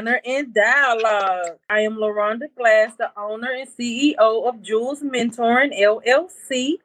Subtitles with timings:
[0.00, 1.58] Dinner and Dialogue.
[1.68, 6.76] I am LaRonda Glass, the owner and CEO of Jules Mentoring LLC.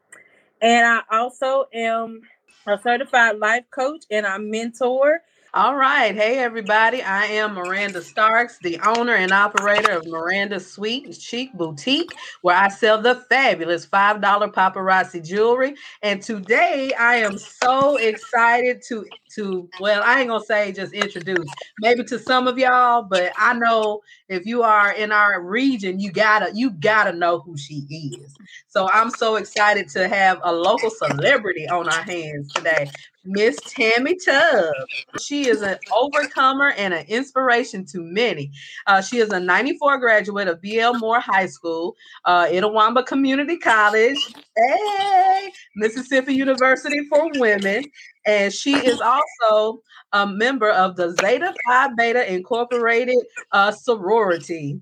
[0.62, 2.24] And I also am
[2.68, 5.22] a certified life coach and I mentor
[5.56, 6.14] all right.
[6.14, 7.02] Hey, everybody.
[7.02, 12.58] I am Miranda Starks, the owner and operator of Miranda Sweet and Chic Boutique, where
[12.58, 14.22] I sell the fabulous $5
[14.52, 15.76] paparazzi jewelry.
[16.02, 19.06] And today I am so excited to,
[19.36, 21.48] to well, I ain't to say just introduce,
[21.80, 26.12] maybe to some of y'all, but I know if you are in our region, you
[26.12, 28.36] gotta, you gotta know who she is.
[28.68, 32.90] So I'm so excited to have a local celebrity on our hands today.
[33.26, 35.06] Miss Tammy Tubbs.
[35.24, 38.52] She is an overcomer and an inspiration to many.
[38.86, 44.18] Uh, she is a 94 graduate of BL Moore High School, uh, Itawamba Community College,
[44.56, 47.84] hey, Mississippi University for Women,
[48.26, 49.82] and she is also
[50.14, 53.18] a member of the Zeta Phi Beta Incorporated
[53.52, 54.80] uh, sorority.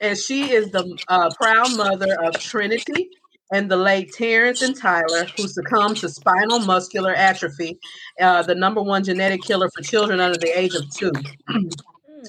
[0.00, 3.10] And she is the uh, proud mother of Trinity,
[3.52, 7.78] and the late Terrence and Tyler, who succumbed to spinal muscular atrophy,
[8.20, 11.12] uh, the number one genetic killer for children under the age of two.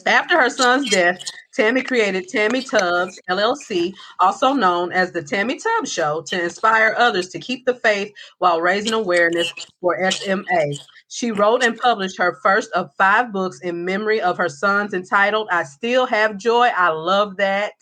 [0.05, 1.19] After her son's death,
[1.53, 7.29] Tammy created Tammy Tubbs LLC, also known as the Tammy Tubbs Show, to inspire others
[7.29, 10.73] to keep the faith while raising awareness for SMA.
[11.09, 15.47] She wrote and published her first of five books in memory of her sons entitled
[15.51, 16.71] I Still Have Joy.
[16.75, 17.73] I love that.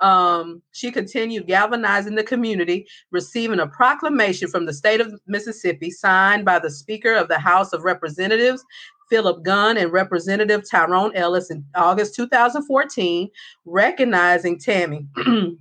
[0.00, 6.44] Um, she continued galvanizing the community, receiving a proclamation from the state of Mississippi signed
[6.44, 8.64] by the Speaker of the House of Representatives,
[9.08, 13.28] Philip Gunn, and Representative Tyrone Ellis in August 2014,
[13.64, 15.06] recognizing Tammy.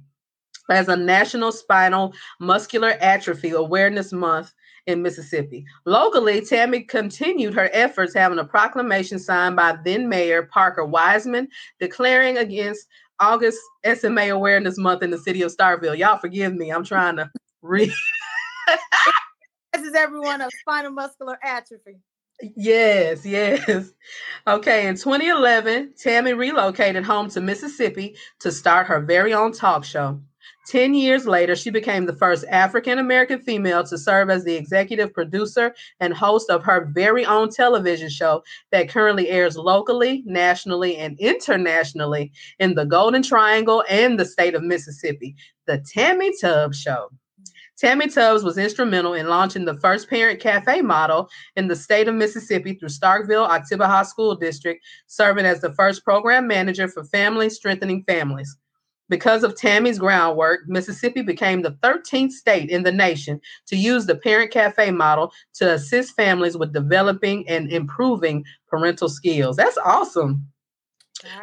[0.69, 4.53] as a National Spinal Muscular Atrophy Awareness Month
[4.87, 5.65] in Mississippi.
[5.85, 11.47] Locally, Tammy continued her efforts, having a proclamation signed by then Mayor Parker Wiseman
[11.79, 12.87] declaring against
[13.19, 13.59] August
[13.95, 15.97] SMA Awareness Month in the city of Starkville.
[15.97, 16.71] Y'all forgive me.
[16.71, 17.29] I'm trying to
[17.61, 17.91] read.
[19.73, 21.97] this is everyone of spinal muscular atrophy.
[22.41, 23.91] Yes, yes.
[24.47, 30.21] Okay, in 2011, Tammy relocated home to Mississippi to start her very own talk show.
[30.67, 35.13] 10 years later, she became the first African American female to serve as the executive
[35.13, 41.19] producer and host of her very own television show that currently airs locally, nationally, and
[41.19, 45.35] internationally in the Golden Triangle and the state of Mississippi,
[45.67, 47.09] The Tammy Tubbs Show.
[47.77, 52.15] Tammy Tubbs was instrumental in launching the first parent cafe model in the state of
[52.15, 58.03] Mississippi through Starkville Oktibbeha School District, serving as the first program manager for Family Strengthening
[58.03, 58.57] Families.
[59.09, 64.15] Because of Tammy's groundwork, Mississippi became the 13th state in the nation to use the
[64.15, 69.57] Parent Cafe model to assist families with developing and improving parental skills.
[69.57, 70.47] That's awesome.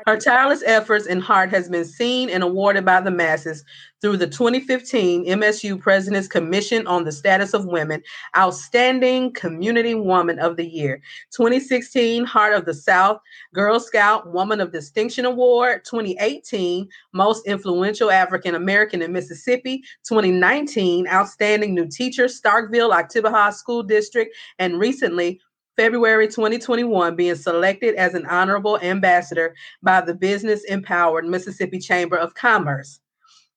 [0.07, 3.65] Her tireless efforts and heart has been seen and awarded by the masses
[4.01, 8.03] through the 2015 MSU President's Commission on the Status of Women
[8.37, 11.01] Outstanding Community Woman of the Year,
[11.31, 13.21] 2016 Heart of the South
[13.55, 21.75] Girl Scout Woman of Distinction Award, 2018 Most Influential African American in Mississippi, 2019 Outstanding
[21.75, 25.41] New Teacher Starkville Oktibbeha School District, and recently
[25.77, 32.35] February 2021 being selected as an honorable ambassador by the Business Empowered Mississippi Chamber of
[32.35, 33.01] Commerce.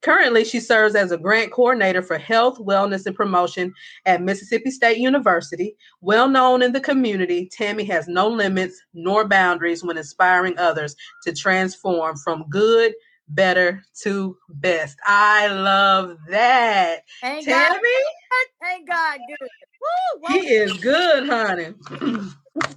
[0.02, 3.74] Currently, she serves as a grant coordinator for health, wellness, and promotion
[4.06, 5.76] at Mississippi State University.
[6.02, 11.34] Well known in the community, Tammy has no limits nor boundaries when inspiring others to
[11.34, 12.94] transform from good
[13.30, 14.97] better to best.
[15.06, 17.00] I love that.
[17.23, 17.79] Ain't Tammy?
[17.79, 19.50] God, ain't God good.
[19.85, 21.73] Woo, he is good, honey.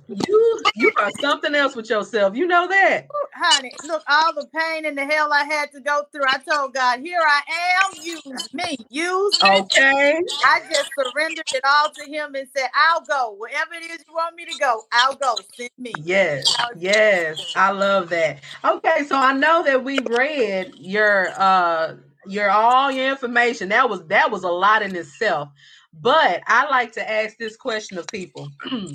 [0.09, 2.37] you you are something else with yourself.
[2.37, 3.09] You know that.
[3.35, 6.27] honey, look, all the pain and the hell I had to go through.
[6.27, 7.41] I told God, here I
[7.85, 8.23] am, use
[8.53, 8.77] me.
[8.91, 9.49] Use me.
[9.61, 10.21] Okay.
[10.45, 13.35] I just surrendered it all to him and said, I'll go.
[13.39, 15.41] Wherever it is you want me to go, I'll go.
[15.59, 15.93] Send me.
[16.05, 16.45] Yes.
[16.77, 17.39] Yes.
[17.55, 18.41] I love that.
[18.65, 21.97] Okay, so I know that we read your uh
[22.27, 23.71] your all your information.
[23.71, 25.51] That was that was a lot in itself.
[26.01, 28.49] But I like to ask this question of people.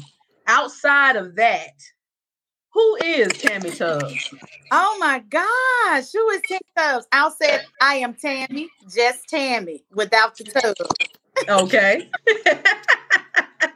[0.48, 1.74] outside of that,
[2.74, 4.34] who is Tammy Tubbs?
[4.72, 7.08] Oh my gosh, who is Tammy Tubbs?
[7.12, 10.76] I'll say I am Tammy, just Tammy, without the tub.
[11.48, 12.10] Okay.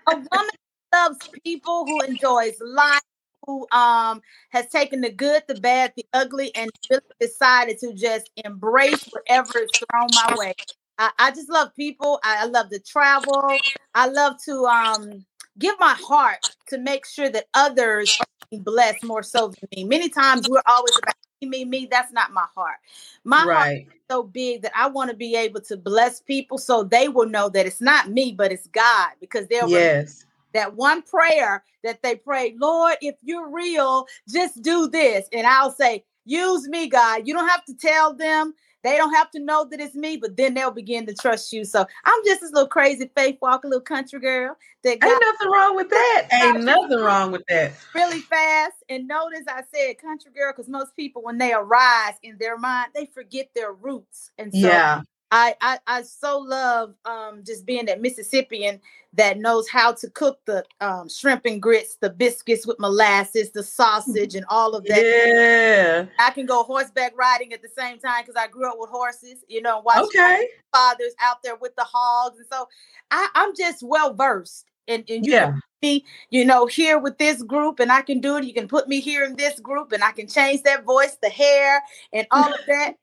[0.08, 0.50] a woman
[0.94, 3.02] loves people who enjoys life,
[3.46, 8.32] who um has taken the good, the bad, the ugly, and really decided to just
[8.44, 10.54] embrace whatever is thrown my way.
[10.98, 12.20] I, I just love people.
[12.24, 13.58] I, I love to travel.
[13.96, 15.26] I love to um
[15.60, 16.40] give my heart
[16.70, 19.84] to make sure that others are blessed more so than me.
[19.84, 21.88] Many times we're always about me, me.
[21.90, 22.78] That's not my heart.
[23.24, 23.56] My right.
[23.56, 27.10] heart is so big that I want to be able to bless people so they
[27.10, 30.26] will know that it's not me, but it's God because they'll yes.
[30.54, 35.28] that one prayer that they pray, Lord, if you're real, just do this.
[35.32, 37.28] And I'll say, use me, God.
[37.28, 38.54] You don't have to tell them
[38.88, 41.66] they don't have to know that it's me, but then they'll begin to trust you.
[41.66, 44.56] So I'm just this little crazy faith walk, a little country girl.
[44.84, 46.28] That ain't nothing wrong with that.
[46.32, 47.74] Ain't nothing wrong with that.
[47.94, 48.76] Really fast.
[48.90, 52.92] And notice I said country girl because most people, when they arise in their mind,
[52.96, 54.32] they forget their roots.
[54.38, 55.02] And so yeah.
[55.32, 58.80] I, I I so love um just being that Mississippian
[59.14, 63.64] that knows how to cook the um, shrimp and grits, the biscuits with molasses, the
[63.64, 65.02] sausage, and all of that.
[65.02, 68.90] Yeah, I can go horseback riding at the same time because I grew up with
[68.90, 69.44] horses.
[69.48, 70.48] You know, watching okay.
[70.74, 72.68] fathers out there with the hogs, and so
[73.12, 74.66] I, I'm just well versed.
[74.90, 75.54] And, and you yeah.
[75.82, 78.46] me, you know, here with this group, and I can do it.
[78.46, 81.28] You can put me here in this group, and I can change that voice, the
[81.28, 81.84] hair,
[82.14, 82.96] and all of that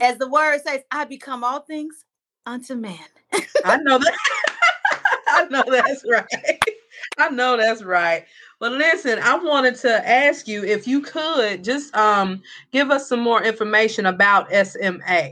[0.00, 2.04] as the word says, I become all things
[2.46, 2.98] unto man.
[3.64, 4.16] I know that.
[5.28, 6.58] I know that's right.
[7.18, 8.24] I know that's right.
[8.60, 12.42] But listen, I wanted to ask you if you could just um
[12.72, 15.30] give us some more information about SMA.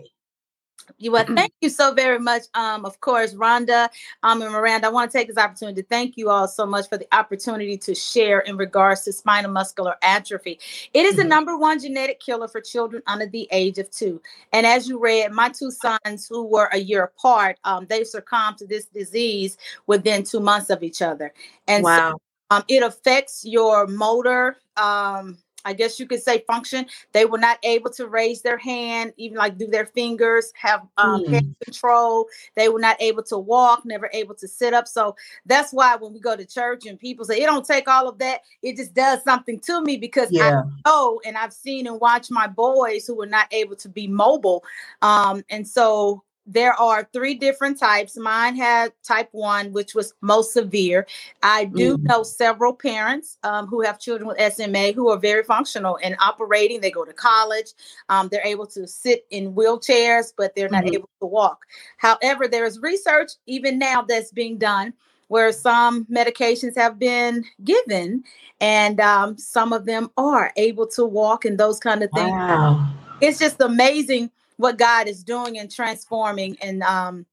[0.98, 2.42] You well, thank you so very much.
[2.54, 3.88] Um, of course, Rhonda
[4.22, 6.88] um, and Miranda, I want to take this opportunity to thank you all so much
[6.88, 10.58] for the opportunity to share in regards to spinal muscular atrophy.
[10.94, 11.22] It is mm-hmm.
[11.22, 14.20] the number one genetic killer for children under the age of two.
[14.52, 18.58] And as you read, my two sons, who were a year apart, um, they succumbed
[18.58, 19.56] to this disease
[19.86, 21.32] within two months of each other.
[21.66, 22.12] And wow.
[22.12, 26.86] so um, it affects your motor um, I guess you could say function.
[27.12, 31.24] They were not able to raise their hand, even like do their fingers, have um,
[31.24, 31.32] mm.
[31.32, 32.28] head control.
[32.54, 34.86] They were not able to walk, never able to sit up.
[34.86, 38.08] So that's why when we go to church and people say it don't take all
[38.08, 40.62] of that, it just does something to me because yeah.
[40.62, 44.06] I know and I've seen and watched my boys who were not able to be
[44.06, 44.62] mobile.
[45.02, 48.16] Um, and so there are three different types.
[48.16, 51.06] Mine had type one, which was most severe.
[51.42, 52.04] I do mm.
[52.04, 56.80] know several parents um, who have children with SMA who are very functional and operating.
[56.80, 57.72] They go to college.
[58.08, 60.94] Um, they're able to sit in wheelchairs, but they're not mm-hmm.
[60.94, 61.66] able to walk.
[61.96, 64.94] However, there is research even now that's being done
[65.28, 68.22] where some medications have been given
[68.60, 72.30] and um, some of them are able to walk and those kind of things.
[72.30, 72.88] Wow.
[73.20, 76.56] It's just amazing what God is doing and transforming.
[76.60, 77.26] And um,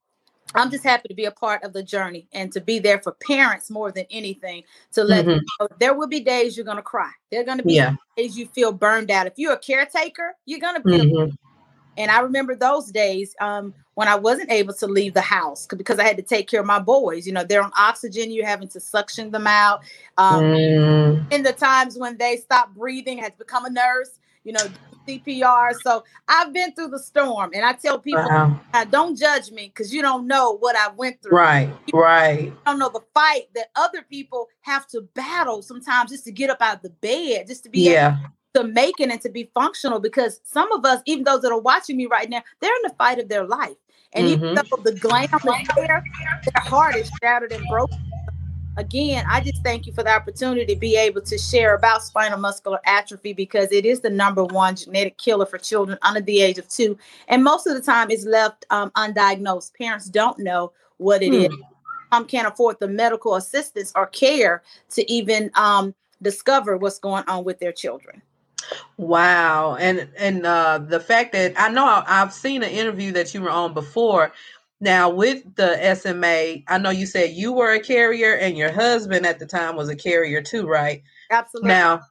[0.54, 3.12] I'm just happy to be a part of the journey and to be there for
[3.12, 4.62] parents more than anything
[4.92, 5.40] to let mm-hmm.
[5.60, 7.10] know there will be days you're going to cry.
[7.30, 7.94] There are going to be yeah.
[8.16, 9.26] days you feel burned out.
[9.26, 10.98] If you're a caretaker, you're going to be.
[10.98, 11.34] Mm-hmm.
[11.96, 16.00] And I remember those days um, when I wasn't able to leave the house because
[16.00, 17.26] I had to take care of my boys.
[17.26, 19.82] You know, they're on oxygen, you're having to suction them out.
[20.18, 21.32] Um, mm.
[21.32, 24.66] In the times when they stop breathing, I had to become a nurse you know,
[25.06, 25.74] CPR.
[25.82, 28.60] So I've been through the storm, and I tell people, wow.
[28.90, 31.36] don't judge me because you don't know what I went through.
[31.36, 32.52] Right, you right.
[32.66, 36.60] don't know the fight that other people have to battle sometimes just to get up
[36.60, 38.18] out of the bed, just to be yeah.
[38.54, 40.00] to make it and to be functional.
[40.00, 42.94] Because some of us, even those that are watching me right now, they're in the
[42.96, 43.76] fight of their life.
[44.12, 44.44] And mm-hmm.
[44.44, 46.04] even though the glam is there,
[46.44, 47.98] their heart is shattered and broken
[48.76, 52.38] again, I just thank you for the opportunity to be able to share about spinal
[52.38, 56.58] muscular atrophy because it is the number one genetic killer for children under the age
[56.58, 56.98] of two.
[57.28, 59.74] And most of the time, it's left um, undiagnosed.
[59.76, 61.52] Parents don't know what it hmm.
[61.52, 61.58] is.
[62.12, 67.44] Some can't afford the medical assistance or care to even um, discover what's going on
[67.44, 68.22] with their children.
[68.96, 73.34] Wow, and and uh, the fact that I know I, I've seen an interview that
[73.34, 74.32] you were on before
[74.84, 79.24] now, with the SMA, I know you said you were a carrier and your husband
[79.26, 81.02] at the time was a carrier too, right?
[81.30, 81.70] Absolutely.
[81.70, 82.02] Now,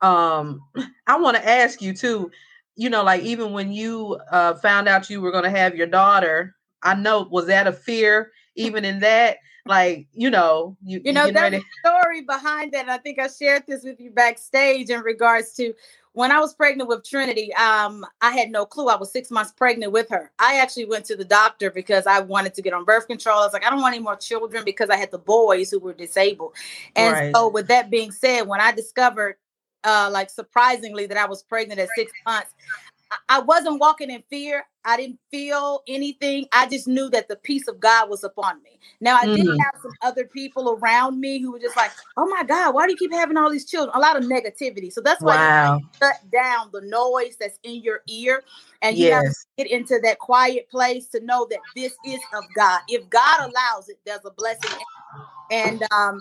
[0.00, 0.60] um,
[1.08, 2.30] I want to ask you too,
[2.76, 5.88] you know, like even when you uh, found out you were going to have your
[5.88, 9.38] daughter, I know, was that a fear even in that?
[9.66, 12.88] Like, you know, you, you know, there's a story behind that.
[12.88, 15.74] I think I shared this with you backstage in regards to
[16.14, 18.88] when I was pregnant with Trinity, um, I had no clue.
[18.88, 20.30] I was six months pregnant with her.
[20.38, 23.38] I actually went to the doctor because I wanted to get on birth control.
[23.38, 25.78] I was like, I don't want any more children because I had the boys who
[25.78, 26.52] were disabled.
[26.96, 27.34] And right.
[27.34, 29.36] so, with that being said, when I discovered,
[29.84, 32.50] uh, like surprisingly, that I was pregnant at six months,
[33.28, 34.64] I wasn't walking in fear.
[34.84, 36.46] I didn't feel anything.
[36.52, 38.80] I just knew that the peace of God was upon me.
[39.00, 39.36] Now I mm.
[39.36, 42.86] did have some other people around me who were just like, "Oh my God, why
[42.86, 44.92] do you keep having all these children?" A lot of negativity.
[44.92, 45.78] So that's why wow.
[45.78, 48.42] you shut down the noise that's in your ear,
[48.82, 49.24] and you yes.
[49.24, 52.80] have to get into that quiet place to know that this is of God.
[52.88, 54.78] If God allows it, there's a blessing.
[55.50, 56.20] And um,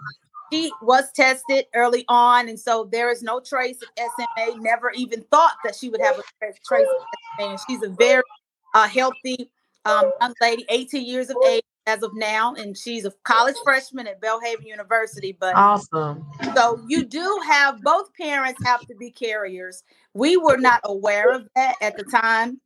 [0.52, 4.58] she was tested early on, and so there is no trace of SMA.
[4.60, 6.24] Never even thought that she would have a
[6.68, 7.06] trace of
[7.40, 7.50] SMA.
[7.50, 8.24] And she's a very
[8.74, 9.52] uh, healthy
[9.86, 14.08] um, young lady, 18 years of age as of now, and she's a college freshman
[14.08, 15.36] at Belhaven University.
[15.40, 16.26] But awesome.
[16.56, 19.84] So you do have both parents have to be carriers.
[20.14, 22.62] We were not aware of that at the time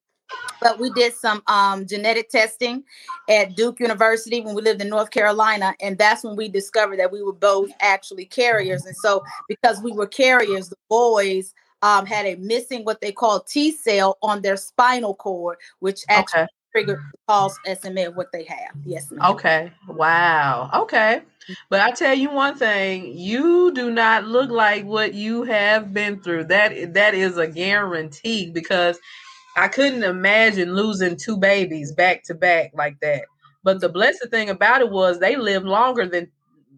[0.62, 2.84] but we did some um, genetic testing
[3.30, 7.12] at Duke University when we lived in North Carolina, and that's when we discovered that
[7.12, 8.86] we were both actually carriers.
[8.86, 13.42] And so, because we were carriers, the boys um, had a missing what they call
[13.42, 16.52] T cell on their spinal cord, which actually okay.
[16.72, 18.72] triggered cause SMA of what they have.
[18.86, 19.12] Yes.
[19.12, 19.34] Ma'am.
[19.34, 19.72] Okay.
[19.88, 20.70] Wow.
[20.74, 21.22] Okay.
[21.70, 26.20] But I tell you one thing, you do not look like what you have been
[26.22, 26.46] through.
[26.46, 28.98] That that is a guarantee because
[29.56, 33.24] I couldn't imagine losing two babies back to back like that.
[33.64, 36.30] But the blessed thing about it was they lived longer than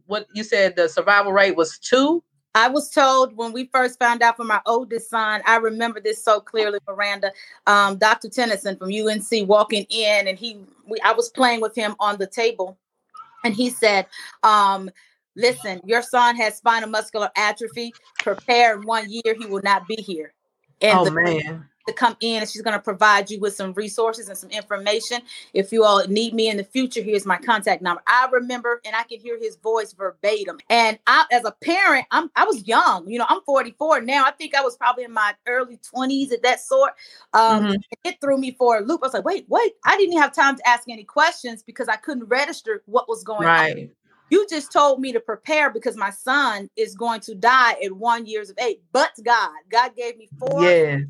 [0.05, 2.23] what you said the survival rate was two.
[2.55, 6.23] I was told when we first found out from my oldest son, I remember this
[6.23, 7.31] so clearly, Miranda.
[7.67, 8.29] Um, Dr.
[8.29, 12.25] Tennyson from UNC walking in, and he, we, I was playing with him on the
[12.25, 12.77] table,
[13.43, 14.07] and he said,
[14.41, 14.89] um,
[15.35, 17.93] "Listen, your son has spinal muscular atrophy.
[18.19, 20.33] Prepare one year, he will not be here."
[20.81, 21.69] And oh the, man!
[21.87, 25.21] To come in and she's going to provide you with some resources and some information.
[25.53, 28.01] If you all need me in the future, here's my contact number.
[28.05, 30.59] I remember and I can hear his voice verbatim.
[30.69, 33.09] And I, as a parent, I'm I was young.
[33.09, 34.25] You know, I'm 44 now.
[34.25, 36.93] I think I was probably in my early 20s at that sort.
[37.33, 37.75] Um, mm-hmm.
[38.03, 39.01] It threw me for a loop.
[39.03, 39.73] I was like, wait, wait.
[39.85, 43.47] I didn't have time to ask any questions because I couldn't register what was going
[43.47, 43.77] right.
[43.77, 43.89] on.
[44.29, 48.25] You just told me to prepare because my son is going to die at one
[48.25, 48.79] years of age.
[48.91, 51.03] But God, God gave me four yes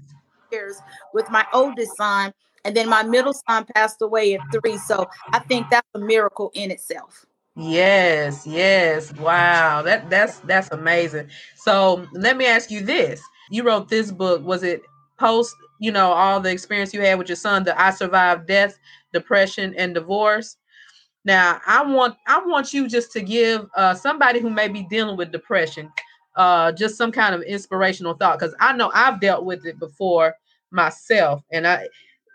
[0.51, 0.80] years
[1.13, 2.34] with my oldest son,
[2.66, 4.77] and then my middle son passed away at three.
[4.77, 7.25] So I think that's a miracle in itself.
[7.56, 9.13] Yes, yes.
[9.16, 9.82] Wow.
[9.82, 11.30] That that's that's amazing.
[11.56, 13.22] So let me ask you this.
[13.50, 14.46] You wrote this book.
[14.46, 14.84] Was it
[15.18, 18.77] post, you know, all the experience you had with your son, the I survived death,
[19.12, 20.58] depression, and divorce?
[21.25, 25.18] Now, I want I want you just to give uh, somebody who may be dealing
[25.18, 25.92] with depression
[26.38, 30.36] uh, just some kind of inspirational thought because I know I've dealt with it before
[30.72, 31.88] myself, and I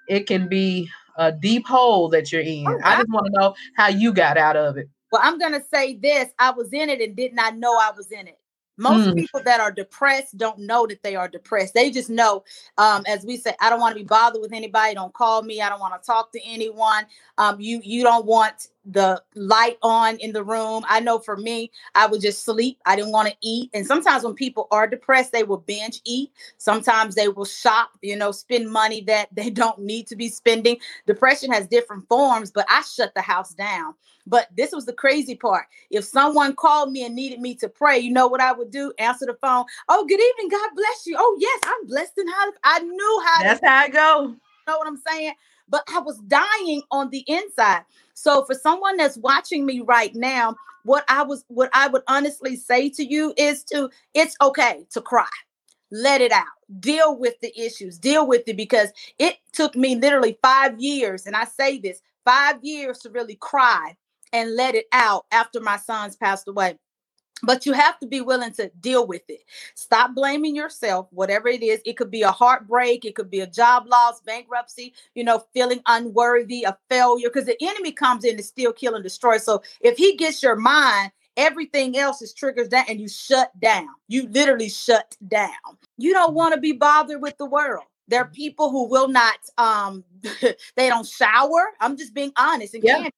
[0.09, 2.66] it can be a deep hole that you're in.
[2.66, 4.88] Oh, I just want to know how you got out of it.
[5.11, 8.11] Well, I'm gonna say this: I was in it and did not know I was
[8.11, 8.38] in it.
[8.78, 9.14] Most mm.
[9.14, 11.75] people that are depressed don't know that they are depressed.
[11.75, 12.42] They just know,
[12.78, 14.94] um, as we say, I don't want to be bothered with anybody.
[14.94, 15.61] Don't call me.
[15.61, 17.04] I don't want to talk to anyone.
[17.38, 20.84] Um, you you don't want the light on in the room.
[20.88, 22.78] I know for me, I would just sleep.
[22.86, 23.70] I didn't want to eat.
[23.74, 26.32] And sometimes when people are depressed, they will binge eat.
[26.58, 30.78] Sometimes they will shop, you know, spend money that they don't need to be spending.
[31.06, 33.94] Depression has different forms, but I shut the house down.
[34.26, 35.66] But this was the crazy part.
[35.90, 38.92] If someone called me and needed me to pray, you know what I would do?
[38.98, 39.64] Answer the phone.
[39.88, 40.48] Oh, good evening.
[40.48, 41.16] God bless you.
[41.18, 43.42] Oh, yes, I'm blessed and how I knew how.
[43.42, 44.22] That's to- how I go.
[44.28, 45.32] You know what I'm saying?
[45.73, 47.85] But I was dying on the inside.
[48.14, 52.55] So for someone that's watching me right now, what I was what I would honestly
[52.57, 55.26] say to you is to it's okay to cry.
[55.91, 56.45] Let it out.
[56.79, 57.99] Deal with the issues.
[57.99, 62.59] Deal with it because it took me literally 5 years and I say this, 5
[62.62, 63.97] years to really cry
[64.33, 66.79] and let it out after my sons passed away
[67.42, 69.42] but you have to be willing to deal with it.
[69.75, 71.80] Stop blaming yourself, whatever it is.
[71.84, 75.80] It could be a heartbreak, it could be a job loss, bankruptcy, you know, feeling
[75.87, 79.38] unworthy, a failure, because the enemy comes in to steal, kill, and destroy.
[79.38, 83.88] So if he gets your mind, everything else is triggers down and you shut down.
[84.08, 85.50] You literally shut down.
[85.96, 87.84] You don't want to be bothered with the world.
[88.08, 90.04] There are people who will not um
[90.76, 91.70] they don't shower.
[91.80, 93.08] I'm just being honest and yeah.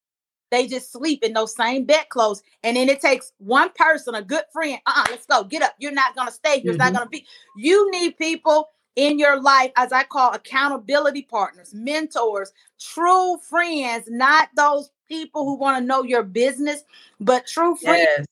[0.55, 2.41] They just sleep in those same bed clothes.
[2.63, 5.75] And then it takes one person, a good friend, uh-uh, let's go, get up.
[5.81, 6.71] You're not gonna stay here.
[6.71, 6.93] It's mm-hmm.
[6.93, 7.27] not gonna be.
[7.57, 14.49] You need people in your life, as I call accountability partners, mentors, true friends, not
[14.55, 16.85] those people who want to know your business,
[17.19, 18.07] but true friends.
[18.19, 18.27] Yes.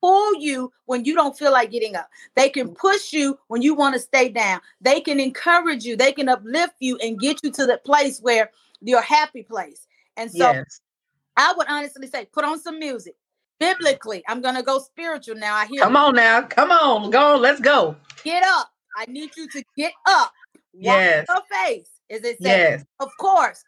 [0.00, 2.08] Pull you when you don't feel like getting up.
[2.36, 4.60] They can push you when you want to stay down.
[4.80, 5.96] They can encourage you.
[5.96, 9.88] They can uplift you and get you to the place where your happy place.
[10.16, 10.80] And so yes.
[11.36, 13.16] I would honestly say, put on some music.
[13.60, 15.54] Biblically, I'm gonna go spiritual now.
[15.54, 15.82] I hear.
[15.82, 17.96] Come on now, come on, go on, let's go.
[18.24, 18.70] Get up.
[18.96, 20.32] I need you to get up.
[20.72, 21.26] yes.
[21.28, 22.84] Your face, is it Yes.
[23.00, 23.64] Of course.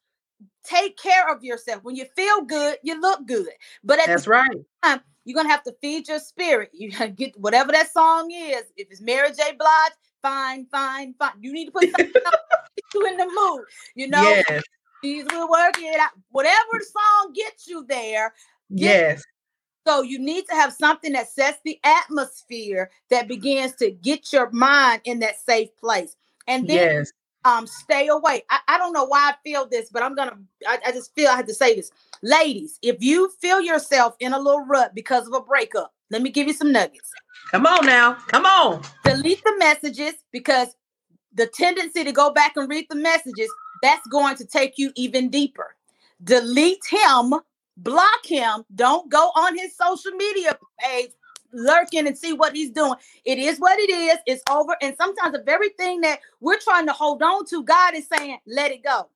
[0.64, 1.82] Take care of yourself.
[1.84, 3.48] When you feel good, you look good.
[3.84, 4.64] But at that's right.
[4.82, 6.70] Time, you're gonna have to feed your spirit.
[6.72, 8.64] You get whatever that song is.
[8.76, 9.56] If it's Mary J.
[9.58, 9.92] Blige,
[10.22, 11.32] fine, fine, fine.
[11.40, 12.12] You need to put something
[12.94, 13.64] you in the mood.
[13.94, 14.62] You know, yes.
[15.06, 16.10] Jesus will work it out.
[16.30, 18.34] Whatever song gets you there.
[18.74, 19.22] Get, yes.
[19.86, 24.50] So you need to have something that sets the atmosphere that begins to get your
[24.50, 26.16] mind in that safe place.
[26.48, 27.12] And then Yes.
[27.44, 28.42] um stay away.
[28.50, 30.36] I, I don't know why I feel this, but I'm gonna
[30.66, 31.92] I, I just feel I have to say this.
[32.22, 36.30] Ladies, if you feel yourself in a little rut because of a breakup, let me
[36.30, 37.12] give you some nuggets.
[37.52, 38.14] Come on now.
[38.26, 38.82] Come on.
[39.04, 40.74] Delete the messages because
[41.32, 43.50] the tendency to go back and read the messages,
[43.82, 45.76] that's going to take you even deeper.
[46.24, 47.34] Delete him,
[47.76, 51.10] block him, don't go on his social media page
[51.52, 52.94] lurking and see what he's doing.
[53.24, 54.18] It is what it is.
[54.26, 54.76] It's over.
[54.82, 58.38] And sometimes the very thing that we're trying to hold on to, God is saying,
[58.46, 59.08] let it go.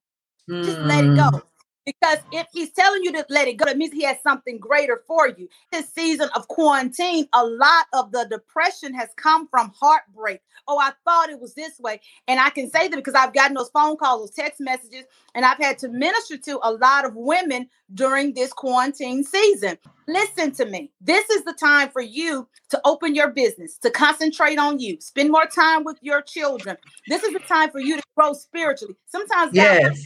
[0.63, 1.17] Just let it Mm.
[1.17, 1.43] go.
[1.87, 5.03] Because if he's telling you to let it go, it means he has something greater
[5.07, 5.49] for you.
[5.73, 10.41] This season of quarantine, a lot of the depression has come from heartbreak.
[10.69, 12.01] Oh, I thought it was this way.
[12.29, 15.45] And I can say that because I've gotten those phone calls, those text messages, and
[15.45, 19.79] I've had to minister to a lot of women during this quarantine season.
[20.07, 20.91] Listen to me.
[21.01, 25.31] This is the time for you to open your business, to concentrate on you, spend
[25.31, 26.77] more time with your children.
[27.09, 28.97] This is the time for you to grow spiritually.
[29.07, 30.05] Sometimes God Yes.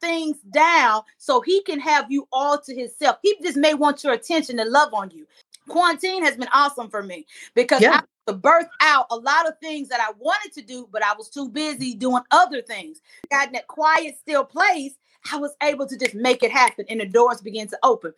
[0.00, 3.18] Things down so he can have you all to himself.
[3.22, 5.26] He just may want your attention and love on you.
[5.68, 7.96] Quarantine has been awesome for me because Yeah.
[7.96, 11.14] I to birth out a lot of things that I wanted to do, but I
[11.14, 13.00] was too busy doing other things.
[13.30, 14.94] Got in that quiet, still place.
[15.32, 18.12] I was able to just make it happen, and the doors began to open.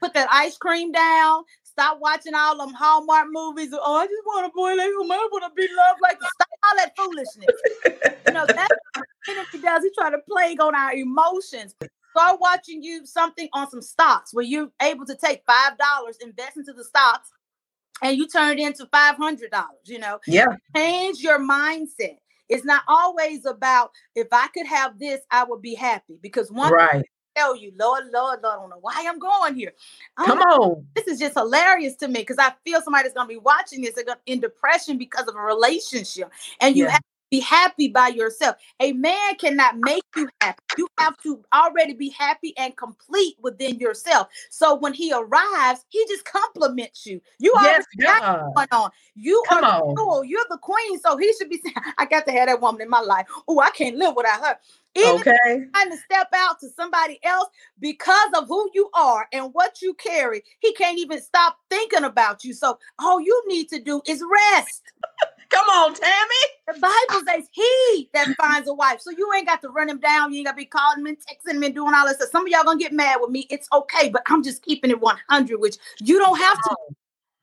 [0.00, 1.44] Put that ice cream down.
[1.62, 3.68] Stop watching all them Hallmark movies.
[3.72, 4.80] Oh, I just want a boy like.
[4.80, 6.18] I want to be loved like.
[6.18, 8.16] Stop all that foolishness.
[8.26, 8.74] You know that's
[9.26, 9.82] the enemy does.
[9.84, 11.74] He try to plague on our emotions.
[12.16, 16.56] Start watching you something on some stocks where you're able to take five dollars, invest
[16.56, 17.30] into the stocks,
[18.02, 19.84] and you turn it into five hundred dollars.
[19.84, 20.46] You know, Yeah.
[20.74, 22.18] change your mindset.
[22.48, 26.18] It's not always about if I could have this, I would be happy.
[26.22, 27.04] Because one Right.
[27.34, 29.74] Tell you, Lord, Lord, Lord, I don't know why I'm going here.
[30.16, 30.86] I Come don't on.
[30.94, 33.92] This is just hilarious to me because I feel somebody's going to be watching this
[33.94, 36.92] they're gonna- in depression because of a relationship, and you Yeah.
[36.92, 38.56] have be happy by yourself.
[38.80, 40.58] A man cannot make you happy.
[40.78, 44.28] You have to already be happy and complete within yourself.
[44.50, 47.20] So when he arrives, he just compliments you.
[47.38, 48.22] You already Yes, got
[48.54, 48.90] going on.
[49.14, 49.94] You Come are on.
[49.96, 50.24] cool.
[50.24, 52.90] You're the queen, so he should be saying, "I got to have that woman in
[52.90, 54.58] my life." Oh, I can't live without her.
[54.94, 55.64] Even Okay.
[55.74, 57.48] trying to step out to somebody else
[57.80, 62.44] because of who you are and what you carry, he can't even stop thinking about
[62.44, 62.52] you.
[62.54, 64.22] So all you need to do is
[64.54, 64.82] rest.
[65.56, 66.44] Come on, Tammy.
[66.66, 69.00] The Bible says he that finds a wife.
[69.00, 70.30] So you ain't got to run him down.
[70.30, 72.28] You ain't got to be calling him and texting him and doing all this stuff.
[72.30, 73.46] Some of y'all gonna get mad with me.
[73.48, 76.76] It's okay, but I'm just keeping it 100, which you don't have to.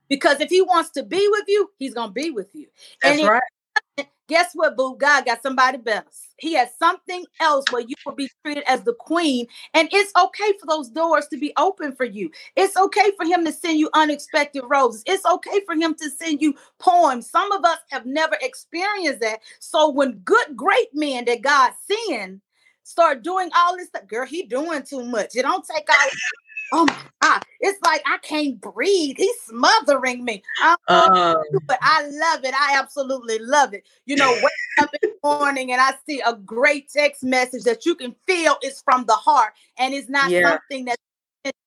[0.09, 2.67] Because if he wants to be with you, he's gonna be with you.
[3.01, 4.07] That's And right.
[4.33, 4.97] Guess what, boo?
[4.97, 6.07] God got somebody better.
[6.37, 9.45] He has something else where you will be treated as the queen.
[9.75, 12.31] And it's okay for those doors to be open for you.
[12.55, 15.03] It's okay for him to send you unexpected roses.
[15.05, 17.29] It's okay for him to send you poems.
[17.29, 19.41] Some of us have never experienced that.
[19.59, 21.73] So when good, great men that God
[22.09, 22.41] send
[22.81, 25.35] start doing all this stuff, girl, he doing too much.
[25.35, 26.09] It don't take all.
[26.73, 27.43] Oh my God.
[27.59, 29.15] It's like I can't breathe.
[29.17, 30.41] He's smothering me.
[30.87, 32.53] Um, but I love it.
[32.59, 33.85] I absolutely love it.
[34.05, 37.85] You know, wake up in the morning and I see a great text message that
[37.85, 40.49] you can feel is from the heart and it's not Yeah.
[40.49, 40.97] something that's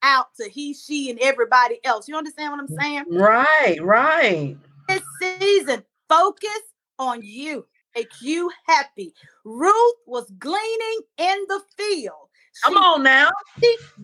[0.03, 2.09] out to he, she, and everybody else.
[2.09, 3.05] You understand what I'm saying?
[3.11, 4.57] right, right.
[4.89, 6.61] This season, focus
[6.99, 7.65] on you.
[7.95, 9.15] Make you happy.
[9.45, 12.29] Ruth was gleaning in the field.
[12.65, 13.31] Come She on now.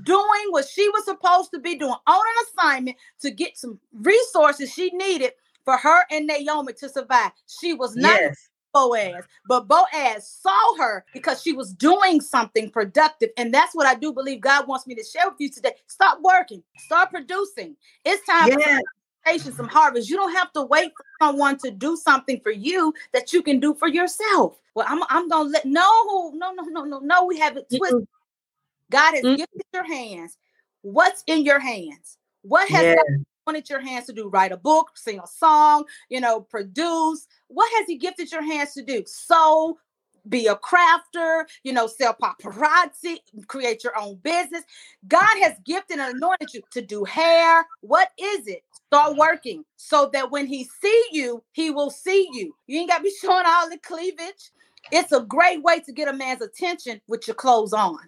[0.02, 4.72] doing what she was supposed to be doing on an assignment to get some resources
[4.72, 5.32] she needed
[5.64, 7.32] for her and Naomi to survive.
[7.60, 8.48] She was not Yes.
[8.72, 13.30] Boaz, but Boaz saw her because she was doing something productive.
[13.36, 15.74] And that's what I do believe God wants me to share with you today.
[15.86, 17.76] Stop working, start producing.
[18.04, 18.78] It's time for Yeah.
[19.26, 20.08] patience, some harvest.
[20.08, 23.60] You don't have to wait for someone to do something for you that you can
[23.60, 24.58] do for yourself.
[24.74, 27.24] Well, I'm, I'm gonna let no, no, no, no, no, no.
[27.26, 28.06] We have it twisted.
[28.92, 29.36] God has Mm.
[29.38, 30.38] gifted your hands.
[30.82, 32.18] What's in your hands?
[32.42, 32.94] What has Yeah.
[32.96, 34.28] God wanted your hands to do?
[34.28, 37.26] Write a book, sing a song, you know, produce.
[37.48, 39.02] What has He gifted your hands to do?
[39.06, 39.78] Sew,
[40.28, 44.62] be a crafter, you know, sell paparazzi, create your own business.
[45.08, 47.66] God has gifted and anointed you to do hair.
[47.80, 48.62] What is it?
[48.88, 52.54] Start working so that when He see you, He will see you.
[52.66, 54.50] You ain't got to be showing all the cleavage.
[54.90, 57.98] It's a great way to get a man's attention with your clothes on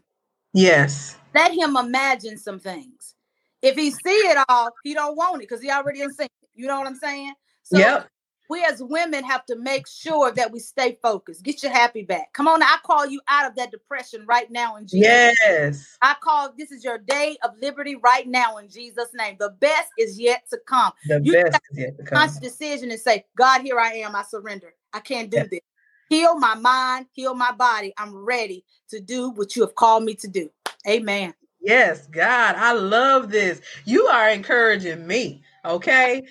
[0.54, 1.16] Yes.
[1.34, 3.14] let him imagine some things.
[3.60, 6.30] If he see it all, he don't want it because he already seen it.
[6.54, 7.34] You know what I'm saying?
[7.64, 8.08] So Yep.
[8.48, 11.42] we as women have to make sure that we stay focused.
[11.42, 12.32] Get your happy back.
[12.34, 15.34] Come on, I call you out of that depression right now in Jesus.
[15.42, 15.96] Yes.
[16.02, 19.36] I call this is your day of liberty right now in Jesus' name.
[19.38, 20.92] The best is yet to come.
[21.06, 22.18] The You best is yet to come.
[22.18, 24.14] Conscious decision and say, God, here I am.
[24.14, 24.74] I surrender.
[24.92, 25.60] I can't do this.
[26.08, 27.92] Heal my mind, heal my body.
[27.98, 30.50] I'm ready to do what you have called me to do.
[30.86, 31.34] Amen.
[31.60, 33.60] Yes, God, I love this.
[33.86, 35.42] You are encouraging me.
[35.64, 36.26] Okay.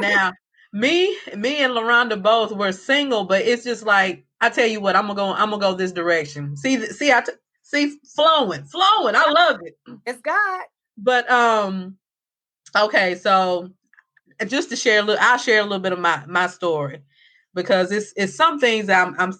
[0.00, 0.32] now,
[0.72, 4.96] me, me and LaRonda both were single, but it's just like I tell you what,
[4.96, 6.56] I'm gonna go, I'm gonna go this direction.
[6.56, 7.32] See, see, I t-
[7.62, 9.14] see flowing, flowing.
[9.14, 9.78] I love it.
[10.04, 10.64] It's God.
[10.98, 11.96] But um,
[12.76, 13.70] okay, so
[14.48, 17.02] just to share a little, I'll share a little bit of my my story
[17.54, 19.32] because it's it's some things I'm I'm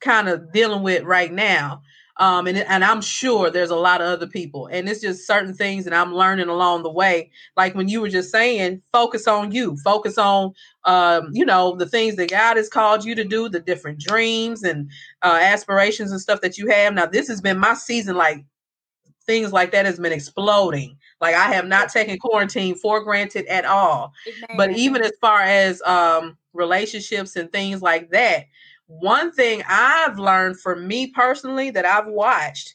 [0.00, 1.82] kind of dealing with right now.
[2.20, 5.54] Um, and and I'm sure there's a lot of other people, and it's just certain
[5.54, 7.30] things that I'm learning along the way.
[7.56, 10.52] Like when you were just saying, focus on you, focus on,
[10.84, 14.64] um, you know, the things that God has called you to do, the different dreams
[14.64, 14.90] and
[15.22, 16.92] uh, aspirations and stuff that you have.
[16.92, 18.44] Now, this has been my season, like
[19.24, 20.96] things like that has been exploding.
[21.20, 24.12] Like I have not taken quarantine for granted at all.
[24.56, 28.46] But even as far as um, relationships and things like that,
[28.86, 32.74] one thing I've learned for me personally that I've watched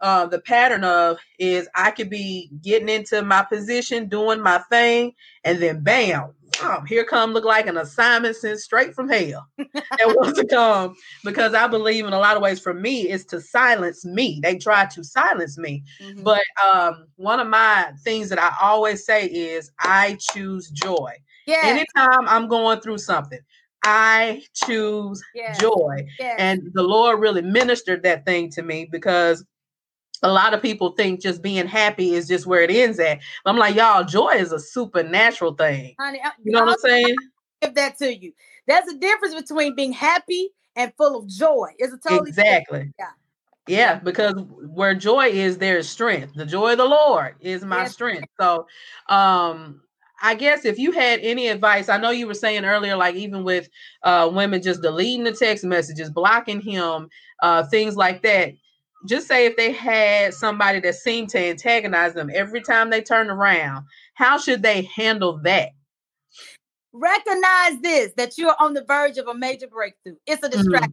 [0.00, 5.14] uh, the pattern of is I could be getting into my position, doing my thing,
[5.44, 6.32] and then bam,
[6.86, 11.54] here come look like an assignment sent straight from hell that wants to come because
[11.54, 14.40] I believe in a lot of ways for me is to silence me.
[14.42, 15.82] They try to silence me.
[16.00, 16.24] Mhm.
[16.24, 21.12] But um, one of my things that I always say is I choose joy.
[21.46, 23.40] Yeah, Anytime I'm going through something,
[23.84, 26.04] I choose yeah, joy.
[26.18, 26.34] yeah.
[26.38, 29.44] And the Lord really ministered that thing to me because
[30.22, 33.20] a lot of people think just being happy is just where it ends at.
[33.44, 35.94] I'm like, y'all, joy is a supernatural thing.
[36.00, 37.16] honey, I- You know what I'm saying?
[37.62, 38.32] I'll give that to you.
[38.66, 41.68] There's a difference between being happy and full of joy.
[41.78, 42.92] It's a totally different- exactly.
[42.98, 43.10] Yeah.
[43.68, 46.34] Yeah, because where joy is, there is strength.
[46.34, 47.92] The joy of the Lord is my Yes.
[47.94, 48.28] strength.
[48.40, 48.66] So,
[49.08, 49.82] um,
[50.22, 53.44] I guess if you had any advice, I know you were saying earlier, like even
[53.44, 53.68] with
[54.02, 57.08] uh, women just deleting the text messages, blocking him,
[57.42, 58.52] uh, things like that.
[59.06, 63.30] Just say if they had somebody that seemed to antagonize them every time they turn
[63.30, 65.70] around, how should they handle that?
[66.92, 70.16] recognize this that you're on the verge of a major breakthrough.
[70.26, 70.52] It's a Mhm.
[70.52, 70.92] distraction.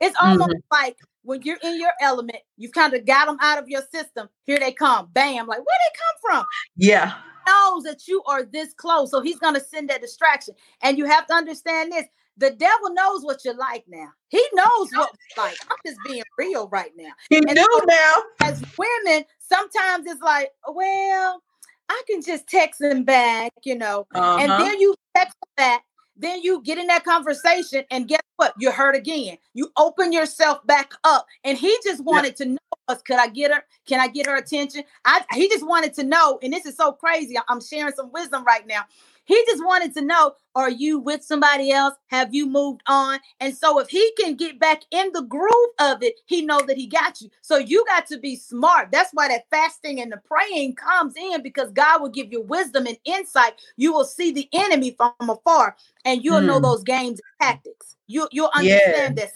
[0.00, 3.68] It's almost like when you're in your element, you've kind of got them out of
[3.68, 4.28] your system.
[4.44, 5.46] Here they come, bam!
[5.46, 6.46] Like where they come from?
[6.76, 7.14] Yeah.
[7.46, 10.54] Knows that you are this close, so he's gonna send that distraction.
[10.82, 14.08] And you have to understand this: the devil knows what you're like now.
[14.28, 15.56] He knows what it's like.
[15.70, 17.12] I'm just being real right now.
[17.28, 18.12] He And knew so- now.
[18.42, 21.42] As women, sometimes it's like, well,
[21.88, 24.06] I can just text him back, you know.
[24.14, 24.62] And Uh-huh.
[24.64, 25.84] then you text back,
[26.20, 28.54] then you get in that conversation, and guess what?
[28.58, 29.38] You're hurt again.
[29.54, 33.02] You open yourself back up, and he just wanted to know us.
[33.02, 33.62] Could I get her?
[33.86, 34.84] Can I get her attention?
[35.04, 37.36] I he just wanted to know, and this is so crazy.
[37.48, 38.82] I'm sharing some wisdom right now.
[39.30, 41.94] He just wanted to know: Are you with somebody else?
[42.08, 43.20] Have you moved on?
[43.38, 46.76] And so, if he can get back in the groove of it, he know that
[46.76, 47.30] he got you.
[47.40, 48.88] So you got to be smart.
[48.90, 52.88] That's why that fasting and the praying comes in because God will give you wisdom
[52.88, 53.52] and insight.
[53.76, 56.62] You will see the enemy from afar, and you'll know Mm.
[56.62, 57.94] those games and tactics.
[58.08, 58.58] You you'll Yeah.
[58.58, 59.32] understand this.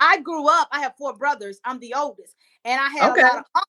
[0.00, 0.68] I grew up.
[0.70, 1.60] I have four brothers.
[1.64, 3.22] I'm the oldest, and I had Okay.
[3.22, 3.62] a lot of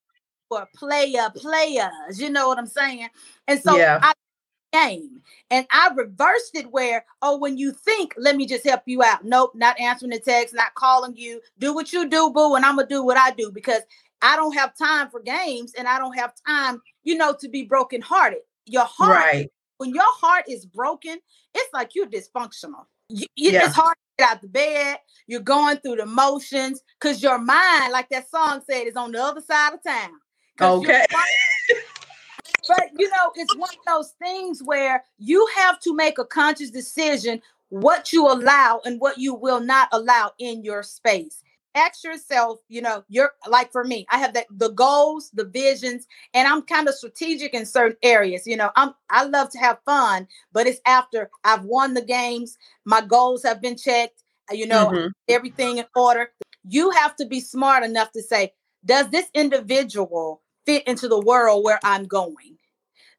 [0.50, 2.20] were player players.
[2.20, 3.08] You know what I'm saying?
[3.48, 3.98] And so Yeah.
[4.02, 4.12] I
[4.72, 9.02] game and I reversed it where oh when you think let me just help you
[9.02, 12.64] out nope not answering the text not calling you do what you do boo and
[12.64, 13.82] I'm gonna do what I do because
[14.22, 17.64] I don't have time for games and I don't have time you know to be
[17.64, 19.50] brokenhearted your heart Right.
[19.76, 21.18] when your heart is broken
[21.54, 23.66] it's like you're dysfunctional You- you- Yeah.
[23.66, 27.92] it's hard to get out the bed you're going through the motions because your mind
[27.92, 30.18] like that song said is on the other side of town
[30.60, 31.04] Okay.
[32.68, 36.70] But you know, it's one of those things where you have to make a conscious
[36.70, 41.42] decision what you allow and what you will not allow in your space.
[41.74, 46.06] Ask yourself, you know, you're like for me, I have that the goals, the visions,
[46.34, 48.46] and I'm kind of strategic in certain areas.
[48.46, 52.58] You know, I'm I love to have fun, but it's after I've won the games,
[52.84, 55.12] my goals have been checked, uh, you know, Mhm.
[55.28, 56.30] everything in order.
[56.68, 58.52] You have to be smart enough to say,
[58.84, 62.56] does this individual fit into the world where I'm going?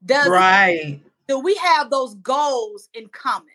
[0.06, 1.02] Does Right.
[1.28, 3.48] do we have those goals in common?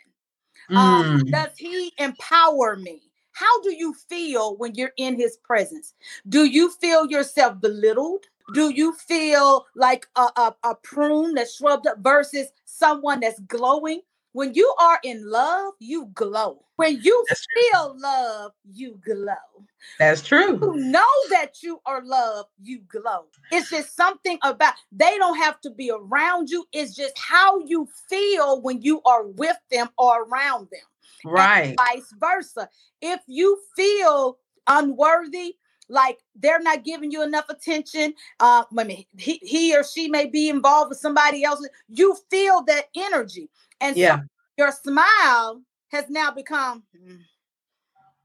[0.71, 1.31] Um, Mm.
[1.31, 3.03] does he empower me?
[3.33, 5.95] How do you feel when you're in his presence?
[6.29, 8.25] Do you feel yourself belittled?
[8.55, 14.01] Do you feel like a, a, a prune that's shrubbed up versus someone that's glowing?
[14.33, 16.65] when you are in love, you glow.
[16.77, 18.01] When you That's feel true.
[18.03, 19.67] love, you glow.
[19.99, 20.59] That's true.
[20.61, 23.27] You know that you are loved, you glow.
[23.51, 26.67] It's just something about they don't have to be around you.
[26.73, 30.81] It's just how you feel when you are with them or around them.
[31.25, 31.69] Right.
[31.69, 32.69] And vice versa.
[33.01, 35.57] If you feel unworthy,
[35.89, 38.15] like they're not giving you enough attention.
[38.41, 41.67] Uh, I mean, he, he or she may be involved with somebody else.
[41.89, 43.49] You feel that energy.
[43.81, 44.19] And yeah.
[44.19, 44.23] so
[44.59, 47.21] your smile has now become mm,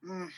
[0.07, 0.29] mm,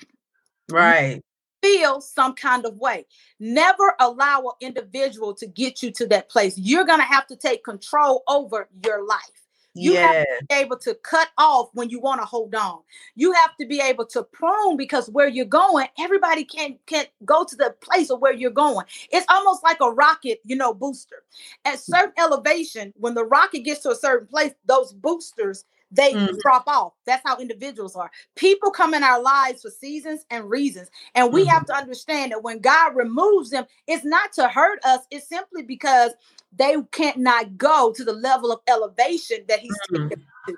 [0.69, 1.21] right.
[1.61, 3.05] Feel some kind of way.
[3.39, 6.57] Never allow an individual to get you to that place.
[6.57, 9.45] You're going to have to take control over your life.
[9.75, 10.07] You yeah.
[10.07, 12.79] have to be able to cut off when you want to hold on.
[13.15, 17.43] You have to be able to prune because where you're going, everybody can't can't go
[17.43, 18.85] to the place of where you're going.
[19.11, 21.23] It's almost like a rocket, you know, booster.
[21.65, 21.79] At mm.
[21.79, 26.37] certain elevation, when the rocket gets to a certain place, those boosters they mm.
[26.39, 26.93] drop off.
[27.05, 28.11] That's how individuals are.
[28.35, 30.89] People come in our lives for seasons and reasons.
[31.15, 31.47] And we mm.
[31.47, 35.63] have to understand that when God removes them, it's not to hurt us, it's simply
[35.63, 36.11] because
[36.55, 40.09] they can't not go to the level of elevation that He's mm.
[40.09, 40.55] taking to.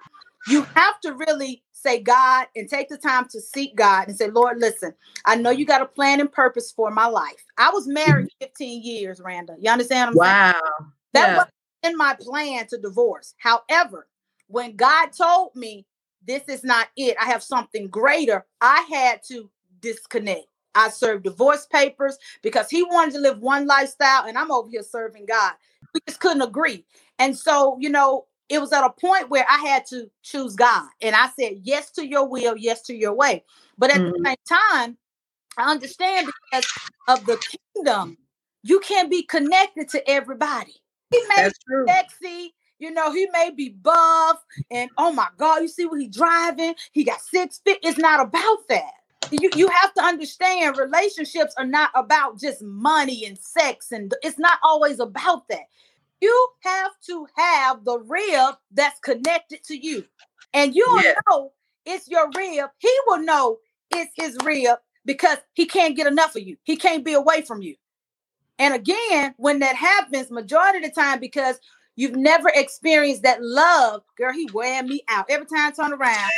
[0.47, 4.30] You have to really say God and take the time to seek God and say,
[4.30, 4.93] Lord, listen,
[5.26, 7.45] I know you got a plan and purpose for my life.
[7.58, 9.56] I was married 15 years, Randa.
[9.60, 10.54] You understand wow.
[10.54, 10.91] Saying?
[11.13, 11.38] That yeah.
[11.38, 11.47] was
[11.84, 13.34] in my plan to divorce.
[13.38, 14.08] However,
[14.47, 15.86] when God told me
[16.25, 20.47] this is not it, I have something greater, I had to disconnect.
[20.75, 24.83] I served divorce papers because he wanted to live one lifestyle and I'm over here
[24.83, 25.53] serving God.
[25.93, 26.86] We just couldn't agree.
[27.17, 30.88] And so, you know, it was at a point where I had to choose God.
[31.01, 33.43] And I said, yes to your will, yes to your way.
[33.77, 34.23] But at mm-hmm.
[34.23, 34.97] the same time,
[35.57, 36.67] I understand because
[37.07, 37.43] of the
[37.75, 38.17] kingdom,
[38.63, 40.75] you can't be connected to everybody.
[41.10, 44.38] He may be sexy, you know, he may be buff
[44.72, 46.76] and oh my God, you see what he's driving?
[46.92, 47.80] He got six feet.
[47.84, 48.92] It's not about that.
[49.32, 54.40] You, you have to understand relationships are not about just money and sex, and it's
[54.40, 55.66] not always about that.
[56.22, 60.06] You have to have the rib that's connected to you.
[60.54, 61.13] And you'll yeah.
[61.30, 61.52] know
[61.86, 62.70] it's your rib.
[62.78, 63.58] He will know
[63.94, 66.58] it's his rib because he can't get enough of you.
[66.63, 67.76] He can't be away from you.
[68.60, 71.60] And again, when that happens, majority of the time, because
[71.97, 74.31] You've never experienced that love, girl.
[74.31, 76.29] He wearing me out every time I turn around.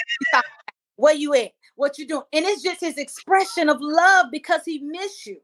[0.95, 1.51] Where you at?
[1.75, 2.23] What you doing?
[2.33, 5.39] And it's just his expression of love because he miss you.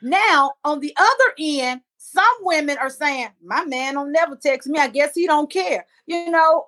[0.00, 4.78] Now, on the other end, some women are saying, "My man don't never text me.
[4.78, 6.66] I guess he don't care." You know,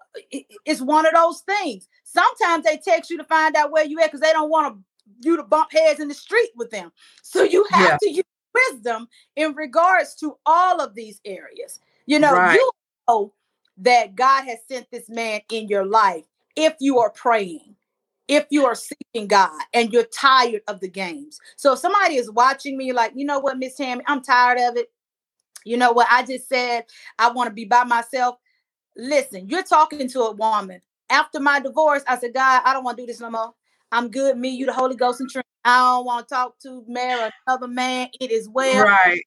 [0.64, 1.88] it's one of those things.
[2.04, 4.84] Sometimes they text you to find out where you at because they don't want
[5.20, 6.92] you to bump heads in the street with them.
[7.22, 8.08] So you have yeah.
[8.08, 8.24] to use
[8.70, 11.80] wisdom in regards to all of these areas.
[12.06, 12.54] You know, right.
[12.54, 12.70] you
[13.08, 13.32] know
[13.78, 16.24] that God has sent this man in your life
[16.56, 17.74] if you are praying,
[18.28, 21.40] if you are seeking God and you're tired of the games.
[21.56, 24.76] So if somebody is watching me, like, you know what, Miss Tammy, I'm tired of
[24.76, 24.90] it.
[25.64, 26.06] You know what?
[26.10, 26.84] I just said
[27.18, 28.36] I want to be by myself.
[28.96, 30.80] Listen, you're talking to a woman.
[31.10, 33.54] After my divorce, I said, God, I don't want to do this no more.
[33.92, 34.36] I'm good.
[34.36, 35.48] Me, you, the Holy Ghost, and Trinity.
[35.64, 38.08] I don't want to talk to marry another man.
[38.20, 38.84] It is well.
[38.84, 39.22] Right.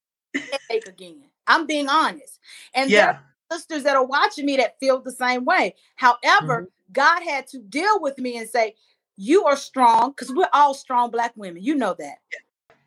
[0.88, 1.24] again.
[1.48, 2.40] I'm being honest.
[2.74, 2.98] And yeah.
[2.98, 3.24] there are
[3.58, 5.76] sisters that are watching me that feel the same way.
[5.96, 6.92] However, mm-hmm.
[6.92, 8.76] God had to deal with me and say,
[9.16, 11.64] You are strong, because we're all strong black women.
[11.64, 12.18] You know that.
[12.32, 12.40] Yeah.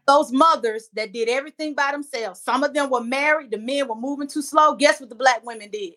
[0.06, 2.40] Those mothers that did everything by themselves.
[2.40, 4.74] Some of them were married, the men were moving too slow.
[4.74, 5.94] Guess what the black women did?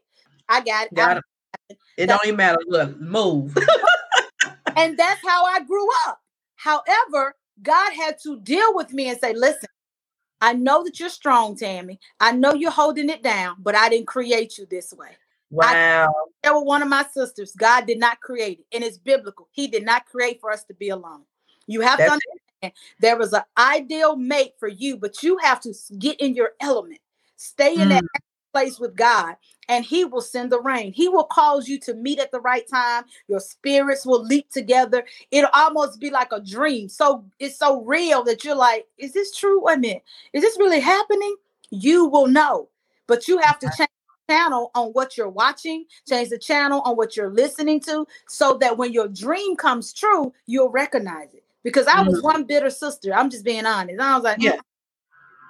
[0.48, 0.94] I got it.
[0.94, 1.18] Got
[1.70, 1.78] it.
[1.98, 2.60] it don't even matter.
[2.68, 3.58] Look, move.
[4.76, 6.20] and that's how I grew up.
[6.56, 9.70] However, God had to deal with me and say, listen,
[10.44, 12.02] I know that you're strong, Tammy.
[12.20, 15.12] I know you're holding it down, but I didn't create you this way.
[15.50, 16.14] Wow.
[16.44, 17.54] I, were one of my sisters.
[17.54, 19.48] God did not create it, and it's biblical.
[19.54, 21.22] He did not create for us to be alone.
[21.66, 25.62] You have That's to understand there was an ideal mate for you, but you have
[25.62, 27.00] to get in your element.
[27.38, 27.92] Stay in mm.
[27.92, 28.04] that
[28.52, 29.38] place with God
[29.70, 30.94] and he will send the rain.
[30.94, 33.06] He will cause you to meet at the right time.
[33.28, 35.06] Your spirits will leap together.
[35.32, 36.90] It'll almost be like a dream.
[36.90, 39.64] So it's so real that you're like, is this true?
[39.64, 40.04] Wait a minute.
[40.34, 41.36] Is this really happening?
[41.70, 42.70] You will know.
[43.08, 43.90] But you have to change
[44.28, 48.58] the channel on what you're watching, change the channel on what you're listening to, so
[48.60, 51.44] that when your dream comes true, you'll recognize it.
[51.64, 52.24] Because I was mm.
[52.24, 53.14] one bitter sister.
[53.14, 54.00] I'm just being honest.
[54.00, 54.58] I was like, yeah.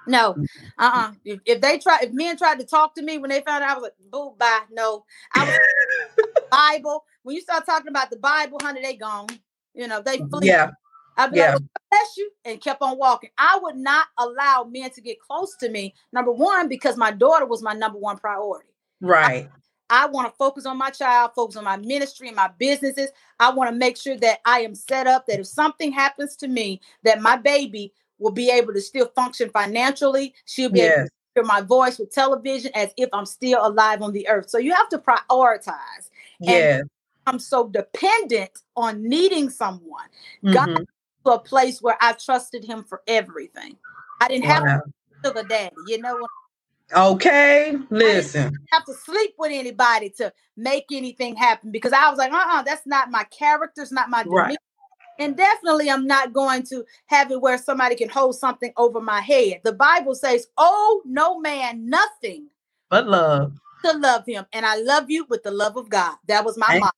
[0.06, 0.46] No, mm.
[0.78, 1.12] uh-uh.
[1.24, 3.70] If, if, they try, if men tried to talk to me when they found out,
[3.70, 4.60] I was like, boo, bye.
[4.70, 7.04] No, I was Bible.
[7.22, 9.28] When you start talking about the Bible, honey, they gone.
[9.74, 10.48] You know, they flee.
[10.48, 10.70] Yeah.
[11.16, 11.52] I'd be yeah.
[11.52, 13.30] like, bless you, and kept on walking.
[13.38, 15.94] I would not allow men to get close to me.
[16.12, 18.68] Number one, because my daughter was my number one priority.
[19.00, 19.48] Right.
[19.90, 23.10] I want to focus on my child, focus on my ministry and my businesses.
[23.38, 26.48] I want to make sure that I am set up that if something happens to
[26.48, 27.92] me, that my baby
[28.24, 30.34] will be able to still function financially.
[30.46, 30.98] She'll be yes.
[30.98, 34.48] able to hear my voice with television as if I'm still alive on the earth.
[34.48, 36.08] So you have to prioritize.
[36.40, 36.80] Yeah.
[37.26, 40.08] I'm so dependent on needing someone.
[40.42, 40.54] Mm-hmm.
[40.54, 40.86] God
[41.24, 43.76] to a place where I trusted him for everything.
[44.20, 44.80] I didn't have wow.
[45.24, 46.30] sugar daddy, you know what
[46.94, 48.52] Okay, listen.
[48.70, 52.86] have to sleep with anybody to make anything happen because I was like, uh-uh, that's
[52.86, 54.42] not my character, it's not my demeanor.
[54.42, 54.58] Right.
[55.18, 59.20] And definitely I'm not going to have it where somebody can hold something over my
[59.20, 59.60] head.
[59.64, 62.48] The Bible says, Oh, no man, nothing
[62.90, 63.58] but love.
[63.84, 64.46] To love him.
[64.52, 66.16] And I love you with the love of God.
[66.28, 66.90] That was my mom.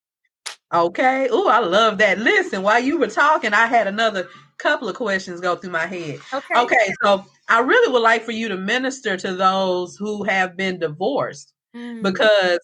[0.75, 1.29] Okay.
[1.31, 2.19] Oh, I love that.
[2.19, 6.21] Listen, while you were talking, I had another couple of questions go through my head.
[6.33, 6.55] Okay.
[6.61, 6.95] Okay.
[7.03, 11.55] So I really would like for you to minister to those who have been divorced
[11.75, 12.03] mm-hmm.
[12.03, 12.59] because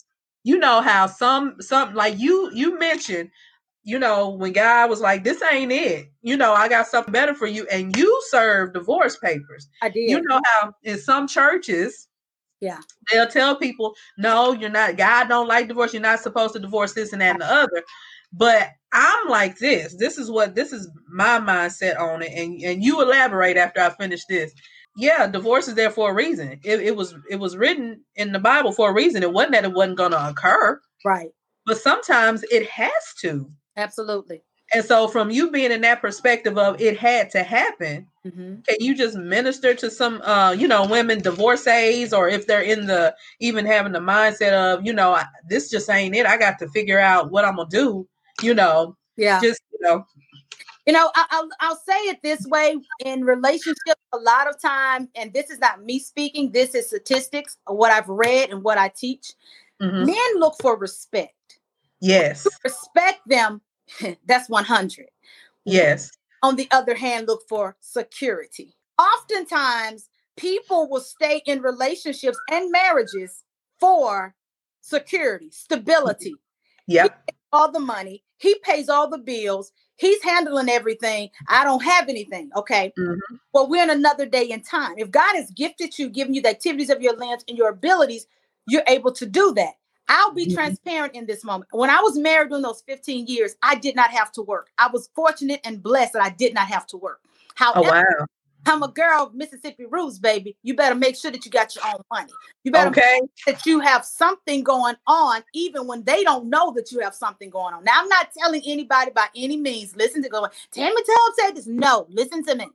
[0.45, 3.31] you know how some some like you you mentioned
[3.85, 7.35] you know when god was like this ain't it you know i got something better
[7.35, 12.09] for you and you serve divorce papers i did you know how in some churches
[12.61, 12.79] yeah
[13.11, 16.92] they'll tell people no you're not god don't like divorce you're not supposed to divorce
[16.92, 17.83] this and that and the other
[18.33, 19.95] but I'm like this.
[19.97, 22.33] This is what this is my mindset on it.
[22.33, 24.53] And and you elaborate after I finish this.
[24.97, 26.61] Yeah, divorce is there for a reason.
[26.64, 29.23] It, it was it was written in the Bible for a reason.
[29.23, 30.81] It wasn't that it wasn't gonna occur.
[31.05, 31.29] Right.
[31.64, 33.51] But sometimes it has to.
[33.77, 34.43] Absolutely.
[34.75, 38.61] And so from you being in that perspective of it had to happen, mm-hmm.
[38.67, 42.87] can you just minister to some uh, you know, women divorcees or if they're in
[42.87, 46.25] the even having the mindset of, you know, this just ain't it.
[46.25, 48.09] I got to figure out what I'm gonna do
[48.41, 50.07] you know, yeah, just you know.
[50.87, 54.01] You know, I, will I'll say it this way in relationships.
[54.13, 56.51] A lot of time, and this is not me speaking.
[56.51, 59.33] This is statistics what I've read and what I teach.
[59.81, 60.07] Mm-hmm.
[60.07, 61.35] Men look for respect.
[62.03, 63.61] Yes, respect them.
[64.27, 65.07] That's one hundred.
[65.65, 66.11] Yes.
[66.43, 68.75] On the other hand, look for security.
[68.99, 73.45] Oftentimes, people will stay in relationships and marriages
[73.79, 74.35] for
[74.81, 76.35] security, stability.
[76.88, 78.23] Yep all the money.
[78.38, 79.73] He pays all the bills.
[79.97, 81.29] He's handling everything.
[81.49, 82.51] I don't have anything.
[82.57, 82.93] Okay.
[82.99, 83.37] Mm-hmm.
[83.53, 84.95] Well, we're in another day in time.
[84.97, 88.27] If God has gifted you, given you the activities of your limbs and your abilities,
[88.67, 89.75] you're able to do that.
[90.09, 90.55] I'll be mm-hmm.
[90.55, 91.71] transparent in this moment.
[91.73, 94.71] When I was married during those 15 years, I did not have to work.
[94.79, 97.21] I was fortunate and blessed that I did not have to work.
[97.55, 98.27] However, oh, wow.
[98.67, 100.57] I'm a girl of Mississippi roots, baby.
[100.62, 102.33] You better make sure that you got your own money.
[102.62, 103.21] You better okay.
[103.47, 107.51] that you have something going on, even when they don't know that you have something
[107.51, 107.85] going on.
[107.85, 111.67] Now, I'm not telling anybody by any means, listen to go, Tammy Tubbs said this.
[111.67, 112.69] No, listen to me.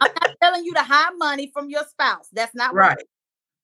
[0.00, 2.28] I'm not telling you to hide money from your spouse.
[2.32, 2.96] That's not right.
[2.96, 3.06] right.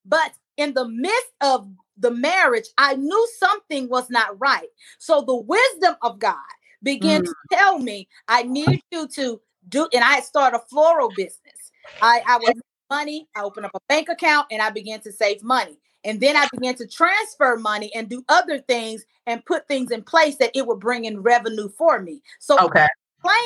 [0.04, 4.68] But in the midst of the marriage, I knew something was not right.
[4.98, 6.36] So the wisdom of God
[6.82, 7.26] began mm.
[7.26, 11.72] to tell me, I need you to do and I started a floral business.
[12.02, 12.54] I, I was
[12.90, 15.78] money, I opened up a bank account and I began to save money.
[16.04, 20.02] And then I began to transfer money and do other things and put things in
[20.02, 22.20] place that it would bring in revenue for me.
[22.40, 22.82] So okay.
[22.82, 22.88] I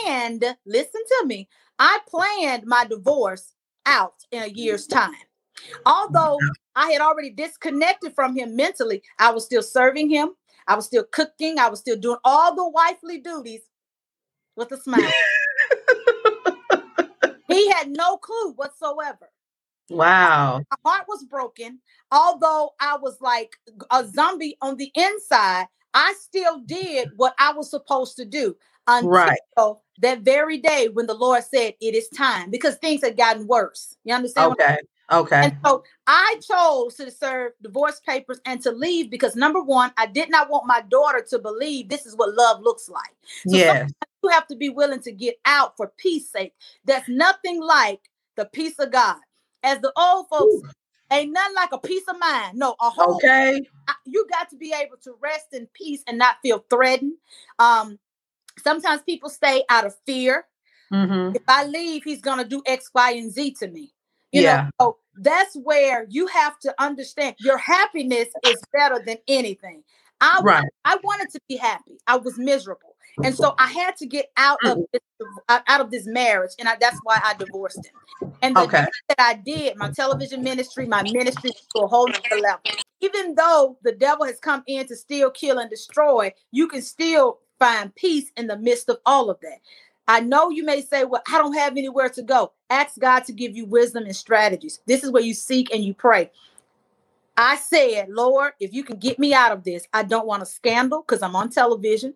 [0.05, 3.55] planned, listen to me, I planned my divorce
[3.87, 5.15] out in a year's time.
[5.87, 6.39] Although
[6.77, 10.31] I had already disconnected from him mentally, I was still serving him.
[10.67, 11.59] I was still cooking.
[11.59, 13.63] I was still doing all the wifely duties
[14.57, 15.01] with a smile.
[17.49, 19.31] he had no clue whatsoever.
[19.91, 20.63] Wow.
[20.85, 21.81] My heart was broken.
[22.13, 23.57] Although I was like
[23.91, 29.11] a zombie on the inside, I still did what I was supposed to do until
[29.11, 29.39] right.
[30.01, 33.97] that very day when the Lord said, It is time because things had gotten worse.
[34.05, 34.53] You understand?
[34.53, 34.79] Okay.
[35.11, 35.45] Okay.
[35.45, 40.07] And so I chose to serve divorce papers and to leave because number one, I
[40.07, 43.15] did not want my daughter to believe this is what love looks like.
[43.47, 43.91] So yes.
[44.23, 46.53] You have to be willing to get out for peace sake.
[46.85, 48.01] That's nothing like
[48.37, 49.17] the peace of God.
[49.63, 50.71] As the old folks, Ooh.
[51.11, 52.59] ain't nothing like a peace of mind.
[52.59, 53.63] No, a whole okay.
[54.05, 57.15] You got to be able to rest in peace and not feel threatened.
[57.59, 57.99] Um,
[58.63, 60.47] sometimes people stay out of fear.
[60.93, 61.37] Mm-hmm.
[61.37, 63.93] If I leave, he's gonna do X, Y, and Z to me.
[64.39, 64.63] You yeah.
[64.63, 69.83] know, so that's where you have to understand your happiness is better than anything.
[70.21, 70.65] I right.
[70.85, 71.99] I wanted to be happy.
[72.07, 72.97] I was miserable.
[73.25, 75.03] And so I had to get out of this,
[75.49, 78.33] uh, out of this marriage, and I, that's why I divorced him.
[78.43, 78.87] And the okay.
[79.09, 82.61] that I did, my television ministry, my ministry to a whole other level.
[83.01, 87.39] Even though the devil has come in to steal, kill, and destroy, you can still
[87.59, 89.59] find peace in the midst of all of that.
[90.09, 92.53] I know you may say, Well, I don't have anywhere to go.
[92.71, 94.81] Ask God to give you wisdom and strategies.
[94.87, 96.31] This is where you seek and you pray.
[97.37, 100.47] I said, Lord, if you can get me out of this, I don't want a
[100.47, 102.15] scandal because I'm on television.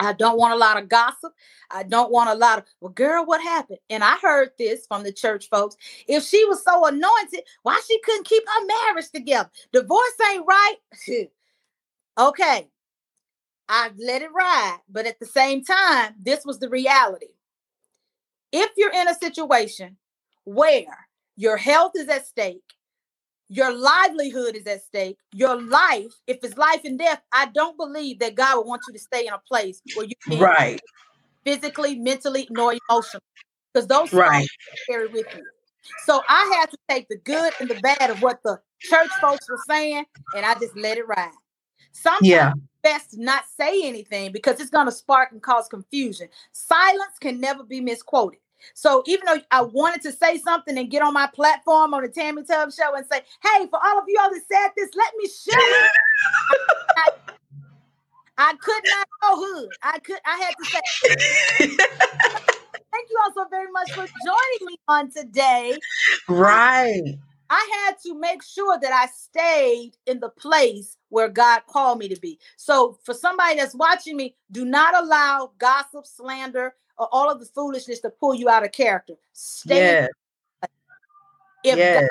[0.00, 1.32] I don't want a lot of gossip.
[1.70, 3.78] I don't want a lot of, well, girl, what happened?
[3.90, 5.76] And I heard this from the church folks.
[6.06, 9.50] If she was so anointed, why she couldn't keep her marriage together?
[9.72, 10.76] Divorce ain't right.
[12.18, 12.68] okay.
[13.68, 14.78] I let it ride.
[14.88, 17.26] But at the same time, this was the reality.
[18.52, 19.96] If you're in a situation
[20.44, 22.62] where your health is at stake,
[23.48, 28.18] your livelihood is at stake, your life, if it's life and death, I don't believe
[28.18, 30.80] that God would want you to stay in a place where you can't right
[31.44, 33.22] physically, mentally, nor emotionally.
[33.72, 34.48] Because those right
[34.88, 35.44] carry with you.
[36.04, 39.48] So I had to take the good and the bad of what the church folks
[39.48, 40.04] were saying,
[40.34, 41.30] and I just let it ride.
[41.92, 42.52] Sometimes yeah.
[42.86, 46.28] Best not say anything because it's going to spark and cause confusion.
[46.52, 48.38] Silence can never be misquoted.
[48.74, 52.08] So even though I wanted to say something and get on my platform on the
[52.08, 55.12] Tammy Tubb show and say, hey, for all of you all that said this, let
[55.16, 55.58] me share.
[56.96, 57.08] I,
[58.38, 59.68] I, could not go hood.
[59.82, 64.78] I could I had to say thank you all so very much for joining me
[64.86, 65.76] on today.
[66.28, 67.18] Right.
[67.50, 72.08] I had to make sure that I stayed in the place where God called me
[72.10, 72.38] to be.
[72.58, 77.46] So, for somebody that's watching me, do not allow gossip, slander, or all of the
[77.46, 79.14] foolishness to pull you out of character.
[79.32, 79.76] Stay.
[79.76, 80.10] Yes.
[81.64, 82.02] If yes.
[82.02, 82.08] God's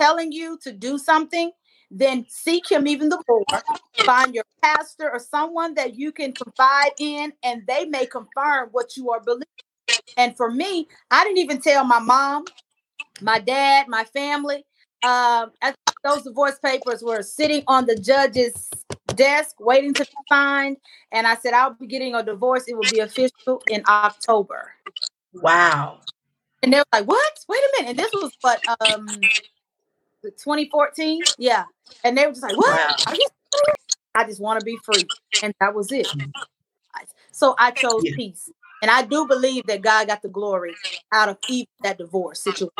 [0.00, 1.52] telling you to do something,
[1.88, 3.44] then seek Him even the more.
[4.04, 8.96] Find your pastor or someone that you can confide in, and they may confirm what
[8.96, 9.46] you are believing.
[10.16, 12.46] And for me, I didn't even tell my mom,
[13.20, 14.64] my dad, my family.
[15.02, 15.52] Um,
[16.04, 18.70] those divorce papers were sitting on the judge's
[19.14, 20.76] desk waiting to be signed.
[21.12, 22.64] And I said, I'll be getting a divorce.
[22.68, 24.72] It will be official in October.
[25.32, 26.00] Wow.
[26.62, 27.32] And they were like, What?
[27.48, 27.90] Wait a minute.
[27.90, 29.06] And this was but um
[30.24, 31.22] 2014?
[31.38, 31.64] Yeah.
[32.04, 32.98] And they were just like, What?
[33.06, 33.14] Wow.
[34.14, 35.06] I just want to be free.
[35.42, 36.08] And that was it.
[37.38, 38.16] So I chose yeah.
[38.16, 38.50] peace.
[38.82, 40.74] And I do believe that God got the glory
[41.12, 42.72] out of even that divorce situation.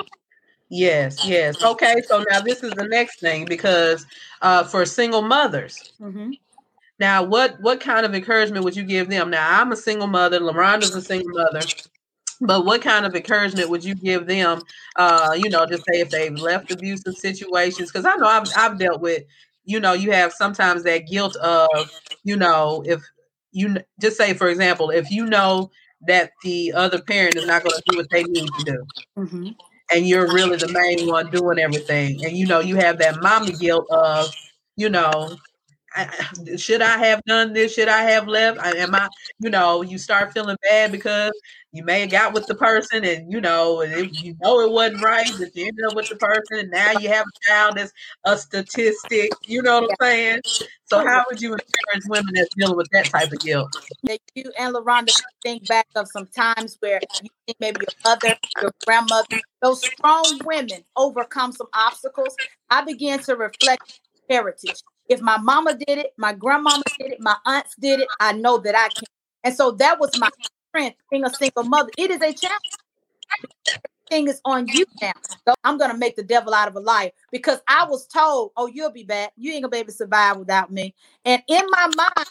[0.70, 1.62] Yes, yes.
[1.62, 4.06] Okay, so now this is the next thing because
[4.42, 5.92] uh, for single mothers.
[6.00, 6.32] Mm-hmm.
[7.00, 9.30] Now, what what kind of encouragement would you give them?
[9.30, 10.40] Now, I'm a single mother.
[10.40, 11.60] LaRonda's a single mother.
[12.40, 14.62] But what kind of encouragement would you give them?
[14.96, 18.78] Uh, you know, just say if they've left abusive situations, because I know I've I've
[18.78, 19.24] dealt with,
[19.64, 21.90] you know, you have sometimes that guilt of,
[22.24, 23.00] you know, if
[23.52, 25.70] you just say, for example, if you know
[26.06, 28.84] that the other parent is not going to do what they need to do.
[29.16, 29.48] Mm-hmm
[29.92, 32.24] and you're really the main one doing everything.
[32.24, 34.30] And you know, you have that mommy guilt of,
[34.76, 35.36] you know,
[36.56, 37.74] should I have done this?
[37.74, 38.58] Should I have left?
[38.58, 39.08] Am I,
[39.40, 41.32] you know, you start feeling bad because
[41.72, 45.02] you may have got with the person and you know, and you know it wasn't
[45.02, 47.92] right, but you ended up with the person, and now you have a child that's
[48.24, 49.30] a statistic.
[49.46, 50.40] You know what I'm saying?
[50.84, 53.68] So, how would you encourage women that's dealing with that type of guilt?
[54.04, 58.36] That you and LaRonda think back of some times where you think maybe your mother,
[58.62, 62.34] your grandmother, those strong women overcome some obstacles.
[62.70, 64.82] I began to reflect heritage.
[65.08, 68.58] If my mama did it, my grandmama did it, my aunts did it, I know
[68.58, 69.06] that I can.
[69.44, 70.28] And so that was my
[70.70, 71.90] strength being a single mother.
[71.96, 72.60] It is a challenge.
[74.10, 75.12] Everything is on you now.
[75.46, 78.66] So I'm gonna make the devil out of a liar because I was told, "Oh,
[78.66, 79.32] you'll be back.
[79.36, 80.94] You ain't gonna be able to survive without me."
[81.24, 82.28] And in my mind,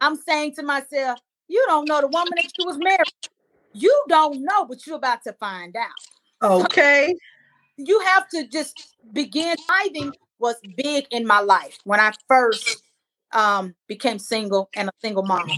[0.00, 3.12] I'm saying to myself, "You don't know the woman that you was married.
[3.72, 5.90] You don't know, but you're about to find out."
[6.42, 7.08] Okay.
[7.08, 7.18] So
[7.78, 8.76] you have to just
[9.12, 12.82] begin tithing was big in my life when I first
[13.32, 15.52] um, became single and a single mom.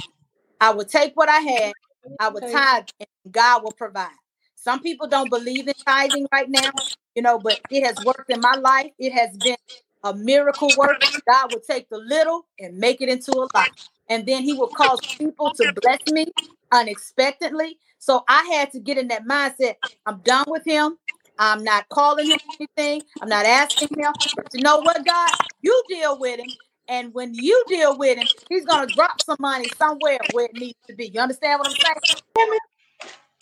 [0.61, 1.75] I would take what I had,
[2.19, 4.11] I would tithe, and God will provide.
[4.55, 6.71] Some people don't believe in tithing right now,
[7.15, 8.91] you know, but it has worked in my life.
[8.99, 9.57] It has been
[10.03, 11.03] a miracle work.
[11.31, 13.69] God will take the little and make it into a lot.
[14.09, 16.27] And then he will cause people to bless me
[16.73, 17.79] unexpectedly.
[17.99, 19.77] So I had to get in that mindset.
[20.07, 20.99] I'm done with him.
[21.39, 23.03] I'm not calling him anything.
[23.21, 24.13] I'm not asking him.
[24.35, 25.31] But you know what, God?
[25.63, 26.55] You deal with him.
[26.89, 30.79] And when you deal with him, he's gonna drop some money somewhere where it needs
[30.89, 31.09] to be.
[31.09, 32.59] You understand what I'm saying?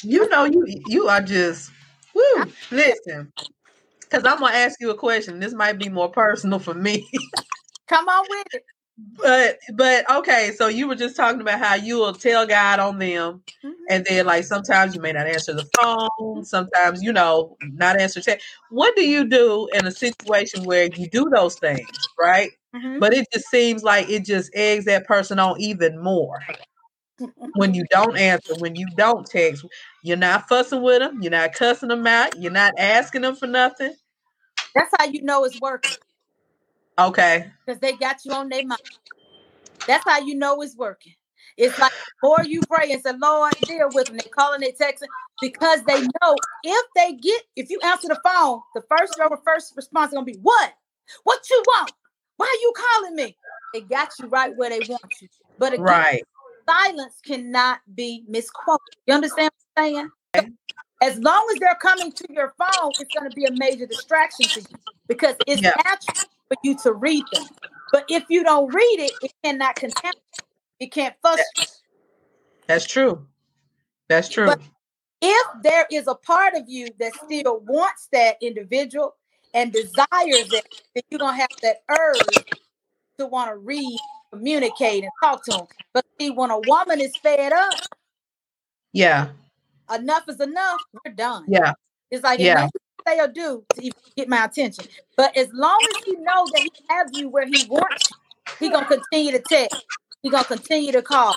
[0.03, 1.71] You know, you you are just
[2.15, 2.47] woo.
[2.71, 3.33] Listen,
[4.01, 5.41] because I'm gonna ask you a question.
[5.41, 7.09] This might be more personal for me.
[7.89, 8.63] Come on with it
[8.97, 12.99] but but okay so you were just talking about how you will tell god on
[12.99, 13.71] them mm-hmm.
[13.91, 18.21] and then like sometimes you may not answer the phone sometimes you know not answer
[18.21, 21.89] text what do you do in a situation where you do those things
[22.21, 22.51] right?
[22.75, 22.99] Mm-hmm.
[22.99, 26.41] but it just seems like it just eggs that person on even more.
[27.55, 29.65] When you don't answer when you don't text
[30.03, 33.47] you're not fussing with them you're not cussing them out you're not asking them for
[33.47, 33.95] nothing.
[34.75, 35.97] That's how you know it's working
[36.99, 37.51] Okay.
[37.67, 38.81] Because they got you on their mind.
[39.87, 41.15] That's how you know it's working.
[41.57, 41.93] It's like
[42.23, 44.17] more you pray and say, Lord, deal with them.
[44.17, 45.09] They calling, they texting
[45.41, 49.75] because they know if they get, if you answer the phone, the first your first
[49.77, 50.75] response is gonna be, What?
[51.25, 51.93] What you want?
[52.37, 53.37] Why are you calling me?
[53.73, 55.29] They got you right where they want you.
[55.59, 56.25] But again, Right.
[56.69, 58.81] silence cannot be misquoted.
[59.07, 60.11] You understand what I'm saying?
[60.37, 60.43] So
[61.03, 64.47] as long as they're coming to your phone, it's going to be a major distraction
[64.49, 64.79] to you
[65.09, 65.73] because it's Yeah.
[65.85, 67.45] natural for you to read them.
[67.93, 70.21] But if you don't read it, it cannot contaminate.
[70.81, 71.71] It can't frustrate.
[72.67, 73.27] That's true.
[74.09, 74.47] That's true.
[74.47, 74.61] But-
[75.27, 79.15] If there is a part of you that still wants that individual
[79.55, 82.45] and desires it, then you're going to have that urge
[83.19, 83.99] to want to read,
[84.33, 85.67] communicate, and talk to them.
[85.95, 87.73] But see, when a woman is fed up,
[88.93, 89.29] yeah.
[89.95, 90.81] enough is enough.
[91.05, 91.45] We're done.
[91.49, 91.73] Yeah.
[92.11, 92.69] It's like Yeah.
[93.07, 94.87] Or do to even get my attention.
[95.17, 98.71] But as long as he knows that he has you where he wants you, he
[98.71, 99.77] gonna continue to text.
[100.23, 101.35] He gonna continue to call.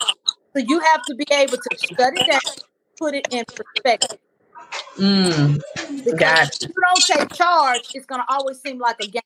[0.55, 2.41] So you have to be able to shut it down,
[2.97, 4.19] put it in perspective.
[4.97, 5.61] Mm.
[6.03, 6.65] Because Gotcha.
[6.65, 9.21] if you don't take charge, it's gonna always seem like a game.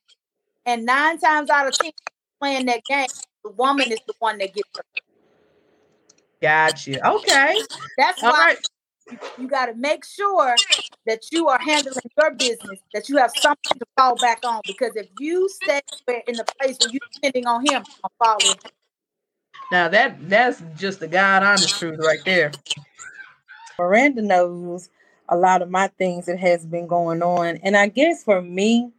[0.66, 1.92] And nine times out of ten,
[2.40, 3.08] playing that game,
[3.44, 4.86] the woman is the one that gets hurt.
[6.40, 7.08] Gotcha.
[7.08, 7.56] Okay.
[7.96, 8.68] That's All why right.
[9.38, 10.56] You got to make sure
[11.06, 14.62] that you are handling your business, that you have something to fall back on.
[14.66, 15.80] Because if you stay
[16.26, 18.58] in the place where you're depending on him, I'm following.
[19.70, 22.52] Now that that's just the God honest truth right there.
[23.78, 24.90] Miranda knows
[25.28, 27.56] a lot of my things that has been going on.
[27.62, 28.92] And I guess for me,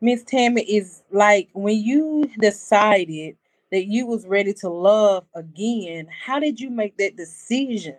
[0.00, 3.36] Miss Tammy is like when you decided
[3.72, 7.96] that you was ready to love again, how did you make that decision?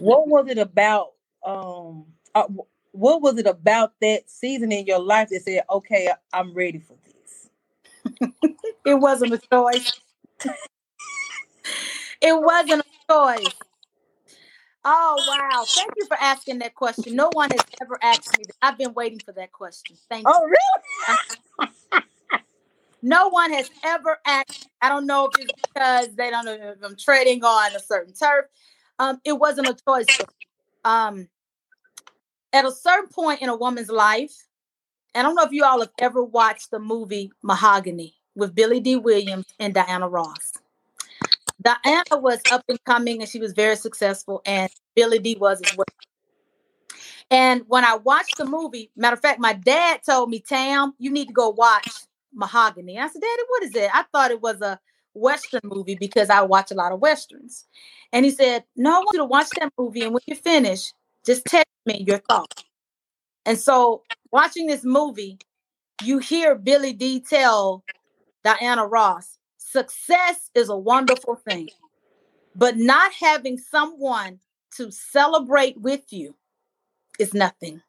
[0.00, 1.12] What was it about
[1.44, 2.44] um uh,
[2.92, 6.96] what was it about that season in your life that said, okay, I'm ready for
[7.04, 7.48] this?
[8.84, 10.00] It wasn't a choice.
[12.20, 13.54] it wasn't a choice.
[14.84, 15.64] Oh wow!
[15.66, 17.14] Thank you for asking that question.
[17.14, 18.54] No one has ever asked me that.
[18.62, 19.96] I've been waiting for that question.
[20.08, 20.32] Thank you.
[20.34, 21.18] Oh, really?
[23.02, 24.68] No one has ever asked.
[24.80, 28.14] I don't know if it's because they don't know if I'm trading on a certain
[28.14, 28.46] turf.
[28.98, 30.06] Um, it wasn't a choice.
[30.84, 31.28] Um,
[32.52, 34.34] at a certain point in a woman's life,
[35.14, 38.96] I don't know if you all have ever watched the movie Mahogany with Billy Dee
[38.96, 40.52] Williams and Diana Ross.
[41.60, 45.76] Diana was up and coming and she was very successful, and Billy D was as
[45.76, 45.86] well.
[47.30, 51.10] And when I watched the movie, matter of fact, my dad told me, Tam, you
[51.10, 51.90] need to go watch
[52.32, 52.98] Mahogany.
[52.98, 53.90] I said, Daddy, what is it?
[53.92, 54.78] I thought it was a
[55.18, 57.66] Western movie because I watch a lot of Westerns.
[58.12, 60.02] And he said, No, I want you to watch that movie.
[60.02, 60.92] And when you finish,
[61.24, 62.64] just text me your thoughts.
[63.44, 65.38] And so, watching this movie,
[66.02, 67.84] you hear Billy Dee tell
[68.44, 71.68] Diana Ross, success is a wonderful thing,
[72.54, 74.38] but not having someone
[74.76, 76.34] to celebrate with you
[77.18, 77.82] is nothing.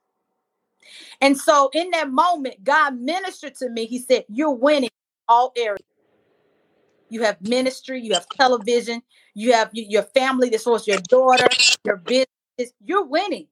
[1.22, 3.86] And so, in that moment, God ministered to me.
[3.86, 4.90] He said, You're winning
[5.28, 5.84] all areas.
[7.10, 9.02] You have ministry, you have television,
[9.34, 11.48] you have your family, this was your daughter,
[11.84, 12.28] your business.
[12.84, 13.48] You're winning.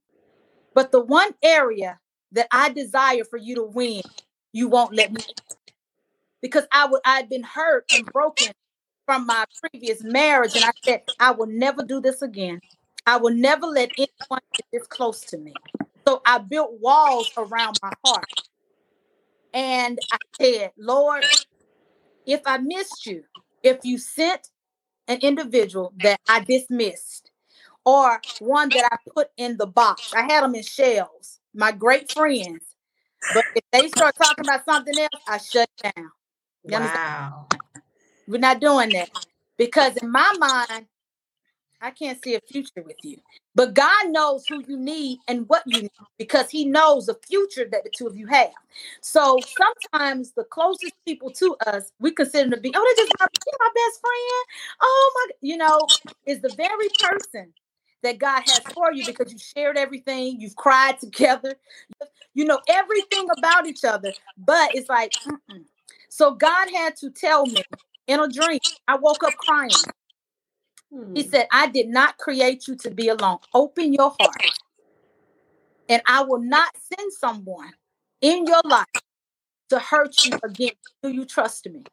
[0.74, 1.99] But the one area
[2.34, 4.01] that I desire for you to win,
[4.51, 5.22] you won't let me.
[6.41, 8.51] Because I would I'd been hurt and broken
[9.05, 10.55] from my previous marriage.
[10.55, 12.62] And I said, I will never do this again.
[13.05, 15.53] I will never let anyone get this close to me.
[16.05, 18.28] So I built walls around my heart.
[19.53, 21.24] And I said, Lord,
[22.26, 23.24] if I missed you,
[23.64, 24.49] if you sent
[25.08, 27.32] an individual that I dismissed
[27.86, 32.12] or one that I put in the box, I had them in shelves, my great
[32.12, 32.64] friends.
[33.34, 36.12] But if they start talking about something else, I shut down.
[36.64, 37.32] You understand?
[37.32, 37.47] Wow.
[38.28, 39.10] We're not doing that
[39.58, 40.88] because in my mind,
[41.82, 43.18] I can't see a future with you.
[43.58, 47.68] But God knows who you need and what you need because He knows the future
[47.72, 48.51] that the two of you have.
[49.01, 53.26] So sometimes the closest people to us, we consider to be, oh, they're just my,
[53.26, 54.45] my best friend.
[54.80, 55.80] Oh my, you know,
[56.28, 57.51] is the very person
[58.03, 61.55] that God has for you because you shared everything, you've cried together,
[62.36, 64.14] you know everything about each other.
[64.38, 65.64] But it's like, mm-mm.
[66.10, 67.64] so God had to tell me
[68.05, 68.60] in a dream.
[68.88, 69.72] I woke up crying.
[71.13, 71.29] He Hmm.
[71.29, 73.39] said, I did not create you to be alone.
[73.53, 74.43] Open your heart.
[75.89, 77.71] And I will not send someone
[78.21, 78.85] in your life
[79.69, 80.71] to hurt you again.
[81.03, 81.83] Do you trust me?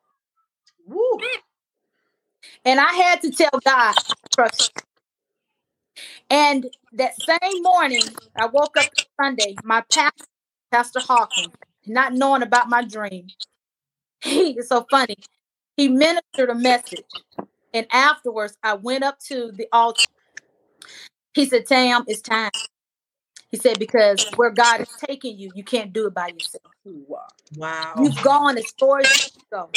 [0.87, 1.21] Woo.
[2.65, 3.97] And I had to tell God,
[4.35, 4.83] trust you.
[6.31, 8.03] And that same morning,
[8.37, 8.89] I woke up
[9.21, 10.25] Sunday, my pastor,
[10.73, 11.55] Pastor Hawkins,
[11.87, 13.29] not knowing about my dream,
[14.23, 15.17] he is so funny.
[15.77, 17.05] He ministered a message.
[17.75, 20.07] And afterwards, I went up to the altar.
[21.35, 22.51] He said, Tam, it's time.
[23.51, 26.65] He said, because where God is taking you, you can't do it by yourself.
[27.57, 27.95] Wow.
[28.01, 29.71] You've gone as far as you go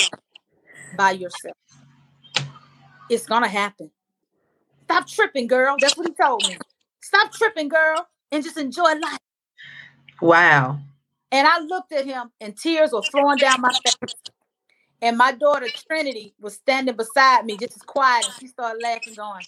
[0.95, 1.56] by yourself.
[3.10, 3.91] It's gonna happen.
[4.86, 5.78] Stop tripping, girl.
[5.80, 6.58] That's what he told me.
[7.02, 9.20] Stop tripping, girl, and just enjoy life.
[10.22, 10.80] Wow.
[11.32, 14.14] And I looked at him, and tears were flowing down my face.
[15.02, 19.14] And my daughter Trinity was standing beside me, just as quiet, and she started laughing,
[19.16, 19.45] going,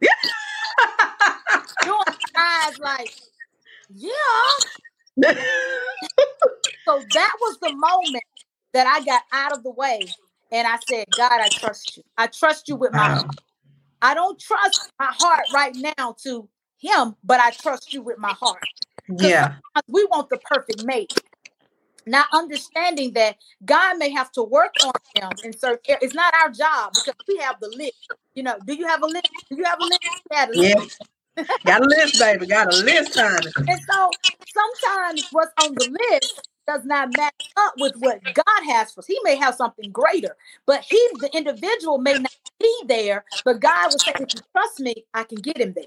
[0.00, 0.10] yeah.
[1.84, 1.98] doing
[2.36, 3.10] eyes like,
[3.90, 4.16] yeah.
[6.86, 8.24] so that was the moment
[8.72, 10.14] that I got out of the way
[10.52, 12.02] and I said, God, I trust you.
[12.16, 13.14] I trust you with my Wow.
[13.16, 13.36] heart.
[14.00, 18.32] I don't trust my heart right now to him, but I trust you with my
[18.32, 18.62] heart.
[19.18, 19.56] Yeah.
[19.88, 21.12] We want the perfect mate.
[22.08, 26.50] Not understanding that God may have to work on him and so it's not our
[26.50, 28.10] job because we have the list.
[28.34, 29.30] You know, do you have a list?
[29.50, 30.00] Do you have a list?
[30.30, 31.02] We a list.
[31.36, 31.44] Yeah.
[31.64, 32.46] Got a list, baby.
[32.46, 33.50] Got a list honey.
[33.56, 34.10] And so
[34.46, 39.06] sometimes what's on the list does not match up with what God has for us.
[39.06, 40.36] He may have something greater,
[40.66, 43.24] but he, the individual, may not be there.
[43.44, 45.84] But God will say, if you trust me, I can get him there.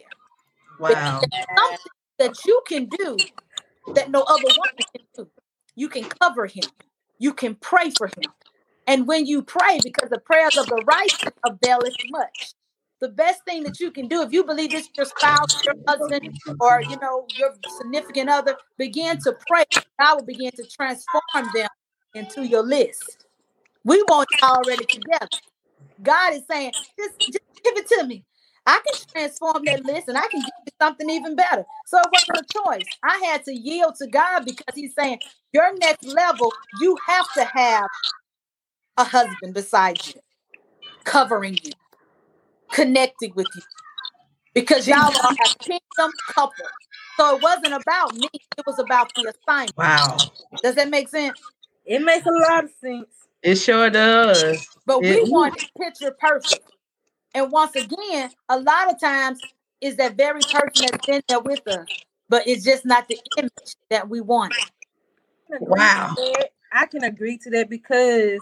[0.79, 1.21] Wow.
[1.57, 1.77] Something
[2.17, 3.17] that you can do
[3.93, 5.29] that no other woman can do.
[5.75, 6.65] You can cover him.
[7.19, 8.31] You can pray for him.
[8.87, 12.53] And when you pray, because the prayers of the righteous availeth much.
[12.99, 16.21] The best thing that you can do, if you believe it's your spouse, your husband,
[16.59, 19.63] or you know, your significant other, begin to pray.
[19.99, 21.69] God will begin to transform them
[22.13, 23.25] into your list.
[23.83, 25.29] We want it already together.
[26.01, 28.23] God is saying, just, just give it to me.
[28.65, 31.65] I can transform that list and I can give you something even better.
[31.85, 32.85] So it wasn't a choice.
[33.03, 35.19] I had to yield to God because He's saying,
[35.53, 37.87] Your next level, you have to have
[38.97, 40.13] a husband beside you,
[41.03, 41.73] covering you,
[42.71, 43.63] connecting with you.
[44.53, 46.65] Because y'all are a kingdom couple.
[47.19, 49.77] So it wasn't about me, it was about the assignment.
[49.77, 50.31] Wow.
[50.61, 51.39] Does that make sense?
[51.85, 53.07] It makes a lot of sense.
[53.43, 54.67] It sure does.
[54.85, 56.70] But we want it picture perfect.
[57.33, 59.39] And once again, a lot of times
[59.79, 61.87] is that very person that's been there with us,
[62.29, 64.53] but it's just not the image that we want.
[65.49, 66.15] Wow.
[66.71, 68.39] I can agree to that because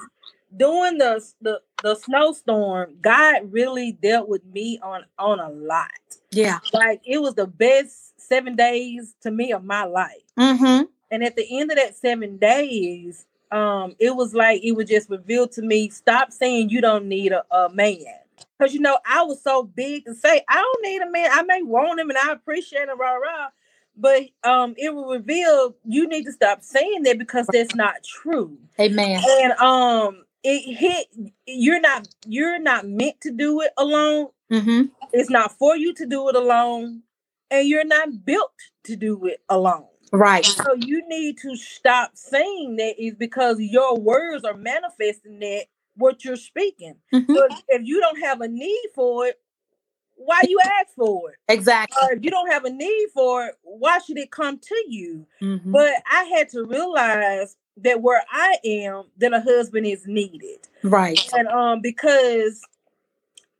[0.55, 5.89] during the the the snowstorm, God really dealt with me on on a lot.
[6.31, 6.59] Yeah.
[6.73, 10.21] Like it was the best seven days to me of my life.
[10.37, 10.83] Mm-hmm.
[11.11, 15.09] And at the end of that seven days, um, it was like it was just
[15.09, 18.05] revealed to me: stop saying you don't need a, a man.
[18.60, 21.30] Because you know, I was so big to say I don't need a man.
[21.32, 23.49] I may want him and I appreciate him, rah rah.
[23.95, 28.57] But um, it will reveal you need to stop saying that because that's not true.
[28.80, 29.22] Amen.
[29.41, 31.07] And um, it hit
[31.45, 34.28] you're not you're not meant to do it alone.
[34.51, 34.88] Mm-hmm.
[35.14, 37.03] It's not for you to do it alone,
[37.51, 38.53] and you're not built
[38.86, 39.86] to do it alone.
[40.12, 40.45] Right.
[40.45, 45.66] So you need to stop saying that is because your words are manifesting that
[46.00, 46.95] what you're speaking.
[47.14, 47.36] Mhm.
[47.36, 49.39] So if, you don't have a need for it,
[50.16, 51.38] why you ask for it?
[51.47, 51.97] Exactly.
[52.02, 55.26] Or if you don't have a need for it, why should it come to you?
[55.41, 55.72] Mhm.
[55.72, 60.68] But I had to realize that where I am, that a husband is needed.
[60.84, 61.20] Right.
[61.34, 62.62] And um because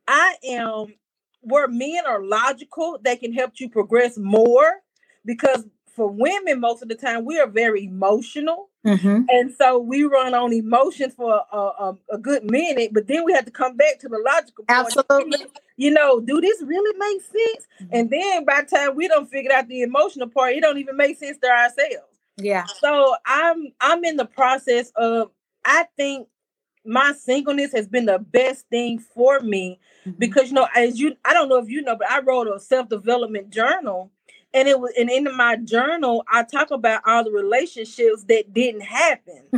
[0.06, 0.94] I am
[1.40, 4.82] where men are logical, they can help you progress more
[5.24, 5.64] because
[6.00, 9.24] for women most of the time we are very emotional Mm-hmm.
[9.28, 13.32] and so we run on emotions for a, a, a good minute but then we
[13.34, 14.96] have to come back to the logical point.
[14.96, 15.46] Absolutely.
[15.76, 19.52] you know do this really make sense and then by the time we don't figure
[19.52, 22.64] out the emotional part it don't even make sense to ourselves Yeah.
[22.80, 25.30] so i'm i'm in the process of
[25.66, 26.26] i think
[26.86, 30.18] my singleness has been the best thing for me Mhm.
[30.18, 32.58] because you know as you i don't know if you know but i wrote a
[32.58, 34.10] self-development journal
[34.54, 38.82] and it was and in my journal i talk about all the relationships that didn't
[38.82, 39.52] happen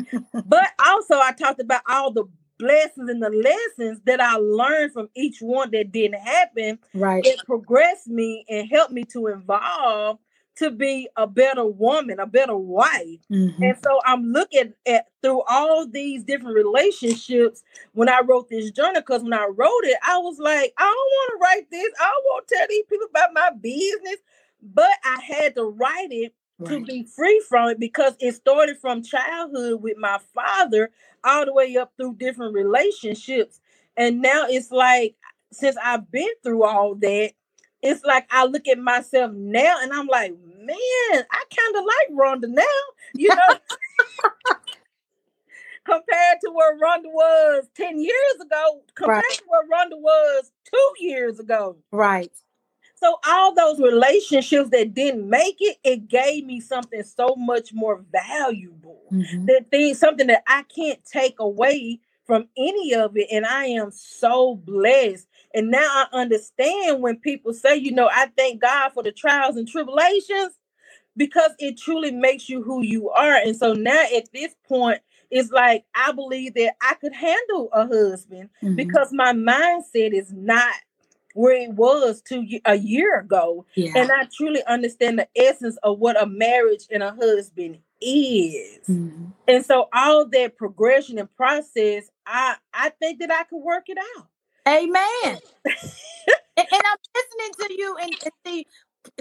[0.45, 2.25] but also i talked about all the
[2.59, 7.25] blessings and the lessons that i learned from each one that didn't happen Right.
[7.25, 10.19] it progressed me and helped me to evolve
[10.59, 13.57] to be a better woman a better wife Mhm.
[13.63, 17.63] and so I'm looking at through all these different relationships
[17.95, 20.95] when I wrote this journal, because when I wrote it, I was like, I don't
[20.95, 21.93] want to write this.
[22.01, 24.17] I won't tell these people about my business.
[24.63, 26.35] But I had to write it
[26.67, 30.91] to be free from it because it started from childhood with my father
[31.25, 33.61] all the way up through different relationships.
[33.97, 35.17] And now it's like,
[35.53, 37.33] since I've been through all that,
[37.83, 40.77] it's like I look at myself now and I'm like, man,
[41.31, 42.63] I kind of like Rhonda now,
[43.15, 43.59] you know,
[45.85, 49.39] compared to where Rhonda was 10 years ago compared Right.
[49.39, 51.77] to where Rhonda was two years ago.
[51.91, 52.31] Right.
[53.03, 58.05] So all those relationships that didn't make it, it gave me something so much more
[58.13, 59.03] valuable.
[59.13, 59.47] Mhm.
[59.47, 63.29] That thing, something that I can't take away from any of it.
[63.33, 65.27] And I am so blessed.
[65.55, 69.57] And now I understand when people say, you know, I thank God for the trials
[69.57, 70.53] and tribulations
[71.17, 73.35] because it truly makes you who you are.
[73.35, 75.01] And so now at this point,
[75.31, 78.77] it's like I believe that I could handle a husband Mhm.
[78.77, 80.75] because my mindset is not
[81.35, 83.93] where it was two a year ago yeah.
[83.97, 89.33] and i truly understand the essence of what a marriage and a husband is Mhm.
[89.47, 93.99] and so all that progression and process i i think that i could work it
[94.17, 94.27] out
[94.67, 94.95] Amen.
[95.65, 95.77] and,
[96.57, 98.67] and I'm listening to you, and, and see,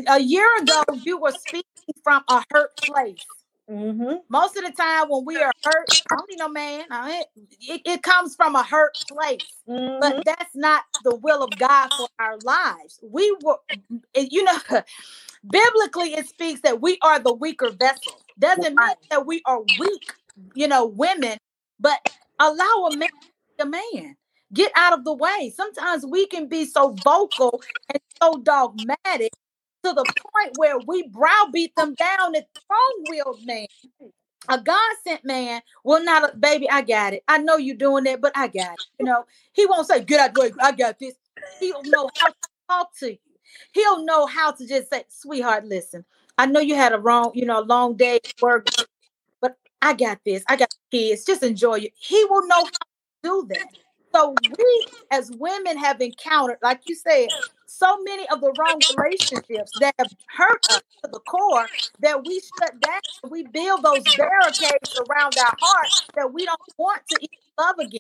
[0.08, 1.64] a year ago you were speaking
[2.04, 3.18] from a hurt place.
[3.72, 4.16] Mm-hmm.
[4.30, 6.86] Most of the time, when we are hurt, I don't need no man.
[6.92, 7.24] I
[7.62, 10.00] It, it comes from a hurt place, Mm-hmm.
[10.02, 13.00] but that's not the will of God for our lives.
[13.02, 13.58] We were,
[14.16, 14.58] you know,
[15.50, 18.14] biblically it speaks that we are the weaker vessel.
[18.40, 20.14] Doesn't mean that we are weak,
[20.56, 21.38] you know, women,
[21.80, 22.00] but
[22.40, 23.10] allow a man
[23.60, 24.16] a man.
[24.54, 25.54] Get out of the way.
[25.56, 29.32] Sometimes we can be so vocal and so dogmatic
[29.84, 33.68] to the point where we browbeat them down at strong-willed man.
[34.50, 37.24] A God sent man will not, baby, I got it.
[37.28, 38.86] I know you're doing that, but I got it.
[39.00, 41.14] You know, he won't say, get out the I got this.
[41.60, 42.36] He'll know how to
[42.68, 43.18] talk to you.
[43.74, 46.06] He'll know how to just say, sweetheart, listen,
[46.38, 48.68] I know you had a wrong, you know, a long day at work,
[49.42, 50.44] but I got this.
[50.48, 51.26] I got kids.
[51.26, 51.94] Just enjoy it.
[52.00, 52.70] He will know how to
[53.24, 53.68] do that.
[54.14, 57.30] So we as women have encountered, like you said,
[57.66, 62.42] so many of the wrong relationships that have hurt us to the core that we
[62.60, 63.02] shut down.
[63.30, 68.00] We build those barricades around our heart that we don't want to even love again.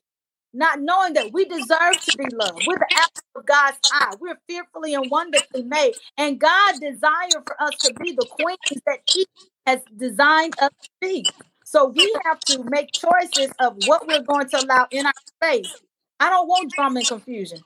[0.54, 2.66] Not knowing that we deserve to be loved.
[2.66, 4.16] We're the apple of God's eye.
[4.20, 5.96] We're fearfully and wonderfully made.
[6.18, 9.28] And God desired for us to be the queens that He
[9.66, 11.30] has designed us to be.
[11.64, 15.82] So we have to make choices of what we're going to allow in our space.
[16.22, 17.60] I don't want drama and confusion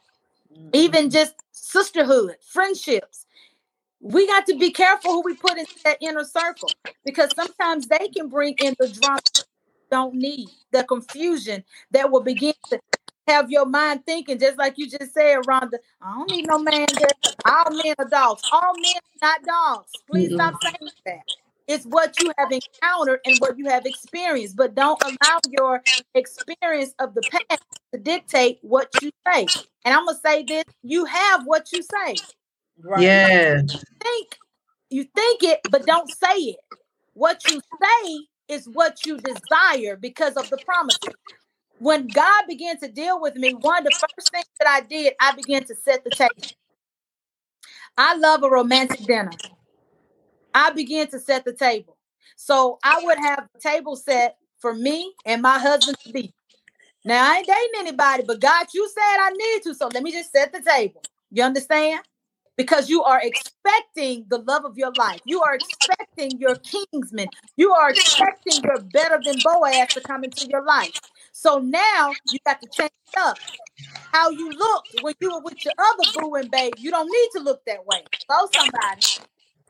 [0.58, 0.70] mm-hmm.
[0.74, 3.26] even just sisterhood, friendships.
[4.00, 6.70] We got to be careful who we put into that inner circle
[7.04, 9.44] because sometimes they can bring in the drama you
[9.90, 12.80] don't need, the confusion that will begin to
[13.28, 15.78] have your mind thinking, just like you just said, Rhonda.
[16.02, 17.34] I don't need no man there.
[17.46, 18.44] All men are dogs.
[18.52, 19.92] All men are not dogs.
[20.10, 20.86] Please stop mm-hmm.
[20.86, 21.45] saying that.
[21.68, 25.84] It's what you have encountered and what you have experienced, but don't allow your
[26.16, 27.62] experience of the past
[27.94, 29.54] to dictate what you say.
[29.86, 32.22] And I'm gonna say this: you have what you say.
[32.82, 33.62] right Yeah.
[34.04, 34.40] Think
[34.90, 36.58] you think it, but don't say it.
[37.14, 41.16] What you say is what you desire because of the promises.
[41.80, 45.14] When God began to deal with me, one of the first things that I did,
[45.20, 46.32] I began to set the table.
[47.98, 49.40] I love a romantic dinner.
[50.56, 51.98] I began to set the table.
[52.38, 56.34] So I would have the table set for me and my husband to be.
[57.04, 59.76] Now I ain't dating anybody, but God, you said I need to.
[59.76, 61.04] So let me just set the table.
[61.30, 62.02] You understand?
[62.58, 65.20] Because you are expecting the love of your life.
[65.26, 67.30] You are expecting your kingsman.
[67.58, 70.94] You are expecting your better than Boaz to come into your life.
[71.34, 73.42] So now you got to change up.
[74.14, 77.30] How you looked when you were with your other boo and babe, you don't need
[77.34, 78.04] to look that way.
[78.30, 79.02] Go somebody.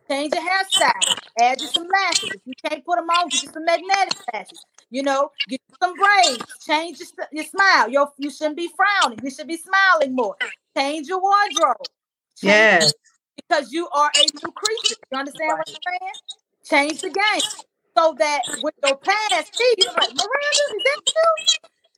[0.09, 1.15] Change your hairstyle.
[1.39, 2.33] Add you some lashes.
[2.33, 4.65] If you can't put them on, get you some magnetic lashes.
[4.89, 6.43] You know, get you some braids.
[6.65, 7.89] Change your, your smile.
[7.89, 9.19] Your, you shouldn't be frowning.
[9.23, 10.35] You should be smiling more.
[10.77, 11.77] Change your wardrobe.
[12.37, 12.93] Change Yes.
[13.35, 14.95] because you are a new creature.
[15.11, 16.13] You understand what I'm saying?
[16.89, 17.41] Change the game
[17.97, 21.25] so that with your past see you, like Miranda, is that you?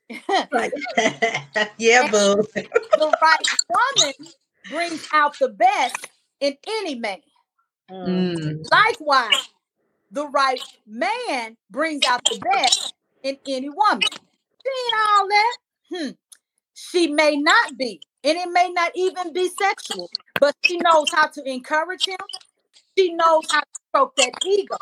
[1.78, 2.44] yeah, boo.
[2.54, 4.14] the right woman
[4.70, 6.08] brings out the best
[6.40, 7.20] in any man.
[7.92, 8.36] Mm.
[8.38, 8.72] Mm.
[8.72, 9.50] Likewise,
[10.12, 14.02] the right man brings out the best in any woman.
[14.12, 15.58] See all that?
[15.92, 16.10] Hmm.
[16.74, 20.10] She may not be, and it may not even be sexual,
[20.40, 22.18] but she knows how to encourage him.
[22.98, 24.78] She knows how to stroke that ego.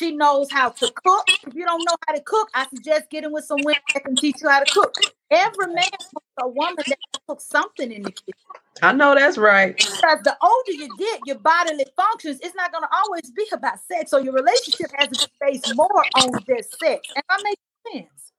[0.00, 1.24] She knows how to cook.
[1.46, 4.16] If you don't know how to cook, I suggest getting with some women that can
[4.16, 4.94] teach you how to cook.
[5.30, 8.34] Every man wants a woman that can cook something in the kitchen.
[8.80, 9.76] I know that's right.
[9.76, 13.78] Because the older you get, your bodily functions, it's not going to always be about
[13.92, 14.10] sex.
[14.10, 17.06] So your relationship has to be based more on just sex.
[17.14, 17.58] And I make
[17.92, 18.32] sense.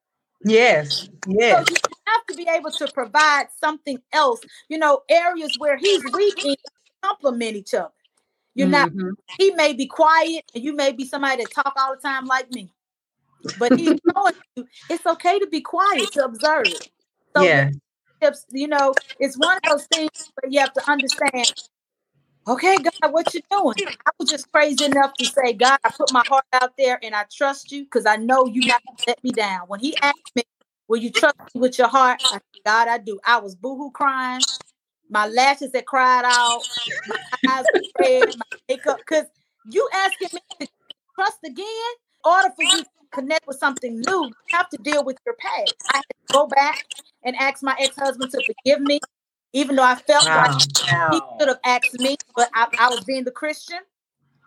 [0.43, 1.01] Yes.
[1.01, 1.69] So Yes.
[1.69, 1.75] you
[2.07, 6.57] have to be able to provide something else, you know, areas where he's weak and
[7.03, 7.91] complement each other.
[8.55, 9.13] You're not, Mhm.
[9.37, 12.51] he may be quiet and you may be somebody that talk all the time like
[12.51, 12.71] me.
[13.57, 16.67] but he's showing you it's okay to be quiet to observe.
[17.35, 17.71] So yeah.
[18.21, 21.53] Tips, you know, it's one of those things where you have to understand.
[22.47, 23.75] Okay, God, what you doing?
[24.05, 27.15] I was just crazy enough to say, God, I put my heart out there and
[27.15, 29.61] I trust you because I know you not gonna let me down.
[29.67, 30.43] When he asked me,
[30.87, 32.19] Will you trust me with your heart?
[32.31, 33.19] I said, God, I do.
[33.25, 34.41] I was boohoo crying.
[35.11, 36.61] My lashes that cried out.
[37.07, 37.17] My
[37.49, 37.65] eyes
[37.99, 38.97] red, my makeup.
[38.97, 39.25] Because
[39.69, 40.67] you asking me to
[41.15, 41.65] trust again,
[42.25, 45.35] in order for you to connect with something new, you have to deal with your
[45.35, 45.75] past.
[45.91, 46.85] I had to go back
[47.23, 48.99] and ask my ex-husband to forgive me,
[49.53, 50.45] even though I felt wow.
[50.47, 50.61] like
[51.11, 53.79] he should have asked me, but I, I was being the Christian.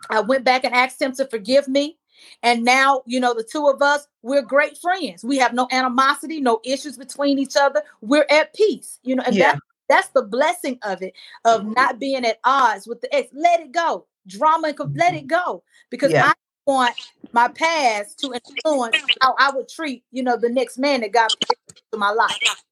[0.09, 1.97] I went back and asked him to forgive me.
[2.41, 5.23] And now, you know, the two of us, we're great friends.
[5.23, 7.83] We have no animosity, no issues between each other.
[8.01, 9.53] We're at peace, you know, and yeah.
[9.53, 11.13] that, that's the blessing of it,
[11.45, 11.73] of mm-hmm.
[11.73, 13.29] not being at odds with the ex.
[13.33, 14.05] Let it go.
[14.27, 15.63] Drama, and let it go.
[15.89, 16.27] Because yeah.
[16.27, 16.33] I
[16.65, 16.95] want
[17.31, 21.33] my past to influence how I would treat, you know, the next man that got
[21.41, 22.63] into my life.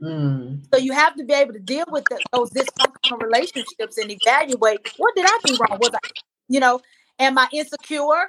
[0.00, 0.64] Mm.
[0.72, 4.80] So you have to be able to deal with the, those dysfunctional relationships and evaluate
[4.96, 5.78] what did I do wrong?
[5.80, 6.08] Was I,
[6.48, 6.80] you know,
[7.18, 8.26] am I insecure?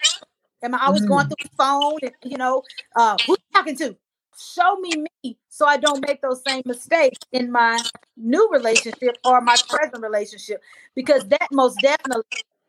[0.61, 1.07] Am I always mm.
[1.07, 2.63] going through the phone and you know,
[2.95, 3.95] uh, who talking to?
[4.37, 7.79] Show me me so I don't make those same mistakes in my
[8.17, 10.61] new relationship or my present relationship
[10.95, 12.23] because that most definitely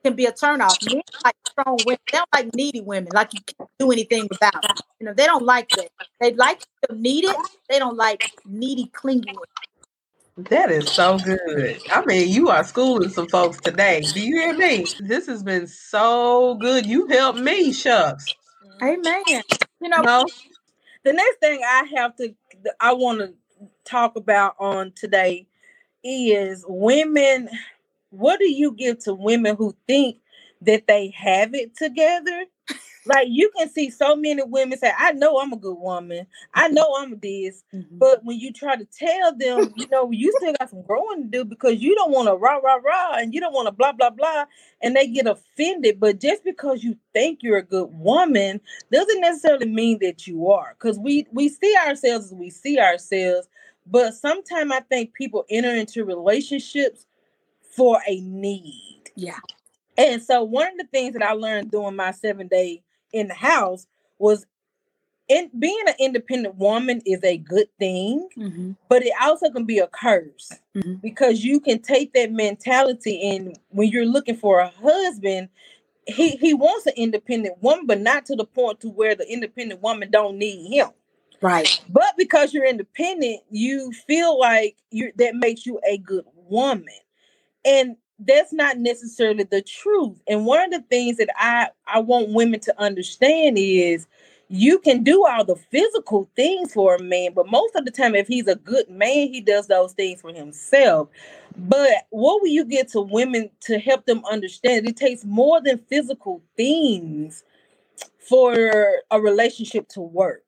[0.04, 0.76] can be a turnoff.
[0.86, 1.98] Men like strong women.
[2.10, 3.10] They don't like needy women.
[3.12, 4.64] Like you can't do anything without.
[5.00, 5.88] You know, they don't like that.
[6.20, 7.36] They like to need it.
[7.68, 10.50] They don't like needy, clingy women.
[10.50, 11.80] That is so good.
[11.92, 14.00] I mean, you are schooling some folks today.
[14.00, 14.84] Do you hear me?
[15.00, 16.86] This has been so good.
[16.86, 18.34] You helped me, shucks.
[18.82, 19.42] Amen.
[19.80, 20.26] You know, no?
[21.04, 22.34] The next thing I have to,
[22.80, 23.34] I want to
[23.84, 25.46] talk about on today
[26.02, 27.48] is women
[28.14, 30.18] what do you give to women who think
[30.62, 32.44] that they have it together?
[33.06, 36.26] Like you can see so many women say, I know I'm a good woman.
[36.54, 37.62] I know I'm this.
[37.74, 37.98] Mm-hmm.
[37.98, 41.28] But when you try to tell them, you know, you still got some growing to
[41.28, 43.92] do because you don't want to rah, rah, rah, and you don't want to blah,
[43.92, 44.44] blah, blah.
[44.82, 46.00] And they get offended.
[46.00, 50.74] But just because you think you're a good woman doesn't necessarily mean that you are.
[50.78, 53.48] Because we we see ourselves as we see ourselves.
[53.86, 57.06] But sometimes I think people enter into relationships
[57.76, 59.10] for a need.
[59.14, 59.40] Yeah.
[59.96, 62.82] And so one of the things that I learned during my seven day
[63.14, 63.86] in the house
[64.18, 64.46] was
[65.28, 68.72] in being an independent woman is a good thing, mm-hmm.
[68.88, 70.94] but it also can be a curse mm-hmm.
[70.94, 75.48] because you can take that mentality and when you're looking for a husband,
[76.06, 79.80] he he wants an independent woman, but not to the point to where the independent
[79.82, 80.90] woman don't need him.
[81.40, 81.80] Right.
[81.88, 86.84] But because you're independent, you feel like you that makes you a good woman.
[87.64, 90.20] And that's not necessarily the truth.
[90.28, 94.06] And one of the things that I I want women to understand is
[94.48, 98.14] you can do all the physical things for a man, but most of the time,
[98.14, 101.08] if he's a good man, he does those things for himself.
[101.56, 105.78] But what will you get to women to help them understand it takes more than
[105.88, 107.42] physical things
[108.18, 110.44] for a relationship to work?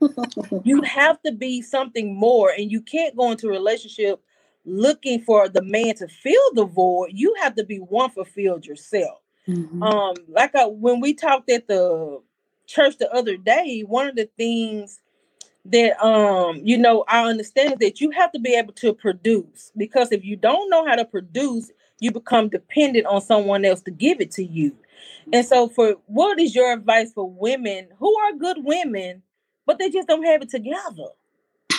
[0.64, 4.20] you have to be something more, and you can't go into a relationship
[4.64, 9.18] looking for the man to fill the void, you have to be one fulfilled yourself.
[9.48, 9.82] Mm-hmm.
[9.82, 12.20] Um, like I, when we talked at the
[12.66, 15.00] church the other day, one of the things
[15.66, 19.72] that um you know I understand is that you have to be able to produce
[19.76, 23.90] because if you don't know how to produce, you become dependent on someone else to
[23.90, 24.76] give it to you.
[25.32, 29.22] And so, for what is your advice for women who are good women,
[29.66, 31.08] but they just don't have it together?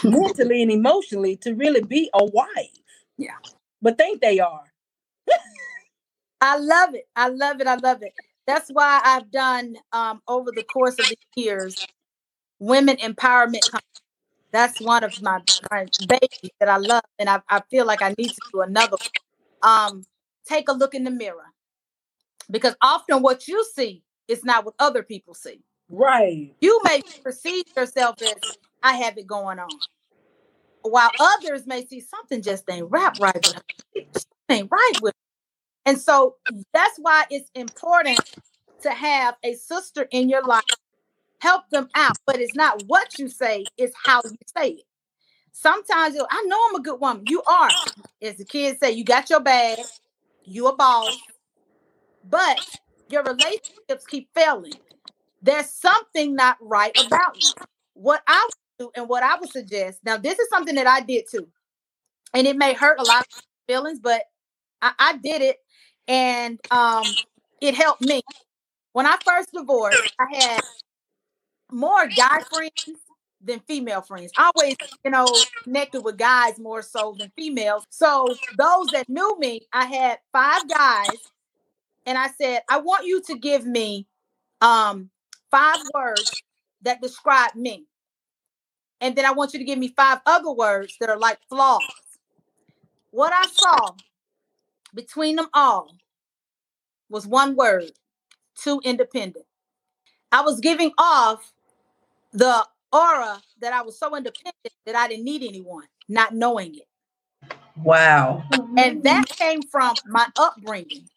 [0.05, 2.79] Mentally and emotionally to really be a wife.
[3.17, 3.37] Yeah.
[3.81, 4.71] But think they are.
[6.41, 7.07] I love it.
[7.15, 7.67] I love it.
[7.67, 8.13] I love it.
[8.47, 11.75] That's why I've done um, over the course of the years
[12.59, 13.63] women empowerment.
[14.51, 15.41] That's one of my,
[15.71, 18.97] my babies that I love, and I, I feel like I need to do another.
[19.61, 20.03] Um,
[20.47, 21.51] take a look in the mirror,
[22.49, 25.59] because often what you see is not what other people see.
[25.89, 26.53] Right.
[26.61, 28.35] You may perceive yourself as
[28.81, 29.67] I have it going on.
[30.85, 33.63] While others may see something just ain't right right with
[34.49, 35.13] ain't right with
[35.85, 36.35] And so
[36.73, 38.19] that's why it's important
[38.83, 40.63] to have a sister in your life.
[41.39, 44.83] Help them out, but it's not what you say, it's how you say it.
[45.51, 47.25] Sometimes I know I'm a good woman.
[47.27, 47.69] You are.
[48.21, 49.79] As the kids say, you got your bag,
[50.45, 51.17] you a boss,
[52.29, 52.59] but
[53.09, 54.73] your relationships keep failing.
[55.41, 57.53] There's something not right about you.
[57.93, 58.49] What I
[58.95, 59.99] and what I would suggest.
[60.03, 61.47] Now, this is something that I did too,
[62.33, 63.27] and it may hurt a lot of
[63.67, 64.23] feelings, but
[64.81, 65.57] I, I did it,
[66.07, 67.03] and um,
[67.61, 68.21] it helped me.
[68.93, 70.61] When I first divorced, I had
[71.71, 72.71] more guy friends
[73.41, 74.31] than female friends.
[74.37, 75.27] I always, you know,
[75.63, 77.83] connected with guys more so than females.
[77.89, 81.17] So those that knew me, I had five guys,
[82.05, 84.07] and I said, I want you to give me
[84.61, 85.09] um
[85.51, 86.41] five words
[86.83, 87.85] that describe me.
[89.05, 91.83] And then I want you to give me five other words that are like flaws.
[93.11, 93.91] What I saw
[94.95, 95.95] between them all
[97.07, 97.91] was one word
[98.59, 99.45] too independent.
[100.31, 101.53] I was giving off
[102.33, 106.87] the aura that I was so independent that I didn't need anyone, not knowing it.
[107.83, 108.41] Wow.
[108.75, 111.07] And that came from my upbringing.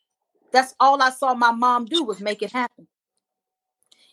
[0.53, 2.87] That's all I saw my mom do was make it happen.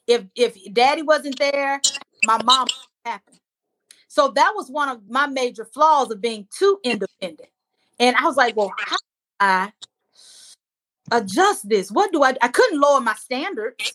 [0.08, 1.82] If if daddy wasn't there,
[2.24, 2.70] my mom
[3.04, 3.40] happened.
[4.16, 7.50] So that was one of my major flaws of being too independent.
[8.00, 9.04] And I was like, well, how do
[9.42, 9.72] I
[11.12, 11.92] adjust this?
[11.92, 13.94] What do I I couldn't lower my standards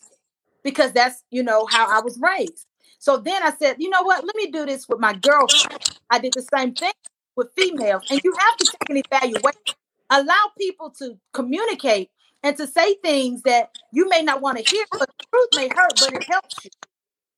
[0.63, 2.67] because that's you know how I was raised.
[2.99, 4.23] So then I said, you know what?
[4.23, 5.89] Let me do this with my girlfriend.
[6.11, 6.93] I did the same thing
[7.35, 8.03] with females.
[8.11, 9.75] And you have to take an evaluation.
[10.11, 12.11] Allow people to communicate
[12.43, 15.67] and to say things that you may not want to hear, but the truth may
[15.69, 16.69] hurt, but it helps you.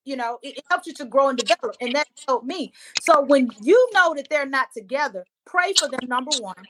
[0.05, 1.77] You know, it, it helps you to grow and develop.
[1.81, 2.73] And that helped me.
[2.99, 6.67] So when you know that they're not together, pray for them, number one,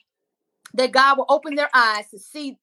[0.75, 2.57] that God will open their eyes to see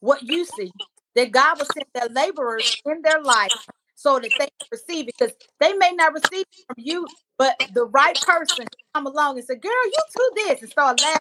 [0.00, 0.72] what you see,
[1.14, 3.52] that God will send their laborers in their life
[3.94, 7.08] so that they can receive because they may not receive it from you,
[7.38, 11.20] but the right person come along and say, "Girl, you do this," and start laughing.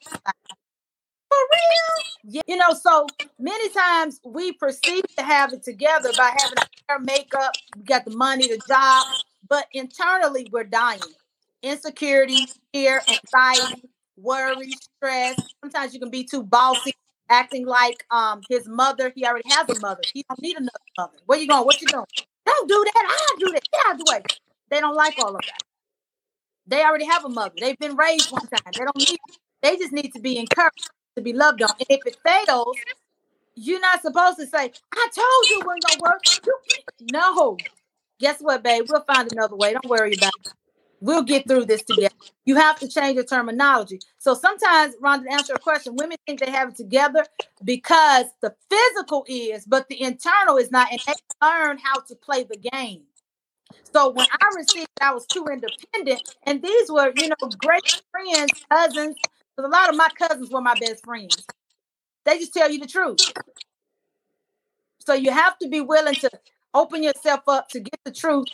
[2.48, 3.08] You know, so
[3.40, 6.58] many times we perceive to have it together by having
[6.90, 9.06] hair, makeup, we got the money, the job,
[9.48, 11.02] but internally we're dying.
[11.62, 13.84] Insecurity, fear, anxiety,
[14.18, 15.38] worry, stress.
[15.64, 16.94] Sometimes you can be too bossy,
[17.30, 19.12] acting like um his mother.
[19.16, 20.04] He already has a mother.
[20.14, 21.18] He don't need another mother.
[21.26, 21.66] Where you going?
[21.66, 22.06] What you doing?
[22.46, 23.04] Don't do that.
[23.08, 23.64] I do that.
[23.72, 24.22] Get out of the way.
[24.70, 25.64] They don't like all of that.
[26.68, 27.54] They already have a mother.
[27.60, 28.74] They've been raised one time.
[28.74, 29.20] They don't need.
[29.62, 31.72] They just need to be encouraged to be loved on.
[31.80, 32.78] And if it fails,
[33.56, 36.24] you're not supposed to say, "I told you it wasn't gonna work."
[37.12, 37.58] No.
[38.20, 38.86] Guess what, babe?
[38.90, 39.74] We'll find another way.
[39.74, 40.54] Don't worry about it.
[41.02, 42.16] We'll get through this together.
[42.46, 44.00] You have to change your terminology.
[44.18, 47.26] So sometimes, Rhonda, to answer your question, women think they have it together
[47.64, 52.44] because the physical is, but the internal is not, and they learn how to play
[52.44, 53.04] the game.
[53.94, 58.66] So when I received, I was too independent, and these were, you know, great friends,
[58.72, 59.18] cousins.
[59.56, 61.46] Because a lot of my cousins were my best friends.
[62.26, 63.20] They just tell you the truth.
[65.00, 66.30] So you have to be willing to
[66.74, 68.48] open yourself up to get the truth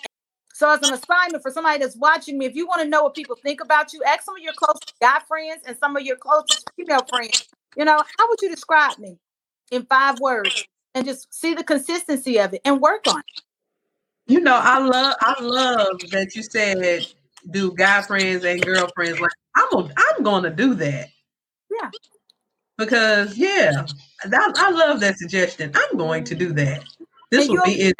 [0.61, 3.15] so, as an assignment for somebody that's watching me, if you want to know what
[3.15, 6.17] people think about you, ask some of your closest guy friends and some of your
[6.17, 7.47] closest female friends.
[7.75, 9.17] You know, how would you describe me
[9.71, 10.67] in five words?
[10.93, 13.41] And just see the consistency of it and work on it.
[14.27, 17.07] You know, I love I love that you said
[17.49, 19.19] do guy friends and girlfriends.
[19.19, 21.09] Like I'm a, I'm going to do that.
[21.69, 21.89] Yeah.
[22.77, 23.85] Because yeah,
[24.23, 25.71] I, I love that suggestion.
[25.75, 26.83] I'm going to do that.
[27.29, 27.95] This will be it.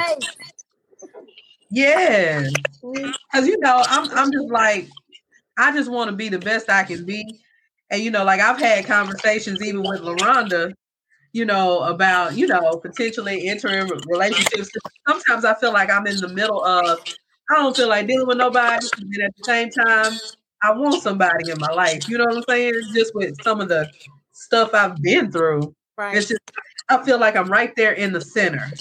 [1.70, 2.42] Yeah,
[2.84, 3.12] mm-hmm.
[3.32, 4.89] because you know, I'm I'm just like,
[5.58, 7.39] I just want to be the best I can be,
[7.89, 10.74] and you know, like I've had conversations even with LaRonda,
[11.32, 14.70] you know, about you know potentially entering relationships.
[15.08, 17.00] Sometimes I feel like I'm in the middle of,
[17.52, 20.14] I don't feel like dealing with nobody, and at the same time,
[20.64, 22.08] I want somebody in my life.
[22.08, 22.74] You know what I'm saying?
[22.93, 23.89] Just with some of the
[24.32, 26.16] stuff I've been through, right.
[26.16, 26.41] it's just
[26.89, 28.72] I feel like I'm right there in the center.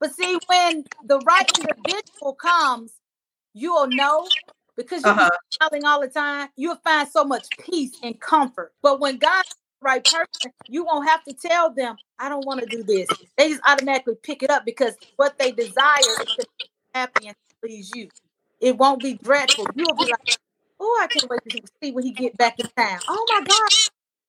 [0.00, 2.92] But see, when the right individual comes,
[3.52, 4.26] you will know
[4.76, 5.30] because you're uh-huh.
[5.50, 8.72] smiling all the time, you'll find so much peace and comfort.
[8.80, 12.60] But when God's the right person, you won't have to tell them, I don't want
[12.60, 13.08] to do this.
[13.36, 17.36] They just automatically pick it up because what they desire is to be happy and
[17.60, 18.08] please you.
[18.60, 19.66] It won't be dreadful.
[19.74, 20.38] You'll be like,
[20.80, 23.00] oh, I can't wait to see when he get back in town.
[23.08, 23.70] Oh my God.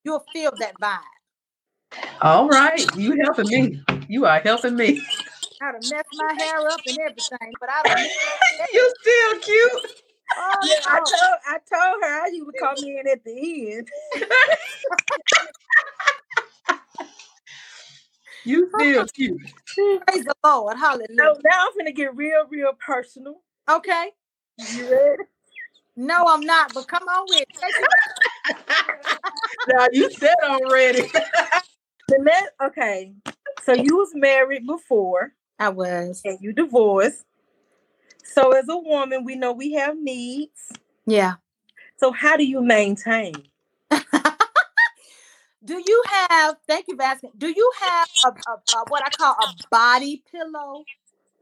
[0.04, 0.98] You'll feel that vibe.
[2.22, 2.94] All right.
[2.96, 3.82] You helping me.
[4.08, 5.02] You are helping me.
[5.62, 8.10] I'd have messed my hair up and everything, but I don't.
[8.72, 9.82] you still cute.
[10.38, 10.90] Oh, yeah, no.
[10.90, 13.88] I told I told her you would come in at the end.
[18.44, 19.40] you still cute.
[19.74, 20.76] Praise the Lord.
[20.76, 21.16] Hallelujah.
[21.16, 23.40] So now I'm gonna get real, real personal.
[23.68, 24.10] Okay.
[24.72, 25.22] You ready?
[25.96, 28.56] No, I'm not, but come on with it.
[29.68, 31.02] now you said already.
[32.08, 33.12] the next okay.
[33.62, 35.32] So you was married before.
[35.58, 36.22] I was.
[36.24, 37.24] And you divorced.
[38.24, 40.72] So as a woman, we know we have needs.
[41.06, 41.34] Yeah.
[41.98, 43.34] So how do you maintain?
[45.64, 46.56] Do you have?
[46.68, 47.30] Thank you for asking.
[47.38, 50.86] Do you have a, a, a, what I call a body pillow?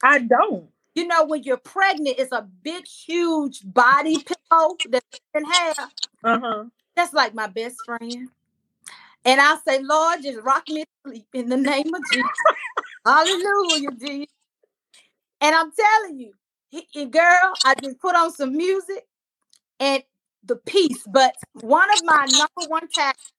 [0.02, 0.68] I don't.
[0.94, 4.18] you know, when you're pregnant, it's a big, huge body
[4.50, 5.90] pillow that you can have.
[6.24, 6.64] Uh-huh.
[6.96, 8.30] That's like my best friend.
[9.24, 12.30] And I say, Lord, just rock me to sleep in the name of Jesus.
[13.06, 14.34] Hallelujah, Jesus.
[15.40, 16.32] And I'm telling you,
[16.70, 19.06] he- he- girl, I just put on some music
[19.80, 20.02] and
[20.44, 21.04] the peace.
[21.06, 23.32] But one of my number one tasks,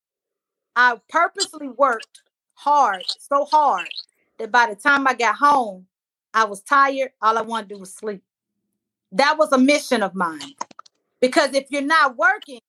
[0.76, 2.22] I purposely worked
[2.54, 3.90] hard, so hard
[4.38, 5.88] that by the time I got home,
[6.34, 7.12] I was tired.
[7.22, 8.22] All I wanted to do was sleep.
[9.12, 10.54] That was a mission of mine.
[11.20, 12.60] Because if you're not working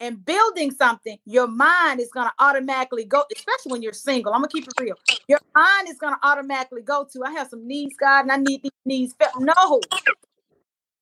[0.00, 4.32] and building something, your mind is going to automatically go, especially when you're single.
[4.32, 4.96] I'm going to keep it real.
[5.28, 8.36] Your mind is going to automatically go to, I have some needs, God, and I
[8.36, 9.14] need these needs.
[9.18, 9.80] felt." No.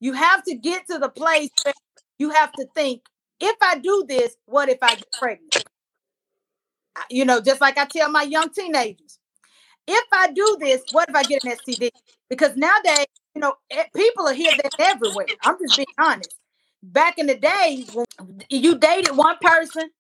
[0.01, 1.75] You have to get to the place where
[2.19, 3.03] you have to think,
[3.41, 5.65] if I do this, what if I get pregnant?
[7.11, 9.19] You know, just like I tell my young teenagers,
[9.87, 11.91] if I do this, what if I get an STD?
[12.29, 13.55] Because nowadays, you know,
[13.95, 15.27] people are here there everywhere.
[15.45, 16.35] I'm just being honest.
[16.83, 17.87] Back in the day,
[18.51, 19.91] you dated one person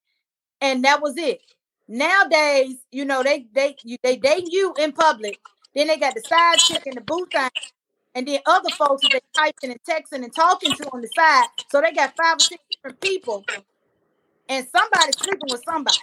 [0.60, 1.40] and that was it.
[1.88, 5.40] Nowadays, you know, they they you they date you in public,
[5.74, 7.50] then they got the side chick and the boo thing,
[8.14, 11.48] and then other folks that they typing and texting and talking to on the side.
[11.70, 13.44] So they got five or six different people,
[14.48, 15.98] and somebody's sleeping with somebody.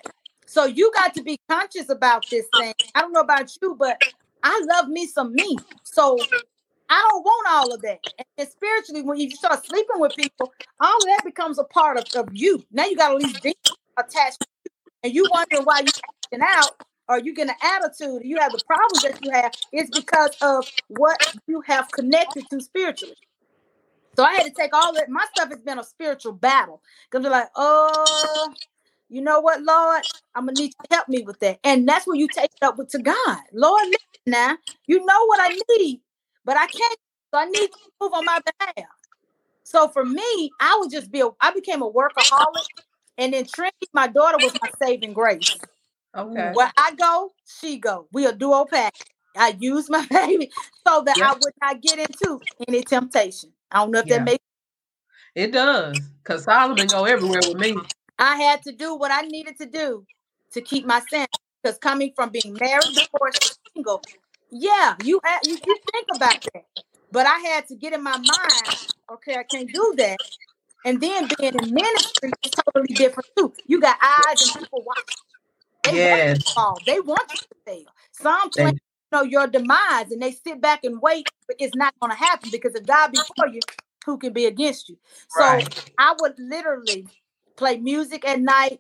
[0.52, 2.74] So you got to be conscious about this thing.
[2.94, 4.04] I don't know about you, but
[4.44, 5.58] I love me some me.
[5.84, 6.20] So
[6.90, 8.00] I don't want all of that.
[8.38, 12.04] And, spiritually, when you start sleeping with people, all of that becomes a part of,
[12.20, 12.62] of you.
[12.70, 13.56] Now you got all these demons
[13.98, 14.72] attached, you,
[15.04, 15.92] and you wondering why you
[16.26, 16.76] acting out,
[17.08, 19.54] or you get an attitude, you have the problems that you have.
[19.72, 23.16] It's because of what you have connected to spiritually.
[24.18, 25.08] So I had to take all that.
[25.08, 28.54] My stuff has been a spiritual battle because they're like, oh,
[29.12, 30.04] you know what, Lord,
[30.36, 31.60] I'm gonna need you to help me with that.
[31.64, 33.40] And that's when you take it up with to God.
[33.54, 34.58] Lord, listen now,
[34.88, 36.02] you know what I need,
[36.46, 37.00] but I can't.
[37.34, 38.90] So I need you to move on my behalf.
[39.64, 42.66] So for me, I would just be a, I became a workaholic.
[43.18, 45.60] And then Trinity, my daughter, was my saving grace.
[46.18, 46.52] Okay.
[46.54, 48.08] Where I go, she go.
[48.12, 48.94] We a duo pack.
[49.38, 50.52] I use my baby
[50.88, 53.52] so that I would not get into any temptation.
[53.72, 54.20] I don't know if Yeah.
[54.20, 54.44] that makes
[55.36, 56.02] It does.
[56.24, 57.78] Cause Solomon go everywhere with me.
[58.22, 60.08] I had to do what I needed to do
[60.54, 61.32] to keep my sanity.
[61.64, 63.34] Because coming from being married, before
[63.76, 64.06] single,
[64.52, 66.66] yeah, you had you, you think about that.
[67.12, 68.78] But I had to get in my mind,
[69.14, 70.22] okay, I can't do that.
[70.86, 73.54] And then being in ministry is totally different too.
[73.68, 75.04] You got eyes and people watching.
[75.84, 76.40] They want you Yes.
[76.40, 76.84] to fall.
[76.86, 77.86] They want you to fail.
[78.12, 81.94] Some plan, you know, your demise, and they sit back and wait, but it's not
[82.02, 83.62] going to happen because if God be for you,
[84.06, 84.98] who can be against you?
[85.30, 85.86] So Right.
[85.98, 87.08] I would literally
[87.62, 88.80] play music at night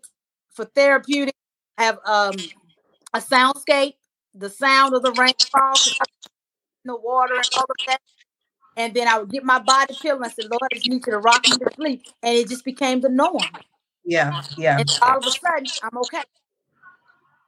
[0.53, 1.35] for therapeutic,
[1.77, 2.35] have um
[3.13, 3.93] a soundscape,
[4.33, 6.05] the sound of the rainfall, I-
[6.83, 8.01] the water and all of that.
[8.75, 11.11] And then I would get my body pillow and say, Lord, I just need you
[11.13, 12.07] to rock me to sleep.
[12.23, 13.45] And it just became the norm.
[14.03, 14.41] Yeah.
[14.57, 14.79] Yeah.
[14.79, 16.23] And all of a sudden, I'm okay.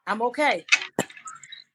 [0.05, 0.65] I'm okay.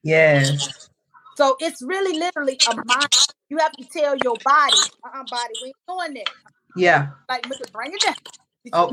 [0.05, 0.89] Yes.
[1.37, 3.09] So it's really literally a mind.
[3.49, 6.31] You have to tell your body, uh-uh, body, we ain't doing that.
[6.77, 7.09] Yeah.
[7.29, 8.15] Like, look, bring it down.
[8.73, 8.91] Oh.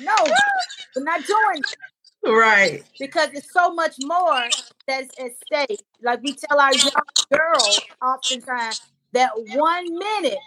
[0.00, 0.14] No,
[0.96, 2.30] we're not doing it.
[2.30, 2.84] right.
[2.98, 4.48] because it's so much more
[4.86, 5.82] that's at stake.
[6.02, 6.92] Like we tell our young
[7.32, 8.80] girls oftentimes
[9.12, 10.38] that one minute,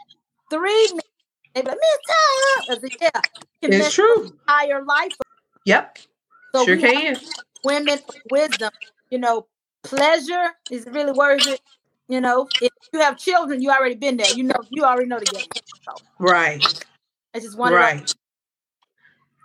[0.49, 1.07] three minutes,
[1.53, 3.21] they like, Miss Tyler, yeah,
[3.61, 4.25] can It's true.
[4.25, 5.11] entire life.
[5.65, 5.97] Yep.
[6.55, 7.17] So sure can.
[7.63, 7.99] women
[8.29, 8.71] wisdom,
[9.09, 9.47] you know,
[9.83, 11.61] pleasure is really worth it.
[12.07, 14.33] You know, if you have children, you already been there.
[14.33, 15.45] You know, you already know the game.
[15.85, 16.85] So Right.
[17.33, 17.71] It's just those.
[17.71, 18.13] Right.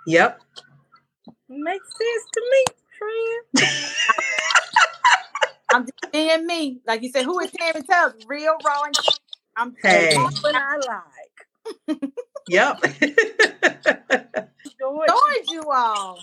[0.07, 0.41] Yep.
[1.49, 2.65] Makes sense to me,
[2.99, 3.95] friend.
[5.73, 6.81] I'm just being me.
[6.87, 8.25] Like you said, who is Tammy Tubbs?
[8.27, 8.97] Real, raw, and
[9.57, 10.15] I'm Hey.
[10.17, 12.01] What I like.
[12.49, 12.81] Yep.
[14.81, 16.19] Joined you all.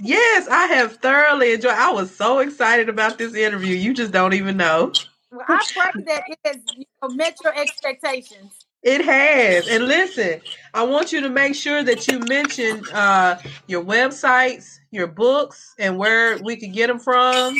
[0.00, 1.74] yes, I have thoroughly enjoyed.
[1.74, 3.74] I was so excited about this interview.
[3.76, 4.92] You just don't even know.
[5.30, 8.66] Well, I pray that it has you know, met your expectations.
[8.82, 9.68] It has.
[9.68, 10.40] And listen,
[10.74, 15.96] I want you to make sure that you mention uh, your websites, your books, and
[15.96, 17.56] where we can get them from.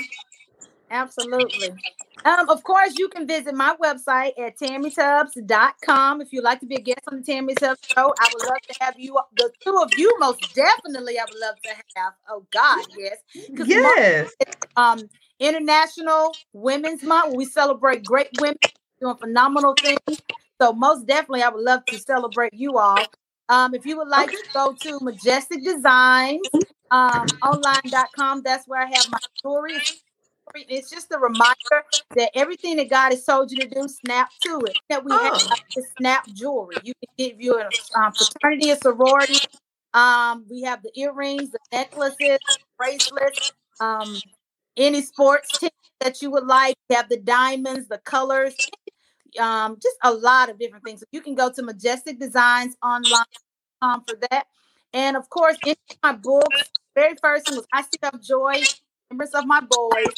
[0.90, 1.70] Absolutely.
[2.24, 6.76] Um, of course, you can visit my website at tammytubbs.com if you'd like to be
[6.76, 8.14] a guest on the Tammy Tubbs show.
[8.20, 11.56] I would love to have you, the two of you, most definitely, I would love
[11.62, 12.12] to have.
[12.28, 13.16] Oh, God, yes,
[13.66, 14.30] Yes.
[14.76, 15.08] um,
[15.40, 18.58] International Women's Month, where we celebrate great women
[19.00, 20.22] doing phenomenal things.
[20.62, 23.10] So most definitely, I would love to celebrate you all.
[23.48, 26.40] Um, if you would like to go to Majestic Designs
[26.92, 29.82] um, online.com, that's where I have my jewelry.
[30.54, 31.84] It's just a reminder
[32.14, 34.76] that everything that God has told you to do, snap to it.
[34.88, 35.48] That we have Oh.
[35.74, 36.80] the snap jewelry.
[36.84, 39.40] You can get you a um, fraternity, a sorority.
[39.94, 42.38] Um, we have the earrings, the necklaces,
[42.78, 44.22] bracelets, um,
[44.76, 46.76] any sports tip that you would like.
[46.88, 48.54] We have the diamonds, the colors,
[49.38, 51.04] um, just a lot of different things.
[51.12, 53.24] You can go to Majestic Designs online
[53.80, 54.46] um, for that.
[54.92, 56.48] And of course, in my book,
[56.94, 58.68] very first one was I See Up Joy,
[59.10, 60.12] Members of My Boys.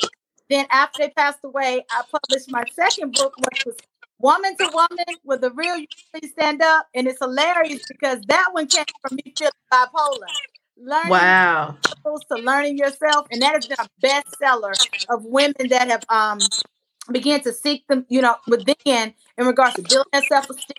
[0.51, 3.77] Then after they passed away, I published my second book, which was
[4.19, 6.87] Woman to Woman with the Real You Really Stand Up.
[6.95, 10.35] And it's hilarious because that one came from me feeling bipolar.
[10.77, 11.77] Learning Wow.
[12.05, 14.75] to learning yourself, and that has been a bestseller
[15.09, 16.39] of women that have um
[17.13, 20.77] began to seek them, you know, within in regards to building self-esteem.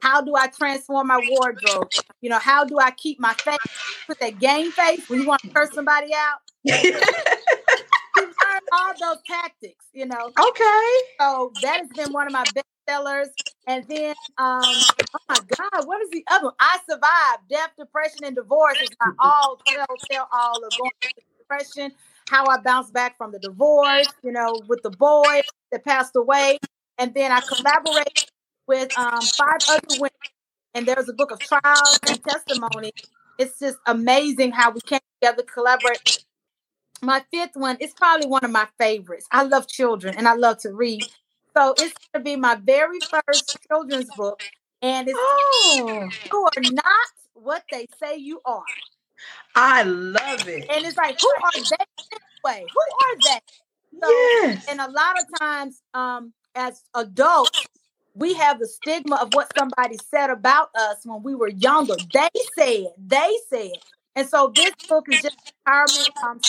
[0.00, 1.88] How do I transform my wardrobe?
[2.20, 3.56] You know, how do I keep my face?
[4.06, 6.40] Put that game face when you want to curse somebody out.
[8.16, 10.32] You learn all those tactics, you know.
[10.38, 10.90] okay.
[11.20, 13.28] So that has been one of my best sellers.
[13.66, 16.54] And then, um, oh my God, what is the other one?
[16.60, 18.76] I survived death, depression, and divorce.
[18.80, 21.92] It's my all tell, tell all of going through depression,
[22.28, 25.42] how I bounced back from the divorce, you know, with the boy
[25.72, 26.58] that passed away.
[26.98, 28.12] And then I collaborated
[28.66, 30.10] with um, five other women.
[30.74, 32.92] And there's a book of trials and testimony.
[33.38, 36.00] It's just amazing how we came together, collaborate.
[37.02, 39.26] My fifth one is probably one of my favorites.
[39.30, 41.08] I love children and I love to read.
[41.56, 44.42] So it's going to be my very first children's book.
[44.82, 46.84] And it's Oh, You Are Not
[47.34, 48.64] What They Say You Are.
[49.54, 50.66] I love it.
[50.70, 51.84] And it's like, who are they
[52.46, 52.70] anyway?
[52.72, 53.40] Who are they?
[54.02, 54.10] So,
[54.42, 54.66] Yes.
[54.68, 57.66] and a lot of times, um, as adults,
[58.14, 61.98] we have the stigma of what somebody said about us when we were younger.
[62.12, 63.78] They said, they said.
[64.14, 65.36] And so this book is just
[65.66, 66.40] empowerment um,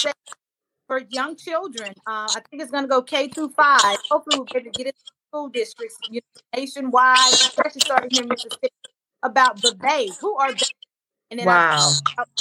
[0.87, 1.93] for young children.
[2.07, 3.99] Uh, I think it's going to go K through five.
[4.09, 8.11] Hopefully, we'll be able to get it to school districts you know, nationwide, especially starting
[8.11, 8.69] here in Mississippi,
[9.23, 10.15] about the they.
[10.21, 10.76] Who are they?
[11.29, 11.91] And then Wow.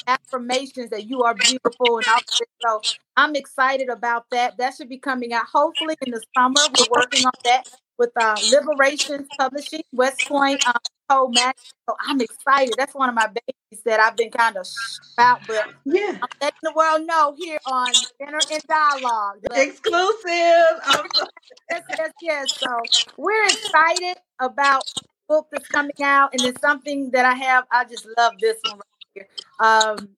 [0.06, 2.20] affirmations that you are beautiful and all.
[2.64, 2.80] So
[3.16, 4.56] I'm excited about that.
[4.58, 6.60] That should be coming out hopefully in the summer.
[6.78, 7.68] We're working on that
[7.98, 10.74] with uh, Liberations Publishing, West Point um,
[11.08, 11.28] Co.
[11.28, 11.54] Mag.
[11.88, 12.74] So I'm excited.
[12.76, 14.66] That's one of my babies that I've been kind of
[15.16, 16.18] about, but Yeah.
[16.22, 17.88] I'm letting the world know here on
[18.20, 19.38] Dinner and Dialogue.
[19.54, 20.20] Exclusive.
[21.70, 22.58] Yes, yes, yes.
[22.60, 22.68] So
[23.16, 24.82] we're excited about
[25.28, 27.64] book that's coming out, and it's something that I have.
[27.70, 28.84] I just love this one right
[29.14, 29.28] here.
[29.60, 30.08] Um,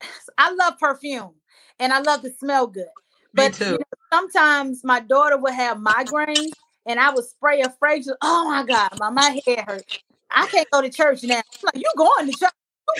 [0.38, 1.34] I love perfume,
[1.78, 2.86] and I love to smell good.
[3.34, 3.72] Me But you too.
[3.72, 6.52] know, sometimes my daughter would have migraines,
[6.86, 8.16] and I would spray a fragrance.
[8.22, 9.98] Oh my God, my, my head hurts.
[10.30, 11.36] I can't go to church now.
[11.36, 12.50] I'm like, you going to church?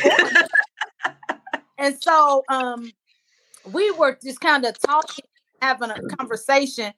[0.03, 0.49] Going to
[1.79, 2.93] and so um
[3.73, 5.25] we were just kind of talking
[5.63, 6.93] having a conversation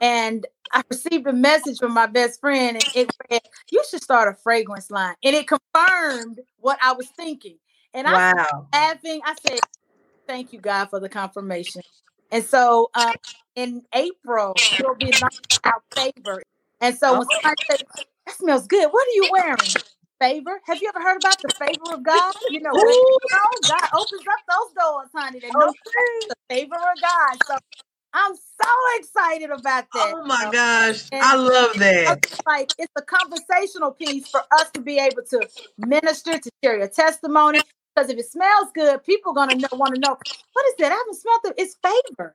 [0.00, 3.40] and i received a message from my best friend and it read
[3.70, 7.56] you should start a fragrance line and it confirmed what i was thinking.
[7.94, 8.34] And i Wow.
[8.34, 9.20] was laughing.
[9.24, 9.60] I said
[10.26, 11.82] thank you god for the confirmation.
[12.30, 13.14] And so um,
[13.54, 15.12] in april we'll be
[15.64, 16.42] our favor.
[16.80, 17.78] And so when somebody says
[18.26, 18.88] that smells good.
[18.92, 19.76] What are you wearing?
[20.20, 20.60] Favor?
[20.66, 22.34] Have you ever heard about the favor of god?
[22.48, 25.72] You know you know, god opens up those doors honey they know
[26.28, 27.38] the favor of god.
[27.46, 27.56] So
[28.16, 30.52] i'm so excited about that Oh my you know.
[30.52, 31.04] gosh.
[31.12, 32.18] And- I love that.
[32.24, 35.48] It's like it's a conversational piece for us to be able to
[35.78, 37.60] minister to share your testimony
[37.94, 40.18] because if it smells good people are gonna know want to know
[40.54, 42.34] what is that i haven't smelled it it's favor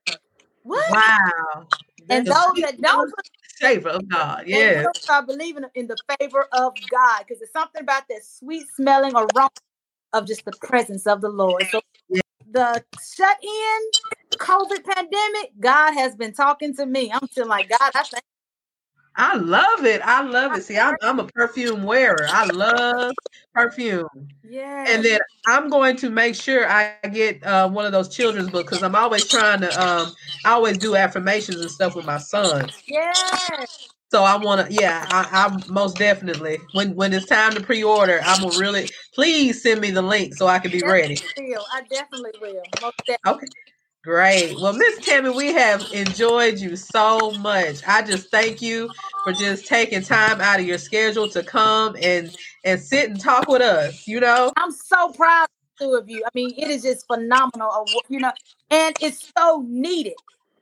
[0.64, 1.68] what Wow.
[2.10, 3.12] and The those that don't
[3.60, 4.46] Favor of God.
[4.48, 9.14] yeah, start believing in the favor of God because there's something about that sweet smelling
[9.16, 9.50] aroma
[10.14, 11.64] of just the presence of the Lord.
[11.72, 11.82] So.
[12.52, 12.84] The
[13.16, 17.12] shut in COVID pandemic, God has been talking to me.
[17.12, 18.24] I'm feeling like God, I thank
[19.16, 20.02] I love it.
[20.04, 20.64] I love it.
[20.64, 22.28] See, I'm, I'm a perfume wearer.
[22.30, 23.14] I love
[23.54, 24.08] perfume.
[24.44, 24.86] yeah.
[24.88, 28.70] And then I'm going to make sure I get uh, one of those children's books
[28.70, 29.82] because I'm always trying to.
[29.82, 30.14] Um,
[30.46, 32.72] I always do affirmations and stuff with my sons.
[32.88, 33.66] yeah.
[34.12, 34.74] So I want to.
[34.74, 36.60] Yeah, I, I most definitely.
[36.74, 38.90] When when it's time to pre-order, I'm gonna really.
[39.16, 41.18] Please send me the link so I can be ready.
[41.38, 41.66] Will.
[41.72, 42.66] I definitely will.
[42.82, 43.48] Most definitely.
[44.04, 44.60] Great.
[44.60, 47.78] Well, Miss Tammy, we have enjoyed you so much.
[47.88, 48.90] I just thank you
[49.24, 52.36] for just taking time out of your schedule to come and
[52.66, 54.06] and sit and talk with us.
[54.10, 54.52] You know.
[54.58, 56.24] I'm so proud of two of you.
[56.26, 58.34] I mean, it is just phenomenal, you know,
[58.72, 60.16] and it's so needed.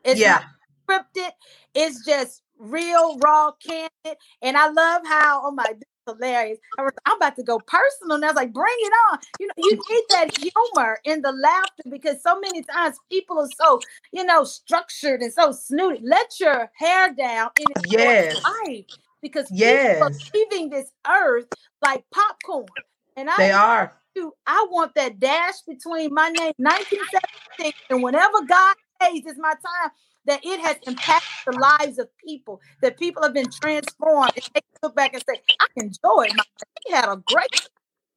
[0.03, 0.43] It's Yeah.
[0.87, 1.31] scripted.
[1.73, 4.17] It's just real, raw, candid.
[4.41, 6.59] And I love how, oh my, this hilarious.
[6.77, 8.15] I was, I'm about to go personal.
[8.15, 9.19] And I was like, bring it on.
[9.39, 13.49] You know, you need that humor in the laughter because so many times people are
[13.59, 13.81] so,
[14.11, 16.01] you know, structured and so snooty.
[16.03, 18.43] Let your hair down and Yes.
[18.43, 18.85] life
[19.21, 19.97] because Yes.
[19.97, 21.47] people are leaving this earth
[21.81, 22.69] like popcorn.
[23.15, 23.93] And I They are.
[24.15, 29.53] you, I want that dash between my name 1976 and whenever God says it's my
[29.53, 29.91] time,
[30.25, 34.33] that it has impacted the lives of people, that people have been transformed.
[34.35, 36.43] And they look back and say, I enjoyed my
[36.87, 37.69] he had a great,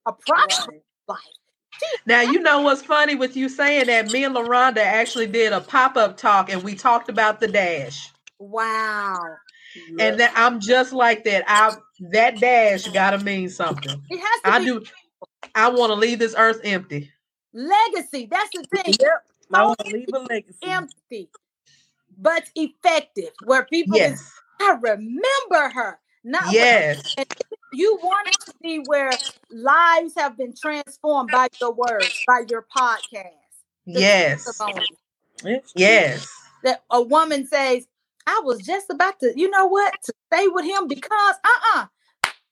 [0.06, 1.20] a prosperous life.
[2.06, 4.10] Now you know what's funny with you saying that.
[4.12, 8.10] Me and LaRonda actually did a pop up talk, and we talked about the dash.
[8.38, 9.18] Wow.
[9.98, 11.44] And that I'm just like that.
[11.48, 11.74] I
[12.12, 14.02] that dash gotta mean something.
[14.10, 14.84] It has to I be do.
[15.54, 17.10] I want to leave this earth empty.
[17.54, 18.28] legacy.
[18.30, 18.94] That's the thing.
[19.00, 19.24] Yep.
[19.52, 20.58] I want to leave a legacy.
[20.64, 21.30] Empty,
[22.22, 24.32] but effective, where people can Yes.
[24.60, 25.98] I remember her.
[26.24, 27.14] Not what Yes.
[27.72, 29.10] you want it to be where
[29.50, 33.32] lives have been transformed by your words, by your podcast.
[33.84, 34.44] the Yes.
[34.44, 34.86] testimony.
[35.44, 35.80] It's true.
[35.82, 36.28] Yes.
[36.62, 37.88] That a woman says,
[38.28, 41.86] I was just about to, you know what, to stay with him because uh-uh.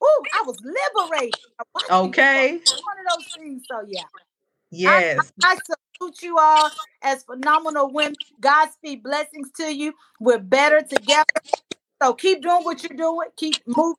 [0.02, 1.38] Ooh, I was liberated.
[1.60, 2.00] I.
[2.06, 2.52] Okay.
[2.54, 3.62] One of those things.
[3.70, 4.02] So yeah.
[4.70, 5.32] Yes.
[5.44, 5.56] I
[6.00, 6.70] salute you all
[7.02, 8.16] as phenomenal women.
[8.40, 9.94] Godspeed blessings to you.
[10.20, 11.24] We're better together.
[12.02, 13.28] So keep doing what you're doing.
[13.36, 13.96] Keep moving.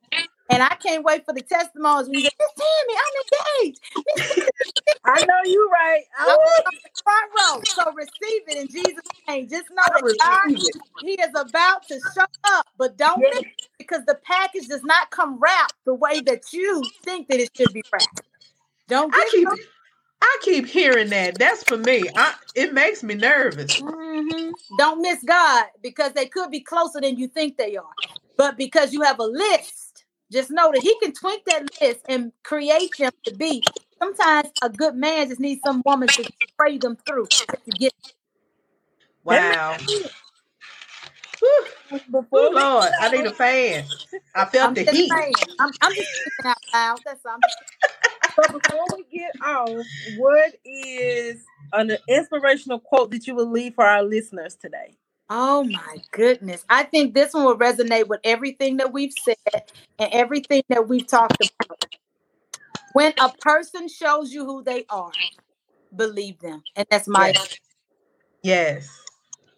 [0.50, 3.80] And I can't wait for the testimonies when you Miss Tammy, I'm engaged.
[5.04, 6.02] I know you right.
[6.18, 7.64] I'm I on the front row.
[7.74, 9.48] So receive it in Jesus' name.
[9.48, 10.72] Just know that God.
[11.00, 13.30] He is about to show up, but don't Yes.
[13.30, 17.40] miss it because the package does not come wrapped the way that you think that
[17.40, 18.06] it should be wrapped.
[18.88, 19.48] Don't I get keep
[20.22, 21.38] I keep hearing that.
[21.38, 22.10] That's for me.
[22.16, 23.80] I, it makes me nervous.
[23.80, 24.52] Mhm.
[24.78, 27.94] Don't miss God because they could be closer than you think they are.
[28.38, 32.32] But because you have a list, just know that He can tweak that list and
[32.44, 33.66] create them to be.
[34.00, 36.26] Sometimes a good man just needs some woman to
[36.58, 37.28] pray them through
[37.66, 37.92] to get.
[39.24, 39.78] Wow.
[41.40, 41.66] Whew.
[42.10, 43.84] Before Oh Lord, I need a fan.
[44.34, 45.10] I I'm felt the just heat.
[45.10, 45.36] saying.
[45.60, 46.08] I'm, I'm just
[46.44, 47.00] out loud.
[47.06, 47.38] That's all.
[48.36, 49.86] So before we get off,
[50.16, 54.94] what is an inspirational quote that you would leave for our listeners today?
[55.28, 56.64] Oh my goodness.
[56.68, 59.36] I think this one will resonate with everything that we've said
[59.98, 61.84] and everything that we've talked about.
[62.92, 65.12] When a person shows you who they are,
[65.94, 66.62] believe them.
[66.76, 67.58] And that's my Yes.
[68.42, 68.98] Yes.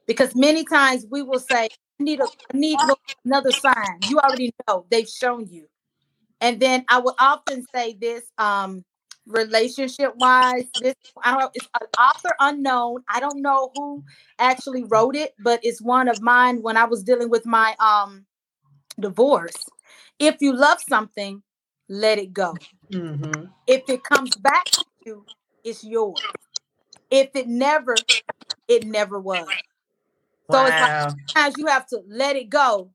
[0.06, 2.78] because many times we will say, I need a I need
[3.24, 4.00] another sign.
[4.06, 5.66] You already know they've shown you.
[6.44, 8.84] And then I would often say this um
[9.26, 10.94] relationship wise, this
[11.24, 13.02] I don't know, it's an author unknown.
[13.08, 14.04] I don't know who
[14.38, 18.26] actually wrote it, but it's one of mine when I was dealing with my um
[19.00, 19.56] divorce.
[20.18, 21.42] If you love something,
[21.88, 22.54] let it go.
[22.92, 23.46] Mm-hmm.
[23.66, 25.24] If it comes back to you,
[25.64, 26.20] it's yours.
[27.10, 27.96] If it never,
[28.68, 29.48] it never was.
[30.50, 32.90] So it's like- Sometimes you have to let it go.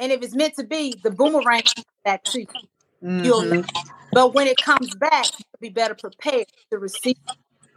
[0.00, 1.62] And if it's meant to be, the boomerang
[2.04, 2.46] back to you.
[3.00, 3.68] You'll Mhm.
[4.12, 7.16] But when it comes back, you'll be better prepared to receive.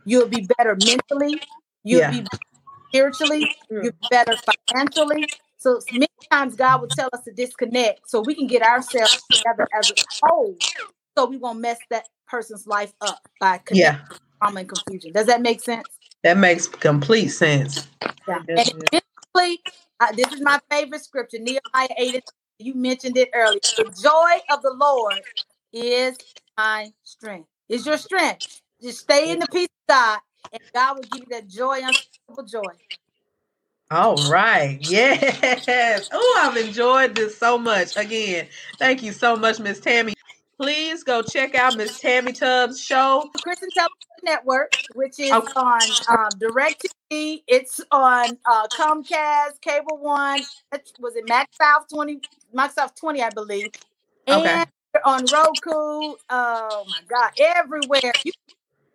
[0.06, 1.42] You'll be better mentally.
[1.84, 2.12] You'll Yeah.
[2.22, 2.28] be
[2.90, 3.56] spiritually.
[3.70, 4.38] You'll be better
[4.70, 5.30] financially.
[5.58, 9.68] So many times God will tell us to disconnect so we can get ourselves together
[9.74, 9.96] as a
[10.26, 10.56] whole.
[11.18, 14.00] So we won't mess that person's life up by Yeah,
[14.42, 15.12] trauma and confusion.
[15.12, 15.88] Does that make sense?
[16.24, 17.88] that makes complete sense.
[18.28, 18.44] Yeah.
[18.48, 19.02] And
[20.00, 22.16] uh, this is my favorite scripture, Nehemiah 8.
[22.16, 22.24] and-
[22.62, 23.60] You mentioned it earlier.
[23.78, 25.22] The joy of the Lord
[25.74, 26.18] is
[26.58, 27.48] my strength.
[27.70, 28.62] Is your strength.
[28.82, 30.20] Just stay in the peace of God,
[30.52, 32.74] and God will give you that joy, unspeakable joy.
[33.92, 34.80] All right.
[34.82, 36.10] Yes.
[36.14, 37.98] Oh, I've enjoyed this so much.
[37.98, 38.48] Again,
[38.80, 40.14] thank you so much, Miss Tammy.
[40.60, 43.30] Please go check out Miss Tammy Tubbs' show.
[43.42, 45.52] Christian Television Network, which is Okay.
[45.56, 47.44] on um, DirecTV.
[47.48, 50.42] It's on uh, Comcast, Cable One.
[51.00, 52.22] Was it MaxxSouth 20?
[52.56, 53.72] MaxxSouth 20, I believe.
[54.28, 54.64] And Okay.
[55.06, 56.16] on Roku.
[56.30, 58.14] Oh my God, everywhere.
[58.24, 58.32] You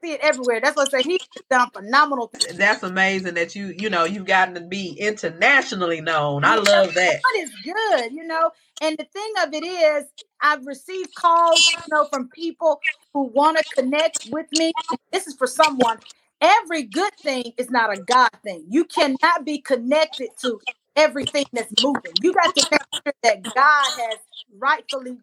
[0.06, 0.60] see it everywhere.
[0.60, 1.08] That's what I say.
[1.08, 1.20] He's
[1.50, 2.56] done phenomenal things.
[2.56, 6.44] That's amazing that you, you know, you've gotten to be internationally known.
[6.44, 7.20] I love that.
[7.22, 8.50] God is good, you know.
[8.80, 10.04] And the thing of it is,
[10.40, 12.80] I've received calls, you know, from people
[13.14, 14.72] who want to connect with me.
[15.12, 15.98] This is for someone.
[16.40, 18.66] Every good thing is not a God thing.
[18.68, 20.60] You cannot be connected to
[20.94, 22.12] everything that's moving.
[22.22, 24.18] You got to make sure that God has
[24.58, 25.16] rightfully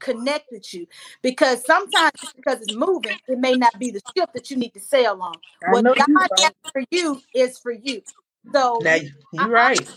[0.00, 0.86] connected you
[1.22, 4.80] because sometimes because it's moving, it may not be the ship that you need to
[4.80, 5.34] sail on.
[5.66, 8.02] I What God has for you is for you.
[8.52, 8.96] So Now
[9.32, 9.88] you're right.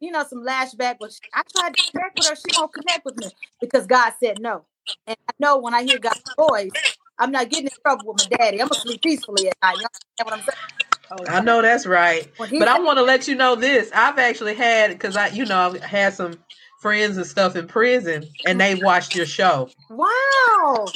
[0.00, 0.96] you know, some lashback.
[1.00, 2.36] But I tried to connect with her.
[2.36, 4.64] She won't connect with me because God said no.
[5.06, 6.74] And I know when I hear God's voice,
[7.18, 8.60] I'm not getting in trouble with my daddy.
[8.62, 9.78] I'm gonna sleep peacefully at night.
[9.80, 10.56] You understand what I'm saying?
[11.28, 12.28] I know that's right.
[12.58, 13.90] But I want to let you know this.
[13.94, 16.38] I've actually had because I, you know, I've had some
[16.82, 19.70] friends and stuff in prison, and they watched your show.
[19.88, 20.86] Wow,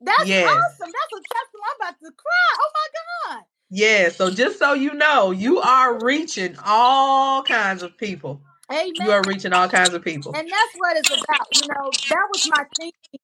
[0.00, 0.46] that's yes.
[0.46, 0.92] awesome.
[0.92, 1.64] That's a testimony.
[1.70, 2.56] I'm about to cry.
[2.58, 3.44] Oh my god.
[3.70, 4.08] Yeah.
[4.10, 8.42] So just so you know, you are reaching all kinds of people.
[8.70, 8.92] Amen.
[8.96, 10.34] You are reaching all kinds of people.
[10.34, 11.46] And that's what it's about.
[11.54, 13.20] You know, that was my thinking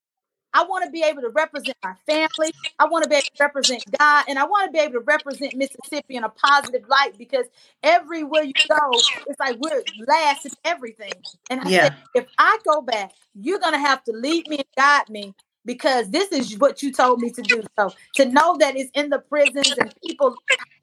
[0.55, 2.53] I want to be able to represent my family.
[2.79, 5.01] I want to be able to represent God, and I want to be able to
[5.01, 7.47] represent Mississippi in a positive light because
[7.83, 8.91] everywhere you go,
[9.27, 11.13] it's like we're last in everything.
[11.51, 11.83] And I yeah.
[11.85, 15.35] said, if I go back, you're gonna have to lead me and guide me
[15.65, 17.63] because this is what you told me to do.
[17.79, 20.37] So to know that it's in the prisons and people,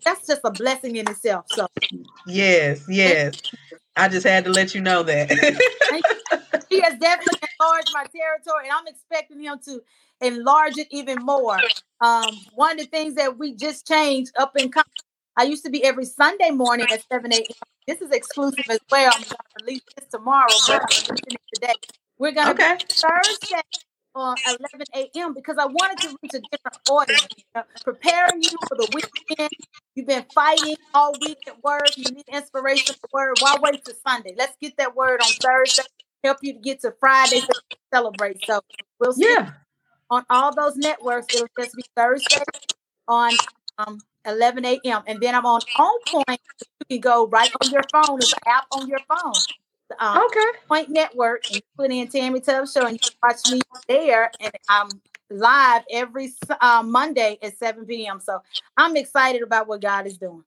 [0.04, 1.46] that's just a blessing in itself.
[1.50, 1.68] So
[2.26, 3.41] yes, yes.
[3.96, 5.30] I just had to let you know that.
[6.70, 9.82] he has definitely enlarged my territory, and I'm expecting him to
[10.22, 11.60] enlarge it even more.
[12.02, 14.72] Um, one of the things that we just changed up in
[15.36, 17.46] I used to be every Sunday morning at 7 a.m.
[17.88, 19.14] This is exclusive as well.
[19.16, 21.76] I'm going to release this tomorrow, but I'm releasing it today.
[22.18, 22.78] We're going to okay.
[23.02, 23.62] Thursday
[24.16, 25.34] on 11 a.m.
[25.34, 27.26] because I wanted to reach a different audience.
[27.38, 29.50] You know, preparing you for the weekend.
[29.96, 31.94] You've been fighting all week at work.
[31.96, 33.36] You need inspiration for word.
[33.40, 34.34] Why wait till Sunday?
[34.38, 35.84] Let's get that word on Thursday.
[36.24, 37.62] Help you to get to Friday to
[37.94, 38.46] celebrate.
[38.46, 38.62] So
[39.00, 39.52] we'll see yeah.
[40.10, 41.34] on all those networks.
[41.34, 42.44] It'll just be Thursday
[43.08, 43.34] on
[43.78, 45.04] um, 11 a.m.
[45.08, 46.41] And then I'm on On Point.
[46.90, 48.20] You can go right on your phone.
[48.20, 49.34] It's an app on your phone
[49.98, 50.60] um, okay.
[50.68, 54.32] Point Network and put in Tammy Tubbs Show and you can watch me there.
[54.40, 54.90] And I'm
[55.30, 58.20] live every uh, Monday at 7 p.m.
[58.20, 58.41] So
[58.78, 60.44] I'm excited about what God is doing.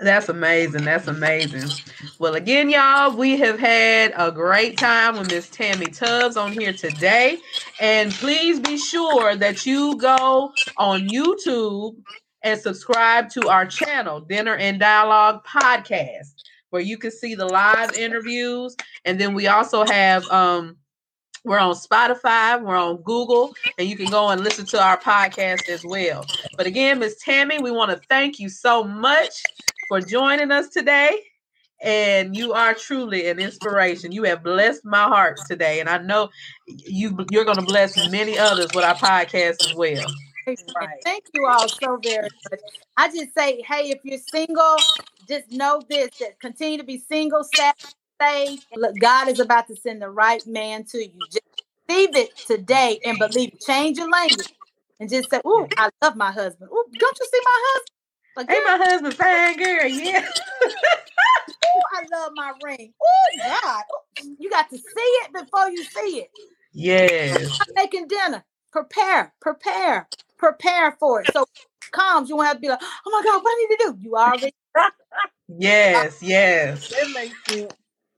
[0.00, 0.84] That's amazing.
[0.84, 1.70] That's amazing.
[2.18, 6.72] Well, again, y'all, we have had a great time with Miss Tammy Tubbs on here
[6.72, 7.38] today.
[7.80, 11.96] And please be sure that you go on YouTube
[12.42, 16.32] and subscribe to our channel, Dinner and Dialogue Podcast
[16.70, 18.74] where you can see the live interviews.
[19.04, 20.76] And then we also have um
[21.42, 25.70] we're on Spotify, we're on Google, and you can go and listen to our podcast
[25.70, 26.26] as well.
[26.58, 29.42] But again, Miss Tammy, we want to thank you so much
[29.90, 31.20] for joining us today.
[31.82, 34.12] And you are truly an inspiration.
[34.12, 36.28] You have blessed my heart today, and I know
[36.66, 40.06] you you're going to bless many others with our podcast as well.
[40.46, 40.98] Right.
[41.04, 42.60] Thank you all so very much.
[42.98, 44.76] I just say, hey, if you're single,
[45.26, 48.58] just know this: that continue to be single, stay.
[48.76, 51.24] Look, God is about to send the right man to you.
[51.30, 51.40] Just
[51.88, 53.58] receive it today and believe.
[53.58, 54.52] Change your language
[54.98, 57.99] and just say, "Ooh, I love my husband." Ooh, don't you see my husband?
[58.40, 60.26] Like, hey, my husband, fine girl, yeah.
[61.64, 62.94] Ooh, I love my ring.
[63.02, 63.84] Oh God,
[64.38, 66.30] you got to see it before you see it.
[66.72, 67.60] Yes.
[67.60, 68.44] I'm making dinner.
[68.72, 70.08] Prepare, prepare,
[70.38, 71.30] prepare for it.
[71.32, 71.46] So
[71.92, 73.84] comes, you won't have to be like, oh my God, what do I need to
[73.84, 73.98] do?
[74.08, 74.54] You already.
[75.58, 76.88] yes, yes.
[76.90, 77.72] That makes sense.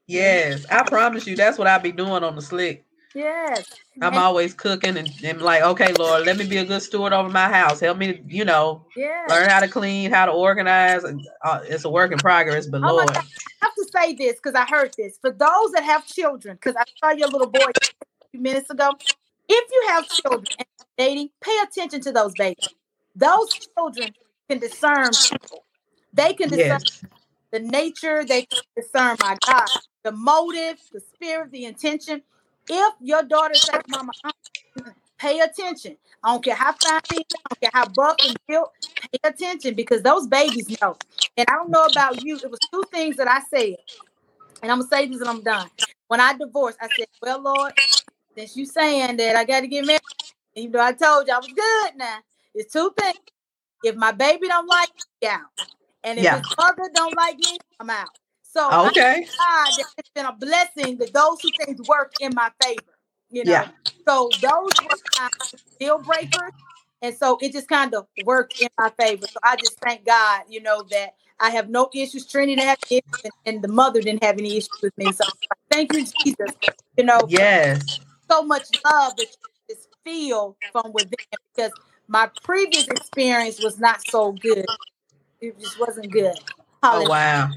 [0.06, 2.84] Yes, I promise you, that's what I'll be doing on the slick.
[3.14, 3.66] Yes.
[4.00, 7.28] I'm always cooking and, and like, okay, Lord, let me be a good steward over
[7.28, 7.80] my house.
[7.80, 9.26] Help me, to, you know, yeah.
[9.28, 11.04] learn how to clean, how to organize.
[11.04, 13.10] Uh, it's a work in progress, but oh Lord.
[13.10, 13.22] I
[13.60, 15.18] have to say this because I heard this.
[15.20, 18.92] For those that have children, because I saw your little boy a few minutes ago,
[19.48, 20.66] if you have children and
[20.96, 22.68] dating, pay attention to those babies.
[23.14, 24.14] Those children
[24.48, 25.10] can discern.
[26.14, 27.04] They can discern yes.
[27.50, 29.68] the nature, they can discern my God,
[30.02, 32.22] the motive, the spirit, the intention.
[32.68, 34.12] If your daughter says, Mama,
[35.18, 35.96] pay attention.
[36.22, 38.70] I don't care how fine I don't care how buff and built,
[39.12, 40.96] pay attention because those babies know.
[41.36, 42.36] And I don't know about you.
[42.36, 43.76] It was two things that I said.
[44.62, 45.68] And I'm gonna say this and I'm done.
[46.08, 47.72] When I divorced, I said, Well, Lord,
[48.36, 50.00] since you saying that I got to get married,
[50.54, 52.18] even though I told you I was good now,
[52.54, 53.18] it's two things.
[53.82, 54.90] If my baby don't like
[55.22, 55.40] me, out.
[56.04, 56.38] And if yeah.
[56.38, 58.08] his mother don't like me, I'm out.
[58.52, 59.26] So okay.
[59.38, 62.92] God, it's been a blessing that those two things work in my favor.
[63.30, 63.68] You know, yeah.
[64.06, 64.98] so those were
[65.80, 66.52] deal breakers.
[67.00, 69.26] And so it just kind of worked in my favor.
[69.26, 72.26] So I just thank God, you know, that I have no issues.
[72.26, 75.10] Trinity had and, and the mother didn't have any issues with me.
[75.10, 75.24] So
[75.70, 76.54] thank you, Jesus.
[76.96, 77.98] You know, yes
[78.32, 81.12] so much love that you just feel from within
[81.54, 81.72] because
[82.08, 84.66] my previous experience was not so good.
[85.40, 86.34] It just wasn't good.
[86.82, 87.50] Oh wow.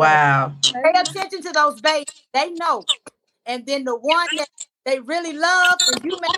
[0.00, 0.54] Wow.
[0.72, 2.06] Pay attention to those babies.
[2.32, 2.84] They know.
[3.44, 4.48] And then the one that
[4.86, 6.30] they really love and you make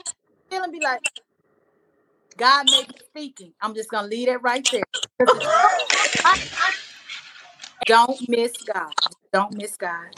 [0.51, 1.01] feel and be like,
[2.37, 3.53] God may be speaking.
[3.61, 4.83] I'm just gonna leave it right there.
[7.87, 8.93] Don't miss God.
[9.33, 10.09] Don't miss God.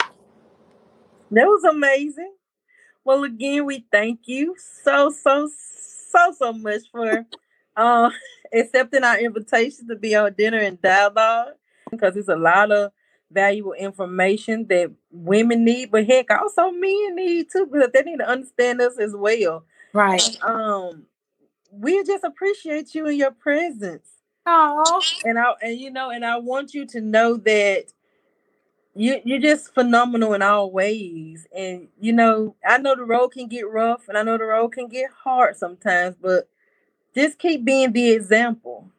[1.31, 2.33] That was amazing.
[3.03, 5.49] Well, again, we thank you so, so,
[6.09, 7.25] so, so much for
[7.75, 8.09] uh,
[8.53, 11.53] accepting our invitation to be on dinner and dialogue
[11.91, 12.91] because it's a lot of
[13.31, 18.27] valuable information that women need, but heck, also men need too, because they need to
[18.27, 19.65] understand us as well.
[19.93, 20.37] Right.
[20.43, 21.03] Um,
[21.71, 24.09] we just appreciate you and your presence.
[24.45, 25.01] Oh.
[25.23, 27.85] And I and you know, and I want you to know that
[28.95, 31.47] you you're just phenomenal in all ways.
[31.55, 34.69] And you know, I know the road can get rough and I know the road
[34.69, 36.47] can get hard sometimes, but
[37.15, 38.89] just keep being the example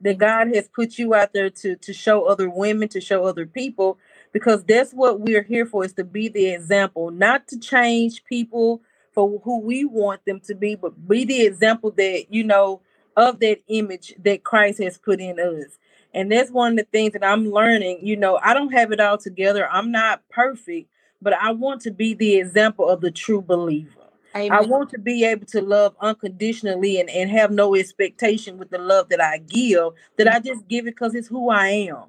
[0.00, 3.46] that God has put you out there to to show other women, to show other
[3.46, 3.98] people,
[4.32, 8.82] because that's what we're here for is to be the example, not to change people
[9.12, 12.80] for who we want them to be, but be the example that you know
[13.16, 15.78] of that image that Christ has put in us.
[16.12, 18.00] And that's one of the things that I'm learning.
[18.02, 19.68] You know, I don't have it all together.
[19.70, 20.90] I'm not perfect,
[21.22, 23.95] but I want to be the example of the true believer.
[24.36, 24.52] Amen.
[24.52, 28.78] I want to be able to love unconditionally and, and have no expectation with the
[28.78, 32.04] love that I give, that I just give it because it's who I am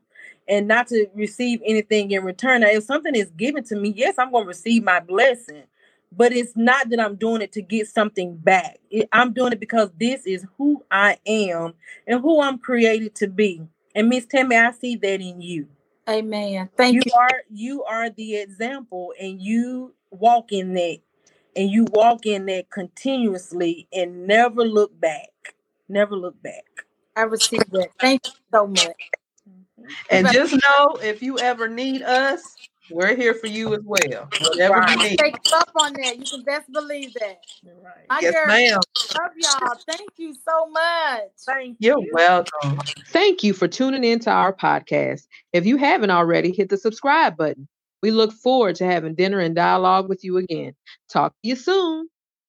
[0.48, 2.62] and not to receive anything in return.
[2.62, 5.64] Now, if something is given to me, yes, I'm going to receive my blessing,
[6.12, 8.80] but it's not that I'm doing it to get something back.
[8.90, 11.74] It, I'm doing it because this is who I am
[12.06, 13.62] and who I'm created to be.
[13.96, 15.68] And Miss Tammy, I see that in you.
[16.08, 16.70] Amen.
[16.78, 17.02] Thank you.
[17.06, 21.00] You are you are the example and you walk in that
[21.58, 25.56] and you walk in that continuously and never look back.
[25.90, 26.64] Never look back.
[27.16, 27.90] I received that.
[28.00, 28.78] Thank you so much.
[29.50, 29.86] Mm-hmm.
[30.12, 32.56] And just know if you ever need us,
[32.92, 34.30] we're here for you as well.
[34.42, 34.98] Whatever right.
[34.98, 35.20] you need.
[35.20, 36.18] Take up on that.
[36.18, 37.40] You can best believe that.
[37.66, 38.22] Right.
[38.22, 38.80] yes, girl, ma'am.
[39.20, 39.74] Love y'all.
[39.90, 41.32] Thank you so much.
[41.40, 42.12] Thank You're you.
[42.14, 42.80] welcome.
[43.08, 45.28] Thank you for tuning into our podcast.
[45.54, 47.68] If you haven't already, hit the subscribe button.
[48.04, 50.74] We look forward to having dinner and dialogue with you again.
[51.10, 52.10] Talk to you soon.